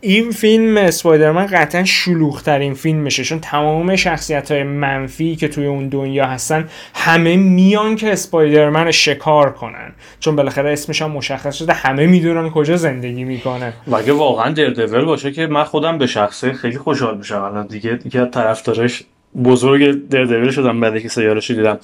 این 0.00 0.30
فیلم 0.30 0.76
اسپایدرمن 0.76 1.46
قطعا 1.46 1.84
شلوغ 1.84 2.42
ترین 2.42 2.74
فیلمشه 2.74 3.24
چون 3.24 3.40
تمام 3.40 3.96
شخصیت 3.96 4.50
های 4.50 4.62
منفی 4.62 5.36
که 5.36 5.48
توی 5.48 5.66
اون 5.66 5.88
دنیا 5.88 6.26
هستن 6.26 6.68
همه 6.94 7.36
میان 7.36 7.96
که 7.96 8.12
اسپایدرمن 8.12 8.90
شکار 8.90 9.52
کنن. 9.52 9.92
چون 10.20 10.36
بالاخره 10.36 10.72
اسمش 10.72 11.02
هم 11.02 11.10
مشخص 11.10 11.56
شده 11.56 11.72
همه 11.72 12.06
می‌دونن 12.06 12.50
کجا 12.50 12.76
زندگی 12.76 13.24
می‌کنه. 13.24 13.72
و 13.86 13.96
اگه 13.96 14.12
واقعا 14.12 14.52
دردول 14.52 15.04
باشه 15.04 15.32
که 15.32 15.46
من 15.46 15.64
خودم 15.64 15.98
به 15.98 16.06
شخصه 16.06 16.52
خیلی 16.52 16.78
خوشحال 16.78 17.18
میشم. 17.18 17.42
الان 17.42 17.66
دیگه 17.66 17.90
دیگه 17.90 18.26
طرفدارش 18.26 19.02
بزرگ 19.44 20.08
دردول 20.08 20.50
شدم 20.50 20.80
بعد 20.80 20.98
که 20.98 21.08
سیارش 21.08 21.50
دیدم. 21.50 21.78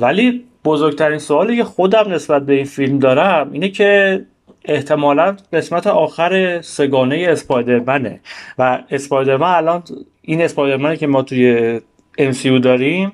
ولی 0.00 0.44
بزرگترین 0.64 1.18
سوالی 1.18 1.56
که 1.56 1.64
خودم 1.64 2.12
نسبت 2.12 2.46
به 2.46 2.52
این 2.52 2.64
فیلم 2.64 2.98
دارم 2.98 3.52
اینه 3.52 3.68
که 3.68 4.20
احتمالا 4.64 5.36
قسمت 5.52 5.86
آخر 5.86 6.60
سگانه 6.60 7.26
اسپایدرمنه. 7.28 8.20
و 8.58 8.82
اسپایدرمن 8.90 9.54
الان 9.54 9.82
این 10.22 10.42
اسپایدرمنی 10.42 10.96
که 10.96 11.06
ما 11.06 11.22
توی 11.22 11.80
MCU 12.18 12.60
داریم 12.62 13.12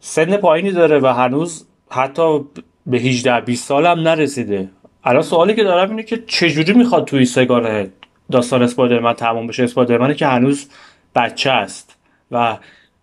سن 0.00 0.36
پایینی 0.36 0.72
داره 0.72 0.98
و 0.98 1.06
هنوز 1.06 1.66
حتی 1.90 2.40
به 2.86 2.98
18 2.98 3.40
20 3.40 3.68
سال 3.68 3.86
هم 3.86 4.00
نرسیده. 4.00 4.68
الان 5.04 5.22
سوالی 5.22 5.54
که 5.54 5.64
دارم 5.64 5.90
اینه 5.90 6.02
که 6.02 6.22
چجوری 6.26 6.72
می‌خواد 6.72 7.04
توی 7.04 7.24
سگانه 7.24 7.90
داستان 8.30 8.62
اسپایدرمن 8.62 9.12
تمام 9.12 9.46
بشه؟ 9.46 9.62
اسپایدرمنی 9.62 10.14
که 10.14 10.26
هنوز 10.26 10.68
بچه 11.14 11.50
است. 11.50 11.96
و 12.30 12.56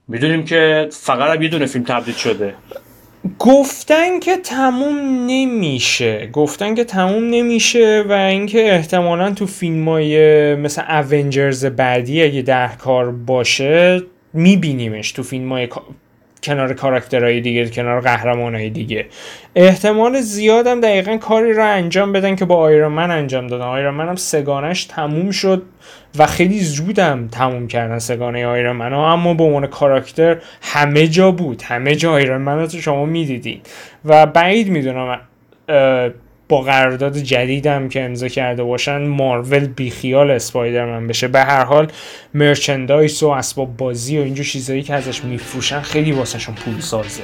می‌دونیم 0.07 0.45
که 0.45 0.89
فقط 0.91 1.41
یه 1.41 1.49
دونه 1.49 1.65
فیلم 1.65 1.85
تبدیل 1.85 2.13
شده. 2.13 2.55
گفتن 3.39 4.19
که 4.19 4.37
تموم 4.37 5.25
نمیشه. 5.27 6.29
گفتن 6.33 6.75
که 6.75 6.83
تموم 6.83 7.23
نمیشه 7.23 8.03
و 8.09 8.11
اینکه 8.11 8.73
احتمالا 8.73 9.31
تو 9.31 9.45
فیلم 9.45 9.89
های 9.89 10.55
مثل 10.55 10.81
اونجرز 11.11 11.65
بعدی 11.65 12.23
اگه 12.23 12.41
ده 12.41 12.75
کار 12.77 13.11
باشه 13.11 14.01
میبینیمش 14.33 15.11
تو 15.11 15.23
فیلم 15.23 15.51
های 15.51 15.67
کنار 16.43 16.73
کاراکترهای 16.73 17.41
دیگه 17.41 17.69
کنار 17.69 18.01
قهرمانهای 18.01 18.69
دیگه. 18.69 19.05
احتمال 19.55 20.21
زیادم 20.21 20.81
دقیقا 20.81 21.17
کاری 21.17 21.53
رو 21.53 21.65
انجام 21.65 22.11
بدن 22.11 22.35
که 22.35 22.45
با 22.45 22.55
آیرون 22.55 22.97
انجام 22.97 23.47
دادن. 23.47 23.65
آیرون 23.65 23.99
هم 23.99 24.15
سگانش 24.15 24.85
تموم 24.85 25.31
شد 25.31 25.63
و 26.17 26.25
خیلی 26.25 26.59
زودم 26.59 27.27
تموم 27.27 27.67
کردن 27.67 27.99
سگانه 27.99 28.45
آیرون 28.45 28.75
من 28.75 28.93
اما 28.93 29.33
به 29.33 29.43
عنوان 29.43 29.67
کاراکتر 29.67 30.37
همه 30.61 31.07
جا 31.07 31.31
بود. 31.31 31.61
همه 31.61 31.95
جا 31.95 32.11
آیرون 32.11 32.41
من 32.41 32.67
تو 32.67 32.77
شما 32.77 33.05
می‌دیدین. 33.05 33.61
و 34.05 34.25
بعید 34.25 34.69
می‌دونم 34.69 35.19
با 36.51 36.61
قرارداد 36.61 37.17
جدیدم 37.17 37.89
که 37.89 38.03
امضا 38.03 38.27
کرده 38.27 38.63
باشن 38.63 39.07
مارول 39.07 39.67
بیخیال 39.67 40.31
اسپایدرمن 40.31 41.07
بشه. 41.07 41.27
به 41.27 41.39
هر 41.39 41.63
حال 41.63 41.91
مرچندایس 42.33 43.23
و 43.23 43.27
اسباب 43.27 43.77
بازی 43.77 44.17
و 44.17 44.21
اینجور 44.21 44.45
چیزایی 44.45 44.83
که 44.83 44.93
ازش 44.93 45.23
میفروشن 45.23 45.81
خیلی 45.81 46.11
واسهشون 46.11 46.55
پول 46.55 46.79
سازه 46.79 47.23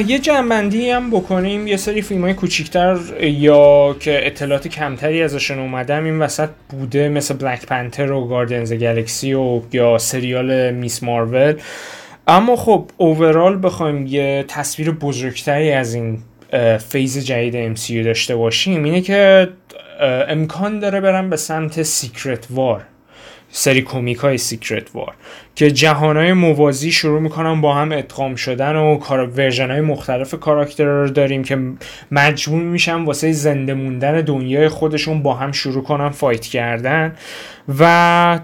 یه 0.00 0.18
جمع‌بندی 0.18 0.90
هم 0.90 1.10
بکنیم 1.10 1.66
یه 1.66 1.76
سری 1.76 2.02
فیلم 2.02 2.20
های 2.20 2.34
کوچیکتر 2.34 2.98
یا 3.20 3.96
که 4.00 4.26
اطلاعات 4.26 4.68
کمتری 4.68 5.22
ازشون 5.22 5.58
اومده 5.58 6.04
این 6.04 6.18
وسط 6.18 6.48
بوده 6.68 7.08
مثل 7.08 7.34
بلک 7.34 7.66
پنتر 7.66 8.12
و 8.12 8.28
Guardians 8.28 8.72
Galaxy 8.72 9.34
و 9.34 9.60
یا 9.72 9.98
سریال 9.98 10.70
میس 10.70 11.02
مارول 11.02 11.54
اما 12.26 12.56
خب 12.56 12.90
overall 12.96 13.58
بخوایم 13.62 14.06
یه 14.06 14.44
تصویر 14.48 14.90
بزرگتری 14.90 15.72
از 15.72 15.94
این 15.94 16.18
phase 16.88 17.18
جدید 17.18 17.76
MCU 17.76 18.04
داشته 18.04 18.36
باشیم 18.36 18.84
اینه 18.84 19.00
که 19.00 19.48
امکان 20.28 20.78
داره 20.78 21.00
برم 21.00 21.30
به 21.30 21.36
سمت 21.36 21.82
Secret 21.82 22.46
War 22.50 22.82
سری 23.52 23.82
comic 23.82 24.18
های 24.18 24.38
Secret 24.38 24.94
War 24.94 25.14
که 25.54 25.70
جهان 25.70 26.16
های 26.16 26.32
موازی 26.32 26.92
شروع 26.92 27.20
می‌کنن 27.20 27.60
با 27.60 27.74
هم 27.74 27.92
ادغام 27.92 28.34
شدن 28.34 28.76
و 28.76 28.98
version 29.36 29.70
های 29.70 29.80
مختلف 29.80 30.34
کاراکتر 30.34 30.84
رو 30.84 31.08
داریم 31.08 31.44
که 31.44 31.58
مجبور 32.10 32.62
میشن 32.62 33.04
واسه 33.04 33.32
زنده 33.32 33.74
موندن 33.74 34.20
دنیای 34.20 34.68
خودشون 34.68 35.22
با 35.22 35.34
هم 35.34 35.52
شروع 35.52 35.82
کنن 35.82 36.08
fight 36.08 36.40
کردن 36.40 37.16
و 37.78 38.40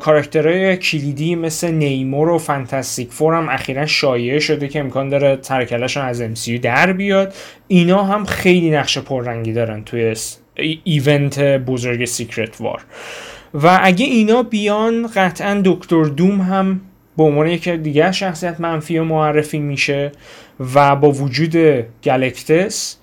کاراکترهای 0.00 0.76
کلیدی 0.76 1.34
مثل 1.34 1.70
نیمور 1.70 2.28
و 2.28 2.38
فانتاستیک 2.38 3.12
فور 3.12 3.34
هم 3.34 3.48
اخیرا 3.48 3.86
شایعه 3.86 4.38
شده 4.38 4.68
که 4.68 4.80
امکان 4.80 5.08
داره 5.08 5.36
سر 5.36 5.50
و 5.50 5.56
کلشون 5.56 6.04
از 6.04 6.22
MCU 6.22 6.60
در 6.62 6.92
بیاد. 6.92 7.34
اینا 7.68 8.04
هم 8.04 8.24
خیلی 8.24 8.70
نقش 8.70 8.98
پررنگی 8.98 9.52
دارن 9.52 9.84
توی 9.84 10.14
event 10.84 11.40
بزرگ 11.40 12.04
Secret 12.04 12.60
War. 12.60 12.82
و 13.54 13.80
اگه 13.82 14.06
اینا 14.06 14.42
بیان 14.42 15.10
قطعا 15.14 15.62
دکتر 15.64 16.04
دوم 16.04 16.40
هم 16.40 16.80
به 17.16 17.22
عنوان 17.22 17.46
یک 17.46 17.68
دیگر 17.68 18.12
شخصیت 18.12 18.60
منفی 18.60 18.98
و 18.98 19.04
معرفی 19.04 19.58
میشه 19.58 20.12
و 20.74 20.96
با 20.96 21.10
وجود 21.10 21.56
گلکتس 22.04 22.96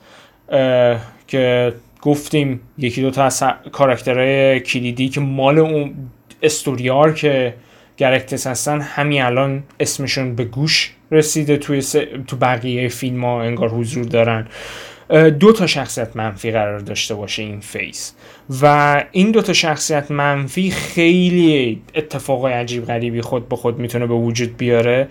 که 1.27 1.73
گفتیم 2.01 2.59
یکی 2.77 3.01
دو 3.01 3.11
تا 3.11 3.23
از 3.23 3.43
کاراکترهای 3.71 4.59
کلیدی 4.59 5.09
که 5.09 5.21
مال 5.21 5.59
اون 5.59 5.93
story 6.41 7.13
arc 7.13 7.53
گلکتس 7.99 8.47
هستن 8.47 8.81
همین 8.81 9.21
الان 9.21 9.63
اسمشون 9.79 10.35
به 10.35 10.43
گوش 10.43 10.93
رسیده 11.11 11.57
توی 11.57 11.81
تو 12.27 12.35
بقیه 12.35 12.87
فیلم 12.87 13.25
ها 13.25 13.41
انگار 13.41 13.69
حضور 13.69 14.05
دارن. 14.05 14.47
دو 15.39 15.51
تا 15.51 15.67
شخصیت 15.67 16.15
منفی 16.15 16.51
قرار 16.51 16.79
داشته 16.79 17.15
باشه 17.15 17.43
این 17.43 17.59
phase. 17.59 18.13
و 18.61 19.05
این 19.11 19.31
دو 19.31 19.41
تا 19.41 19.53
شخصیت 19.53 20.11
منفی 20.11 20.71
خیلی 20.71 21.81
اتفاقای 21.95 22.53
عجیب 22.53 22.85
غریبی 22.85 23.21
خود 23.21 23.49
به 23.49 23.55
خود 23.55 23.79
می‌تونه 23.79 24.07
به 24.07 24.13
وجود 24.13 24.57
بیاره. 24.57 25.07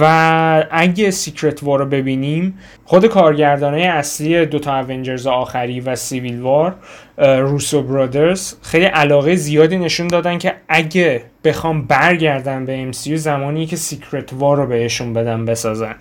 و 0.00 0.64
اگه 0.70 1.10
Secret 1.10 1.62
War 1.62 1.78
رو 1.78 1.86
ببینیم 1.86 2.58
خود 2.84 3.06
کارگردانه 3.06 3.80
اصلی 3.80 4.46
دو 4.46 4.58
تا 4.58 4.78
Avengers 4.80 5.26
آخری 5.26 5.80
و 5.80 5.96
Civil 5.96 6.40
War 6.40 6.74
Russo 7.18 7.82
Brothers 7.82 8.54
خیلی 8.62 8.84
علاقه 8.84 9.34
زیادی 9.34 9.78
نشون 9.78 10.06
دادن 10.06 10.38
که 10.38 10.54
اگه 10.68 11.22
بخوام 11.44 11.82
برگردن 11.82 12.64
به 12.64 12.92
MCU 12.92 13.14
زمانی 13.14 13.66
که 13.66 13.76
Secret 13.76 14.30
War 14.32 14.56
رو 14.56 14.66
بهشون 14.66 15.12
بدن 15.12 15.44
بسازن. 15.44 15.94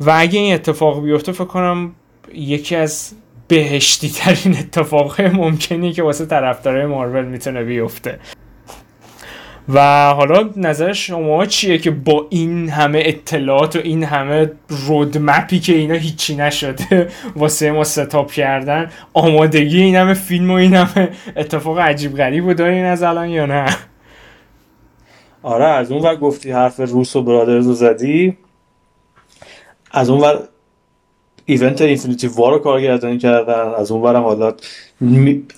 و 0.00 0.12
اگه 0.16 0.38
این 0.38 0.54
اتفاق 0.54 1.02
بیفته 1.02 1.32
فکر 1.32 1.44
کنم 1.44 1.92
یکی 2.34 2.76
از 2.76 3.12
بهشتی 3.48 4.08
ترین 4.08 4.58
اتفاق 4.58 5.20
ممکنی 5.20 5.92
که 5.92 6.02
واسه 6.02 6.26
طرفدارای 6.26 6.86
مارول 6.86 7.24
می‌تونه 7.24 7.64
بیفته. 7.64 8.18
و 9.68 10.08
حالا 10.10 10.50
نظر 10.56 10.92
شما 10.92 11.46
چیه 11.46 11.78
که 11.78 11.90
با 11.90 12.26
این 12.30 12.68
همه 12.68 13.02
اطلاعات 13.04 13.76
و 13.76 13.78
این 13.78 14.04
همه 14.04 14.52
رودمپی 14.68 15.60
که 15.60 15.74
اینا 15.74 15.94
هیچی 15.94 16.36
نشده 16.36 17.08
واسه 17.36 17.72
ما 17.72 17.84
ستاپ 17.84 18.32
کردن 18.32 18.90
آمادگی 19.12 19.82
این 19.82 19.96
همه 19.96 20.14
فیلم 20.14 20.50
و 20.50 20.54
این 20.54 20.74
همه 20.74 21.08
اتفاق 21.36 21.78
عجیب 21.78 22.16
غریب 22.16 22.46
رو 22.46 22.54
دارین 22.54 22.84
از 22.84 23.02
الان 23.02 23.28
یا 23.28 23.46
نه؟ 23.46 23.66
آره 25.42 25.64
از 25.64 25.92
اون 25.92 26.02
ور 26.02 26.16
گفتی 26.16 26.50
حرف 26.50 26.80
روس 26.80 27.16
و 27.16 27.22
برادرز 27.22 27.66
رو 27.66 27.72
زدی 27.72 28.36
از 29.90 30.10
اون 30.10 30.20
ور 30.20 30.48
event 31.50 31.82
Infinity 31.82 32.26
War 32.26 32.52
رو 32.52 32.58
کارگردانی 32.58 33.18
کردن. 33.18 33.74
از 33.78 33.90
اون 33.90 34.02
ورم 34.02 34.22
حالا 34.22 34.54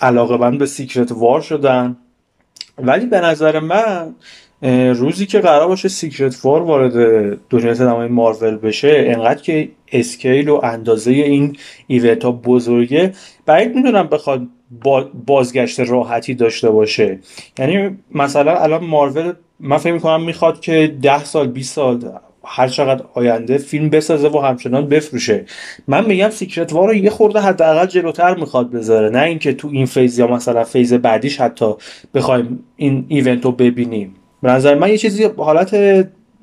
علاقه 0.01 0.37
من 0.37 0.59
به 0.59 0.67
Secret 0.67 1.13
War 1.13 1.41
شدن. 1.41 1.97
ولی 2.79 3.07
به 3.07 3.21
نظر 3.21 3.61
من 3.61 4.15
روزی 4.95 5.27
که 5.27 5.41
قرار 5.41 5.69
باشه 5.69 5.89
Secret 5.89 6.45
War 6.45 6.63
وارد 6.63 6.93
دنیای 7.51 7.75
سینمای 7.75 8.09
مارول 8.09 8.57
بشه 8.57 9.05
انقدر 9.07 9.43
که 9.43 9.69
scale 9.93 10.49
و 10.49 10.61
اندازه 10.63 11.11
این 11.11 11.57
event 11.87 12.25
ها 12.25 12.33
بزرگه. 12.33 13.13
بعید 13.47 13.75
می‌دونم 13.75 14.07
بخواد 14.07 14.43
بازگشت 15.27 15.81
راحتی 15.81 16.35
داشته 16.35 16.71
باشه. 16.71 17.19
یعنی 17.59 17.99
مثلا 18.15 18.57
الان 18.57 18.85
مارول 18.85 19.33
من 19.61 19.77
فکر 19.77 19.93
می‌کنم 19.93 20.23
می‌خواد 20.23 20.61
که 20.61 20.97
ده 21.03 21.25
سال 21.25 21.49
20 21.49 21.75
سال 21.75 21.99
هر 22.45 22.69
چقدر 22.69 23.05
آینده 23.15 23.59
فیلم 23.59 23.91
بسازه 23.91 24.29
و 24.29 24.39
همچنان 24.39 24.87
بفروشه. 24.89 25.45
من 25.89 26.07
میگم 26.07 26.31
Secret 26.31 26.73
War 26.73 26.89
رو 26.89 26.95
یه 26.95 27.11
خورده 27.11 27.41
حداقل 27.41 27.87
جلوتر 27.87 28.35
می‌خواد 28.35 28.71
بذاره. 28.71 29.11
نه 29.11 29.23
اینکه 29.23 29.53
تو 29.53 29.69
این 29.73 29.87
phase 29.87 30.19
یا 30.19 30.27
مثلا 30.27 30.65
phase 30.65 30.95
بعدیش 30.95 31.41
حتی 31.41 31.75
بخوایم 32.15 32.65
این 32.77 33.05
event 33.09 33.45
رو 33.45 33.53
ببینیم. 33.53 34.15
به 34.43 34.51
نظر 34.51 34.75
من 34.75 34.91
یه 34.91 34.99
چیزی 34.99 35.25
حالت 35.37 35.75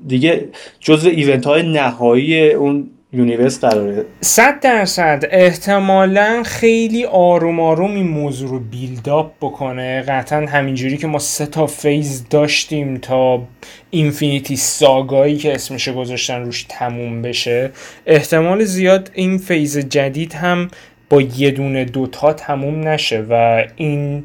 دیگه 0.08 0.50
جزء 0.80 1.10
event 1.10 1.46
های 1.46 1.72
نهایی 1.72 2.52
اون 2.52 2.90
universe 3.14 3.60
قراره. 3.60 4.06
صد 4.22 4.60
درصد. 4.60 5.24
احتمالا 5.32 6.44
خیلی 6.46 7.06
آروم 7.06 7.60
آروم 7.60 7.96
این 7.96 8.08
موضوع 8.08 8.50
رو 8.50 8.60
build 8.60 9.11
up 9.11 9.32
بکنه. 9.42 10.02
قطعا 10.02 10.46
همینجوری 10.46 10.98
که 10.98 11.08
ما 11.08 11.20
سه 11.20 11.46
تا 11.46 11.68
phase 11.68 12.30
داشتیم 12.30 12.98
تا 12.98 13.44
Infinity 13.90 14.56
Saga 14.56 15.10
یی 15.10 15.38
که 15.38 15.56
اسمش 15.56 15.90
گذاشتن 15.90 16.46
روش 16.46 16.66
تموم 16.70 17.22
بشه. 17.22 17.72
احتمال 18.06 18.64
زیاد 18.64 19.12
این 19.14 19.38
phase 19.38 19.78
جدید 19.78 20.34
هم 20.34 20.68
با 21.10 21.22
یه 21.22 21.52
دونه 21.52 21.86
دوتا 21.86 22.34
تموم 22.34 22.88
نشه 22.88 23.26
و 23.30 23.64
این 23.76 24.24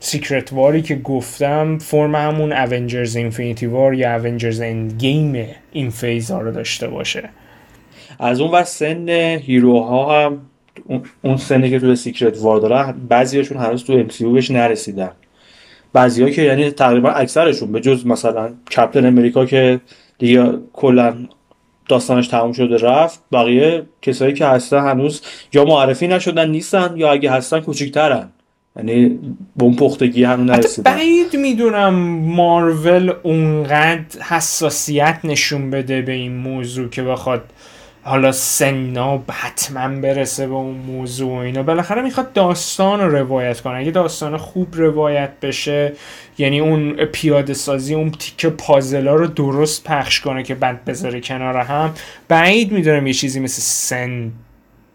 Secret 0.00 0.52
War 0.52 0.74
ی 0.74 0.82
که 0.82 0.94
گفتم 0.94 1.78
فرم 1.78 2.14
همون 2.14 2.52
Avengers 2.52 3.16
Infinity 3.16 3.66
War 3.66 3.94
یا 3.94 4.16
Avengers 4.16 4.60
Endgame 4.60 5.46
این 5.72 5.90
phase 5.90 6.30
ها 6.30 6.40
رو 6.40 6.52
داشته 6.52 6.88
باشه. 6.88 7.28
از 8.20 8.40
اون 8.40 8.50
ور 8.50 8.62
سن 8.62 9.08
hero 9.42 10.09
ها 10.09 10.26
هم 10.26 10.40
اون 11.22 11.36
سنی 11.36 11.70
که 11.70 11.78
توی 11.78 11.96
Secret 11.96 12.38
War 12.40 12.60
دارن 12.60 12.94
بعضیاشون 13.08 13.58
هنوز 13.58 13.84
تو 13.84 13.92
ام 13.92 14.32
بهش 14.32 14.50
نرسیدن. 14.50 15.10
بعضیا 15.92 16.30
که 16.30 16.42
یعنی 16.42 16.70
تقریبا 16.70 17.10
اکثرشون 17.10 17.72
به 17.72 17.80
جز 17.80 18.06
مثلا 18.06 18.50
کپتن 18.76 19.06
امریکا 19.06 19.46
که 19.46 19.80
دیگه 20.18 20.52
کلا 20.72 21.14
داستانش 21.88 22.28
تموم 22.28 22.52
شده 22.52 22.76
رفت 22.76 23.20
بقیه 23.32 23.82
کسایی 24.02 24.34
که 24.34 24.46
هستن 24.46 24.78
هنوز 24.78 25.22
یا 25.52 25.64
معرفی 25.64 26.08
نشدن 26.08 26.50
نیستن 26.50 26.92
یا 26.96 27.12
اگه 27.12 27.30
هستن 27.30 27.60
کوچیکترن. 27.60 28.28
یعنی 28.76 29.08
به 29.56 29.64
اون 29.64 29.76
پختگی 29.76 30.24
هنوز 30.24 30.46
نرسیدن. 30.46 30.94
بعید 30.94 31.36
می‌دونم 31.36 31.94
مارول 32.34 33.12
اونقدر 33.22 34.22
حساسیت 34.28 35.18
نشون 35.24 35.70
بده 35.70 36.02
به 36.02 36.12
این 36.12 36.36
موضوع 36.36 36.88
که 36.88 37.02
بخواد 37.02 37.44
حالا 38.02 38.32
سنا 38.32 39.22
حتما 39.30 40.00
برسه 40.00 40.46
به 40.46 40.54
اون 40.54 40.76
موضوع 40.76 41.30
و 41.30 41.34
اینا. 41.34 41.62
بالاخره 41.62 42.02
می‌خواد 42.02 42.32
داستان 42.32 43.00
رو 43.00 43.16
روایت 43.16 43.60
کنه. 43.60 43.78
اگه 43.78 43.90
داستان 43.90 44.36
خوب 44.36 44.68
روایت 44.72 45.30
بشه 45.42 45.92
یعنی 46.38 46.60
اون 46.60 46.92
پیاده 46.92 47.54
سازی 47.54 47.94
اون 47.94 48.10
تیک 48.10 48.46
پازلا 48.46 49.14
رو 49.14 49.26
درست 49.26 49.84
پخش 49.84 50.20
کنه 50.20 50.42
که 50.42 50.54
بعد 50.54 50.84
بذاره 50.84 51.20
کنار 51.20 51.56
هم. 51.56 51.94
بعید 52.28 52.72
می‌دونم 52.72 53.06
یه 53.06 53.12
چیزی 53.12 53.40
مثل 53.40 53.62
سن 53.62 54.32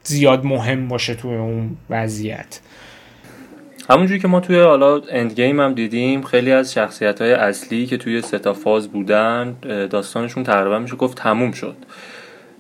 زیاد 0.03 0.45
مهم 0.45 0.88
باشه 0.88 1.16
توی 1.16 1.36
اون 1.36 1.78
وضعیت. 1.89 2.60
همونجوری 3.89 4.20
که 4.20 4.28
ما 4.28 4.39
توی 4.39 4.60
حالا 4.60 5.01
اند 5.12 5.34
گیم 5.34 5.60
هم 5.60 5.74
دیدیم 5.74 6.22
خیلی 6.22 6.51
از 6.51 6.74
شخصیت 6.74 7.22
های 7.22 7.34
اصلی 7.34 7.86
که 7.86 7.97
توی 7.97 8.22
ستا 8.22 8.53
فاز 8.53 8.88
بودن 8.88 9.56
داستانشون 9.89 10.43
تقریبا 10.43 10.80
میشه 10.80 10.95
گفت 10.95 11.18
تموم 11.18 11.51
شد. 11.51 11.76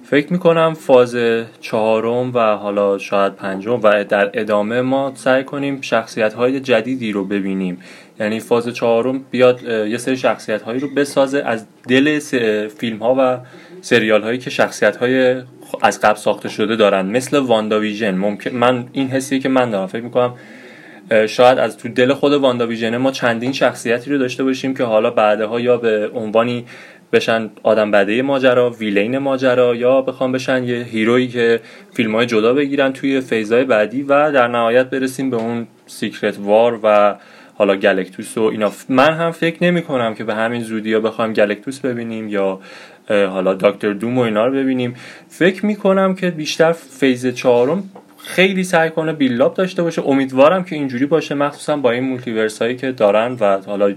فکر 0.09 0.33
می‌کنم 0.33 0.73
فاز 0.73 1.17
چهارم 1.61 2.33
و 2.33 2.39
حالا 2.39 2.97
شاید 2.97 3.35
پنجم 3.35 3.79
و 3.83 4.03
در 4.03 4.29
ادامه 4.33 4.81
ما 4.81 5.11
سعی 5.15 5.43
کنیم 5.43 5.81
شخصیت 5.81 6.33
های 6.33 6.59
جدیدی 6.59 7.11
رو 7.11 7.25
ببینیم. 7.25 7.77
یعنی 8.19 8.39
فاز 8.39 8.67
چهارم 8.67 9.25
بیاد 9.31 9.63
یه 9.63 9.97
سری 9.97 10.17
شخصیت 10.17 10.61
هایی 10.61 10.79
رو 10.79 10.87
بسازه 10.95 11.43
از 11.45 11.65
دل 11.87 12.19
فیلم 12.67 12.97
ها 12.97 13.15
و 13.19 13.37
سریال 13.81 14.23
هایی 14.23 14.37
که 14.37 14.49
شخصیت 14.49 14.95
های 14.95 15.41
از 15.81 16.01
قبل 16.01 16.17
ساخته 16.17 16.49
شده 16.49 16.75
دارن. 16.75 17.05
مثل 17.05 17.37
واندا 17.37 17.79
ممکن 18.01 18.51
من 18.51 18.85
این 18.93 19.07
حسیه 19.07 19.39
که 19.39 19.49
من 19.49 19.69
دارم. 19.69 19.87
فکر 19.87 20.03
می‌کنم 20.03 20.33
شاید 21.27 21.59
از 21.59 21.77
تو 21.77 21.89
دل 21.89 22.13
خود 22.13 22.33
واندا 22.33 22.97
ما 22.97 23.11
چندین 23.11 23.51
شخصیتی 23.51 24.11
رو 24.11 24.17
داشته 24.17 24.43
باشیم 24.43 24.73
که 24.73 24.83
حالا 24.83 25.09
بعدها 25.09 25.59
یا 25.59 25.77
به 25.77 26.09
عنوانی 26.13 26.65
بشن 27.13 27.49
آدم 27.63 27.91
بده 27.91 28.21
ماجرا 28.21 28.69
villain 28.69 29.17
ماجرا 29.17 29.75
یا 29.75 30.01
بخوام 30.01 30.31
بشن 30.31 30.63
یه 30.63 30.83
hero 30.83 31.12
یی 31.12 31.27
که 31.27 31.59
فیلم 31.93 32.15
های 32.15 32.25
جدا 32.25 32.53
بگیرن 32.53 32.93
توی 32.93 33.21
phase 33.21 33.51
های 33.51 33.63
بعدی 33.63 34.03
و 34.03 34.31
در 34.31 34.47
نهایت 34.47 34.89
برسیم 34.89 35.29
به 35.29 35.37
اون 35.37 35.67
Secret 35.87 36.39
War 36.39 36.79
و 36.83 37.15
حالا 37.57 37.75
گلکتوس 37.75 38.37
و 38.37 38.41
اینا. 38.41 38.71
من 38.89 39.13
هم 39.13 39.31
فکر 39.31 39.63
نمی 39.63 39.81
کنم 39.81 40.13
که 40.13 40.23
به 40.23 40.35
همین 40.35 40.61
زودی 40.61 40.89
یا 40.89 40.99
بخوایم 40.99 41.33
گلکتوس 41.33 41.79
ببینیم 41.79 42.29
یا 42.29 42.59
حالا 43.09 43.53
دکتر 43.53 43.93
دوم 43.93 44.17
و 44.17 44.21
اینا 44.21 44.45
رو 44.45 44.53
ببینیم. 44.53 44.95
فکر 45.29 45.65
می 45.65 45.75
کنم 45.75 46.15
که 46.15 46.29
بیشتر 46.29 46.71
phase 46.71 47.27
چهارم 47.27 47.83
خیلی 48.17 48.63
سعی 48.63 48.89
کنه 48.89 49.13
build 49.13 49.42
up 49.42 49.53
داشته 49.53 49.83
باشه. 49.83 50.07
امیدوارم 50.07 50.63
که 50.63 50.75
اینجوری 50.75 51.05
باشه 51.05 51.35
مخصوصا 51.35 51.77
با 51.77 51.91
این 51.91 52.03
multiverse 52.03 52.61
هایی 52.61 52.75
که 52.75 52.91
دارن 52.91 53.37
و 53.39 53.61
حالا 53.61 53.93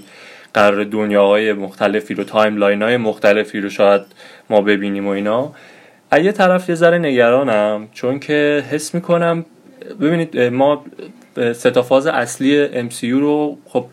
قرار 0.54 0.84
دنیاهای 0.84 1.52
مختلفی 1.52 2.14
رو 2.14 2.24
timeline 2.24 2.82
های 2.82 2.96
مختلفی 2.96 3.60
رو 3.60 3.70
شاید 3.70 4.02
ما 4.50 4.60
ببینیم 4.60 5.06
و 5.06 5.10
اینا. 5.10 5.52
یه 6.12 6.32
طرف 6.32 6.68
یه 6.68 6.74
ذره 6.74 6.98
نگرانم 6.98 7.88
چون 7.92 8.18
که 8.18 8.64
حس 8.70 8.94
می‌کنم 8.94 9.44
ببینید 10.00 10.40
ما 10.40 10.84
سه 11.52 11.72
تا 11.72 11.82
فاز 11.82 12.06
اصلی 12.06 12.68
MCU 12.88 13.04
رو 13.04 13.58
خب 13.64 13.86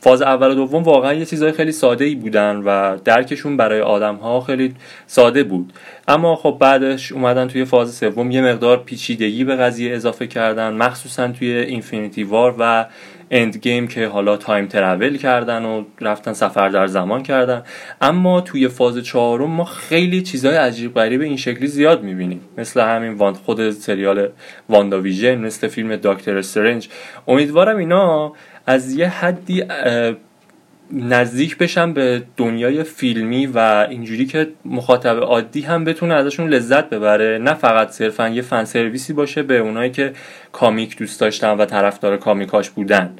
فاز 0.00 0.22
اول 0.22 0.50
و 0.50 0.54
دوم 0.54 0.82
واقعا 0.82 1.14
یه 1.14 1.24
چیزای 1.24 1.52
خیلی 1.52 1.72
ساده 1.72 2.04
ای 2.04 2.14
بودن 2.14 2.56
و 2.56 2.96
درکشون 3.04 3.56
برای 3.56 3.80
آدم 3.80 4.14
ها 4.14 4.40
خیلی 4.40 4.74
ساده 5.06 5.44
بود. 5.44 5.72
اما 6.08 6.36
خب 6.36 6.56
بعدش 6.60 7.12
اومدن 7.12 7.48
توی 7.48 7.64
فاز 7.64 7.94
سوم 7.94 8.30
یه 8.30 8.42
مقدار 8.42 8.82
پیچیدگی 8.82 9.44
به 9.44 9.56
قضیه 9.56 9.94
اضافه 9.94 10.26
کردن 10.26 10.72
مخصوصا 10.72 11.28
توی 11.28 11.52
Infinity 11.52 12.22
War 12.22 12.54
و 12.58 12.86
Endgame 13.30 13.88
که 13.88 14.06
حالا 14.06 14.36
time 14.36 14.66
travel 14.66 15.16
کردن 15.16 15.64
و 15.64 15.84
رفتن 16.00 16.32
سفر 16.32 16.68
در 16.68 16.86
زمان 16.86 17.22
کردن. 17.22 17.62
اما 18.00 18.40
توی 18.40 18.68
فاز 18.68 18.98
چهارم 18.98 19.50
ما 19.50 19.64
خیلی 19.64 20.22
چیزهای 20.22 20.56
عجیب 20.56 20.94
غریب 20.94 21.20
این 21.20 21.36
شکلی 21.36 21.66
زیاد 21.66 22.02
می‌بینیم. 22.02 22.40
مثل 22.58 22.80
همین 22.80 23.32
خود 23.32 23.70
سریال 23.70 24.28
واندا 24.68 25.00
ویژن 25.00 25.38
مثل 25.38 25.68
فیلم 25.68 25.96
داکتر 25.96 26.38
استرنج 26.38 26.88
امیدوارم 27.28 27.76
اینا 27.76 28.32
از 28.66 28.92
یه 28.92 29.08
حدی 29.08 29.64
نزدیک 30.92 31.58
بشن 31.58 31.92
به 31.92 32.22
دنیای 32.36 32.84
فیلمی 32.84 33.46
و 33.46 33.86
اینجوری 33.90 34.26
که 34.26 34.48
مخاطب 34.64 35.16
عادی 35.16 35.60
هم 35.60 35.84
بتونه 35.84 36.14
ازشون 36.14 36.48
لذت 36.48 36.90
ببره. 36.90 37.38
نه 37.38 37.54
فقط 37.54 37.90
صرفا 37.90 38.28
یه 38.28 38.42
فن 38.42 38.64
سرویسی 38.64 39.12
باشه 39.12 39.42
به 39.42 39.58
اونایی 39.58 39.90
که 39.90 40.12
کامیک 40.52 40.96
دوست 40.96 41.20
داشتن 41.20 41.56
و 41.56 41.64
طرفدار 41.64 42.16
کامیکاش 42.16 42.70
بودن. 42.70 43.14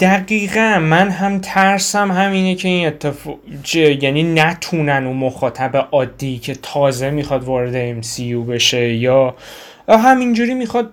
دقیقا 0.00 0.78
من 0.82 1.08
هم 1.08 1.38
ترسم 1.38 2.10
همینه 2.10 2.54
که 2.54 2.68
این 2.68 2.86
اتفاق 2.86 3.38
یعنی 3.74 4.22
نتونن 4.22 5.06
اون 5.06 5.16
مخاطب 5.16 5.88
عادی 5.92 6.38
که 6.38 6.54
تازه 6.62 7.10
می‌خواد 7.10 7.44
وارد 7.44 8.02
MCU 8.02 8.48
بشه 8.48 8.94
یا 8.94 9.34
همینجوری 9.88 10.54
می‌خواد 10.54 10.90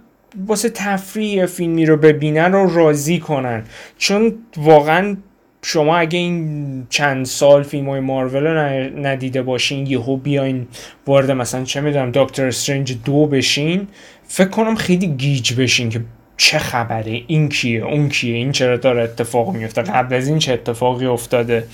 واسه 0.47 0.69
تفریح 0.69 1.45
فیلمی 1.45 1.85
رو 1.85 1.97
ببینن 1.97 2.51
رو 2.51 2.75
راضی 2.75 3.19
کنن. 3.19 3.63
چون 3.97 4.33
واقعا 4.57 5.17
شما 5.61 5.97
اگه 5.97 6.19
این 6.19 6.87
چند 6.89 7.25
سال 7.25 7.63
فیلم 7.63 7.89
های 7.89 7.99
مارول 7.99 8.43
رو 8.43 8.59
ندیده 8.99 9.41
باشین 9.41 9.87
یهو 9.87 10.17
بیاین 10.17 10.67
وارد 11.07 11.31
مثلا 11.31 11.63
چه 11.63 11.81
می‌دونم 11.81 12.11
دکتر 12.13 12.47
استرنج 12.47 12.97
دو 13.05 13.25
بشین 13.25 13.87
فکر 14.27 14.49
کنم 14.49 14.75
خیلی 14.75 15.07
گیج 15.07 15.53
بشین 15.53 15.89
که 15.89 16.01
چه 16.37 16.59
خبره 16.59 17.21
این 17.27 17.49
کیه 17.49 17.83
اون 17.83 18.09
کیه 18.09 18.35
این 18.35 18.51
چرا 18.51 18.77
داره 18.77 19.03
اتفاق 19.03 19.55
میفته 19.55 19.81
قبل 19.81 20.15
از 20.15 20.27
این 20.27 20.39
چه 20.39 20.53
اتفاقی 20.53 21.05
افتاده. 21.05 21.67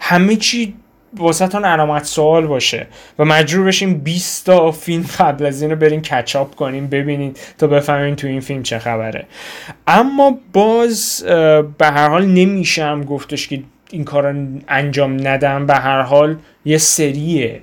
همه 0.00 0.36
چی 0.36 0.74
واسهتون 1.16 1.64
علامت 1.64 2.04
سوال 2.04 2.46
باشه 2.46 2.86
و 3.18 3.24
مجبور 3.24 3.66
بشیم 3.66 3.94
20 3.98 4.46
تا 4.46 4.70
فیلم 4.70 5.04
قبل 5.18 5.46
از 5.46 5.62
اینو 5.62 5.76
برین 5.76 6.02
کچاپ 6.02 6.54
کنیم 6.54 6.86
ببینید 6.86 7.38
تا 7.58 7.66
بفهمین 7.66 8.16
تو 8.16 8.26
این 8.26 8.40
فیلم 8.40 8.62
چه 8.62 8.78
خبره. 8.78 9.26
اما 9.86 10.38
باز 10.52 11.24
به 11.78 11.86
هر 11.86 12.08
حال 12.08 12.26
نمیشم 12.26 13.04
گفتش 13.04 13.48
که 13.48 13.62
این 13.90 14.04
کار 14.04 14.36
انجام 14.68 15.28
ندم. 15.28 15.66
به 15.66 15.74
هر 15.74 16.02
حال 16.02 16.36
یه 16.64 16.78
سریه. 16.78 17.62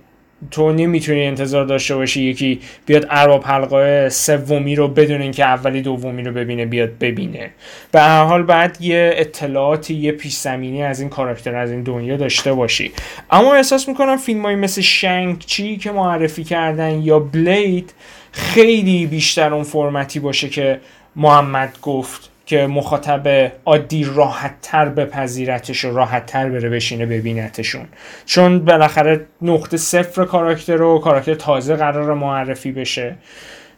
تو 0.52 0.72
نمی‌تونی 0.72 1.26
انتظار 1.26 1.66
داشته 1.66 1.96
باشی 1.96 2.22
یکی 2.22 2.60
بیاد 2.86 3.08
ارباب 3.10 3.46
حلقه 3.46 4.10
سومی 4.10 4.76
رو 4.76 4.88
بدون 4.88 5.22
اینکه 5.22 5.46
اولی 5.46 5.82
دومی 5.82 6.24
رو 6.24 6.32
ببینه 6.32 6.66
بیاد 6.66 6.98
ببینه. 7.00 7.50
به 7.92 8.02
هر 8.02 8.24
حال 8.24 8.44
بعد 8.44 8.82
یه 8.82 9.14
اطلاعاتی 9.16 9.94
یه 9.94 10.12
پیش 10.12 10.46
از 10.46 11.00
این 11.00 11.10
کاراکتر 11.10 11.56
از 11.56 11.72
این 11.72 11.84
دنیا 11.84 12.18
داشته 12.18 12.54
باشی. 12.54 12.92
اما 13.32 13.54
احساس 13.54 13.88
می‌کنم 13.88 14.18
فیلم 14.18 14.46
های 14.46 14.56
مثل 14.56 14.82
شنگ 14.82 15.40
چی 15.40 15.78
که 15.78 15.92
معرفی 15.92 16.44
کردن 16.44 17.02
یا 17.02 17.20
Blade 17.20 17.94
خیلی 18.32 19.06
بیشتر 19.06 19.54
اون 19.54 19.64
فرمتی 19.64 20.20
باشه 20.20 20.50
که 20.50 20.80
محمد 21.16 21.78
گفت. 21.82 22.30
که 22.50 22.68
مخاطب 22.68 23.52
عادی 23.66 24.04
راحت 24.16 24.56
تر 24.62 24.90
بپذیرتش 24.90 25.86
و 25.86 25.92
راحت 25.92 26.26
تر 26.26 26.50
بره 26.50 26.70
بشینه 26.70 27.06
ببینتشون. 27.06 27.86
چون 28.26 28.60
بالاخره 28.60 29.26
نقطه 29.42 29.78
صفر 29.78 30.26
کاراکتر 30.26 30.82
و 30.82 31.00
کاراکتر 31.00 31.34
تازه 31.34 31.76
قرار 31.76 32.14
معرفی 32.14 32.72
بشه. 32.72 33.16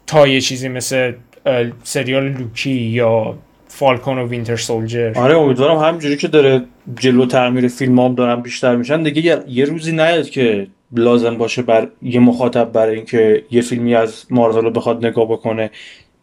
تا 0.07 0.28
یه 0.28 0.41
چیزی 0.41 0.69
مثل 0.69 1.13
سریال 1.84 2.24
لوکی 2.24 2.72
یا 2.72 3.38
Falcon 3.68 4.18
و 4.17 4.28
Winter 4.28 4.56
Soldier. 4.56 5.14
آره 5.15 5.38
امیدوارم 5.38 5.78
همینجوری 5.78 6.17
که 6.17 6.28
داره 6.28 6.61
جلو 6.99 7.26
تعمیر 7.26 7.67
فیلم 7.67 7.99
هم 7.99 8.15
دارن 8.15 8.41
بیشتر 8.41 8.76
میشن. 8.76 9.03
دیگه 9.03 9.43
یه 9.47 9.65
روزی 9.65 9.91
نیاد 9.91 10.30
که 10.30 10.67
لازم 10.95 11.38
باشه 11.38 11.61
بر 11.61 11.88
یه 12.01 12.19
مخاطب 12.19 12.72
برای 12.72 12.95
اینکه 12.95 13.43
یه 13.51 13.61
فیلمی 13.61 13.95
از 13.95 14.26
مارول 14.30 14.63
رو 14.63 14.72
بخواد 14.72 15.05
نگاه 15.05 15.26
بکنه. 15.26 15.72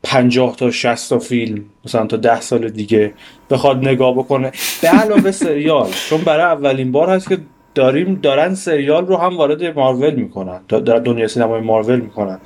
50 0.03 0.57
تا 0.57 0.71
60 0.71 1.11
تا 1.11 1.19
فیلم 1.19 1.65
مثلا 1.85 2.07
تا 2.07 2.17
10 2.17 2.41
سال 2.41 2.69
دیگه 2.69 3.13
بخواد 3.51 3.89
نگاه 3.89 4.15
بکنه. 4.15 4.53
به 4.83 4.89
علاوه 4.89 5.31
سریال 5.31 5.91
چون 6.09 6.21
برای 6.21 6.45
اولین 6.45 6.93
بار 6.93 7.11
هست 7.11 7.29
که 7.29 7.39
داریم 7.75 8.15
دارن 8.23 8.55
سریال 8.55 9.07
رو 9.07 9.17
هم 9.17 9.37
وارد 9.37 9.65
مارول 9.65 10.15
می‌کنن 10.15 10.61
در 10.69 10.99
دنیا 10.99 11.29
سینمای 11.29 11.61
مارول 11.61 12.01
می‌کنن. 12.01 12.39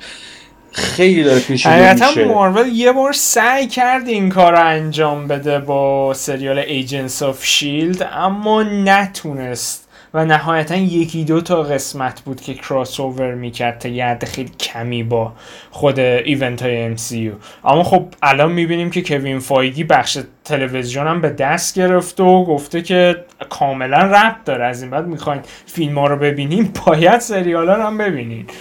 خیلی 0.71 1.23
داره 1.23 1.39
پیش 1.39 1.65
میشه. 1.65 2.25
مارول 2.25 2.67
یه 2.67 2.91
بار 2.91 3.11
سعی 3.11 3.67
کرد 3.67 4.07
این 4.07 4.29
کار 4.29 4.55
انجام 4.55 5.27
بده 5.27 5.59
با 5.59 6.13
سریال 6.13 6.59
Agents 6.59 7.23
of 7.23 7.45
Shield 7.45 8.09
اما 8.13 8.63
نتونست. 8.63 9.82
و 10.13 10.25
نهایتا 10.25 10.75
یکی 10.75 11.23
دو 11.23 11.41
تا 11.41 11.63
قسمت 11.63 12.21
بود 12.21 12.41
که 12.41 12.53
کراس 12.53 12.99
اوور 12.99 13.33
می‌کرد 13.33 13.79
تا 13.79 13.89
یه 13.89 14.17
خیلی 14.23 14.51
کمی 14.59 15.03
با 15.03 15.33
خود 15.71 15.99
event 15.99 16.61
های 16.61 16.95
MCU 16.97 17.31
اما 17.65 17.83
خب 17.83 18.05
الان 18.21 18.51
می‌بینیم 18.51 18.89
که 18.89 19.01
کوین 19.01 19.39
فایگی 19.39 19.83
بخش 19.83 20.17
تلویزیون 20.43 21.07
هم 21.07 21.21
به 21.21 21.29
دست 21.29 21.75
گرفته 21.75 22.23
و 22.23 22.45
گفته 22.45 22.81
که 22.81 23.25
کاملا 23.49 23.97
ربط 23.97 24.43
داره. 24.45 24.65
از 24.65 24.81
این 24.81 24.91
بعد 24.91 25.07
می‌خواین 25.07 25.41
فیلم 25.65 25.99
ها 25.99 26.07
رو 26.07 26.17
ببینیم 26.17 26.73
باید 26.85 27.19
سریال 27.19 27.69
ها 27.69 27.75
رو 27.75 27.83
هم 27.83 27.97
ببینید 27.97 28.51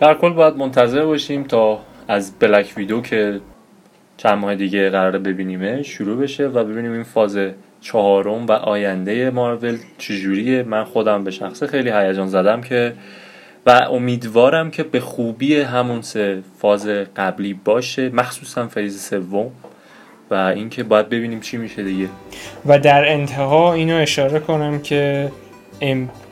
در 0.00 0.14
کل 0.14 0.32
باید 0.32 0.56
منتظر 0.56 1.04
باشیم 1.04 1.42
تا 1.42 1.80
از 2.08 2.32
بلک 2.38 2.72
ویدو 2.76 3.00
که 3.00 3.40
چند 4.16 4.38
ماه 4.38 4.54
دیگه 4.54 4.90
قراره 4.90 5.18
ببینیمه 5.18 5.82
شروع 5.82 6.22
بشه 6.22 6.46
و 6.46 6.64
ببینیم 6.64 6.92
این 6.92 7.02
فاز 7.02 7.38
چهارم 7.82 8.46
و 8.46 8.52
آینده 8.52 9.30
مارول 9.30 9.78
چجوریه؟ 9.98 10.62
من 10.62 10.84
خودم 10.84 11.24
به 11.24 11.30
شخصه 11.30 11.66
خیلی 11.66 11.90
هیجان 11.90 12.26
زدم 12.26 12.60
که 12.60 12.92
و 13.66 13.70
امیدوارم 13.70 14.70
که 14.70 14.82
به 14.82 15.00
خوبی 15.00 15.60
همون 15.60 16.02
سه 16.02 16.42
فاز 16.58 16.86
قبلی 17.16 17.54
باشه 17.54 18.08
مخصوصا 18.08 18.68
فیز 18.68 19.02
سوم 19.02 19.50
و 20.30 20.34
اینکه 20.34 20.82
باید 20.82 21.08
ببینیم 21.08 21.40
چی 21.40 21.56
میشه 21.56 21.82
دیگه. 21.82 22.08
و 22.66 22.78
در 22.78 23.08
انتها 23.08 23.72
اینو 23.72 23.96
اشاره 23.96 24.40
کنم 24.40 24.80
که 24.80 25.32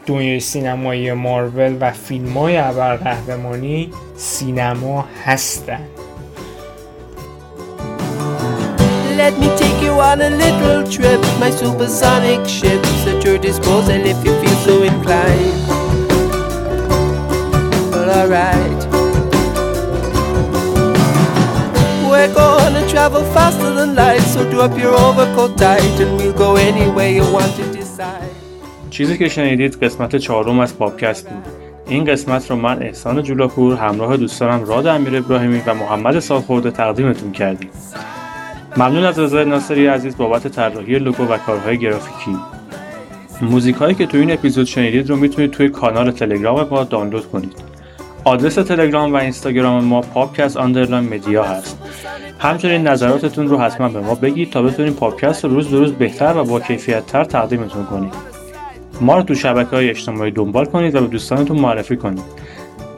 دنیای 0.06 0.40
سینمایی 0.40 1.12
مارول 1.12 1.76
و 1.80 1.90
فیلم 1.90 2.32
های 2.32 2.56
ابرقهرمانی 2.56 3.90
سینما 4.16 5.08
هستن. 5.24 5.80
Let 9.18 9.38
me 9.38 9.59
you 9.90 10.00
on 10.10 10.20
a 10.28 10.30
little 10.44 10.80
trip. 10.94 11.20
My 11.42 11.50
supersonic 11.62 12.40
ship's 12.56 13.02
at 13.10 13.18
your 13.26 13.38
disposal 13.48 14.00
if 14.12 14.18
you 14.24 14.32
feel 14.40 14.58
so 14.68 14.74
inclined. 14.92 15.60
Well, 17.92 18.10
alright. 18.18 18.80
We're 22.10 22.32
gonna 22.42 22.84
travel 22.94 23.22
faster 23.36 23.70
than 23.78 23.90
light, 24.00 24.24
so 24.34 24.40
drop 24.52 24.72
your 24.84 24.94
overcoat 25.06 25.52
tight 25.58 25.96
and 26.04 26.10
we'll 26.18 26.38
go 26.46 26.50
anywhere 26.70 27.10
you 27.18 27.26
want 27.36 27.52
to 27.58 27.64
decide. 27.78 28.30
چیزی 28.90 29.18
که 29.18 29.28
شنیدید 29.28 29.84
قسمت 29.84 30.16
چهارم 30.16 30.58
از 30.58 30.78
پاپکست 30.78 31.28
بود. 31.28 31.44
این 31.86 32.04
قسمت 32.04 32.50
رو 32.50 32.56
من 32.56 32.82
احسان 32.82 33.22
جولاپور 33.22 33.76
همراه 33.76 34.16
دوستانم 34.16 34.64
راد 34.64 34.86
امیر 34.86 35.16
ابراهیمی 35.16 35.62
و 35.66 35.74
محمد 35.74 36.18
سالخورده 36.18 36.70
تقدیمتون 36.70 37.32
کردیم. 37.32 37.70
ممنون 38.76 39.04
از 39.04 39.18
رضا 39.18 39.44
ناصری 39.44 39.86
عزیز 39.86 40.16
بابت 40.16 40.48
طراحی 40.48 40.98
لوگو 40.98 41.24
و 41.24 41.38
کارهای 41.38 41.78
گرافیکی. 41.78 42.36
موزیک 43.42 43.76
هایی 43.76 43.94
که 43.94 44.06
تو 44.06 44.18
این 44.18 44.32
اپیزود 44.32 44.66
شنیدید 44.66 45.10
رو 45.10 45.16
می‌تونید 45.16 45.50
توی 45.50 45.68
کانال 45.68 46.10
تلگرام 46.10 46.68
ما 46.70 46.84
دانلود 46.84 47.30
کنید. 47.30 47.52
آدرس 48.24 48.54
تلگرام 48.54 49.12
و 49.12 49.16
اینستاگرام 49.16 49.84
ما 49.84 50.00
پاپکست 50.00 50.56
underline 50.56 51.14
media 51.14 51.44
هست. 51.44 51.78
همچنین 52.38 52.88
نظراتتون 52.88 53.48
رو 53.48 53.58
حتما 53.58 53.88
به 53.88 54.00
ما 54.00 54.14
بگید 54.14 54.50
تا 54.50 54.62
بتونیم 54.62 54.92
پاپکست 54.92 55.44
رو 55.44 55.50
روز 55.50 55.68
به 55.68 55.78
روز 55.78 55.92
بهتر 55.92 56.36
و 56.36 56.44
با 56.44 56.60
کیفیت 56.60 57.06
تر 57.06 57.24
تقدیمتون 57.24 57.84
کنیم. 57.84 58.10
ما 59.00 59.16
رو 59.16 59.22
تو 59.22 59.34
شبکه 59.34 59.70
های 59.70 59.90
اجتماعی 59.90 60.30
دنبال 60.30 60.64
کنید 60.64 60.94
و 60.94 61.00
به 61.00 61.06
دوستانتون 61.06 61.58
معرفی 61.58 61.96
کنید. 61.96 62.24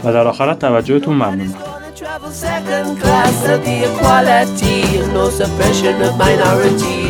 و 0.05 0.13
در 0.13 0.27
آخرت 0.27 0.59
توجهتون 0.59 1.15
ممنونم 1.15 1.55
travel 1.95 2.31
second 2.31 2.99
class 2.99 3.45
at 3.45 3.63
the 3.65 3.85
equality, 3.85 4.99
no 5.13 5.29
suppression 5.29 6.01
of 6.01 6.17
minority. 6.17 7.02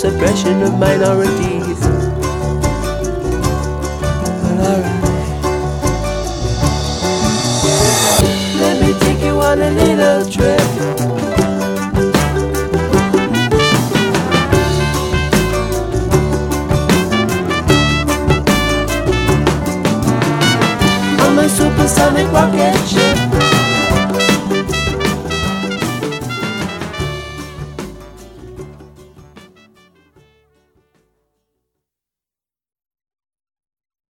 suppression 0.00 0.62
of 0.62 0.78
minorities 0.78 1.79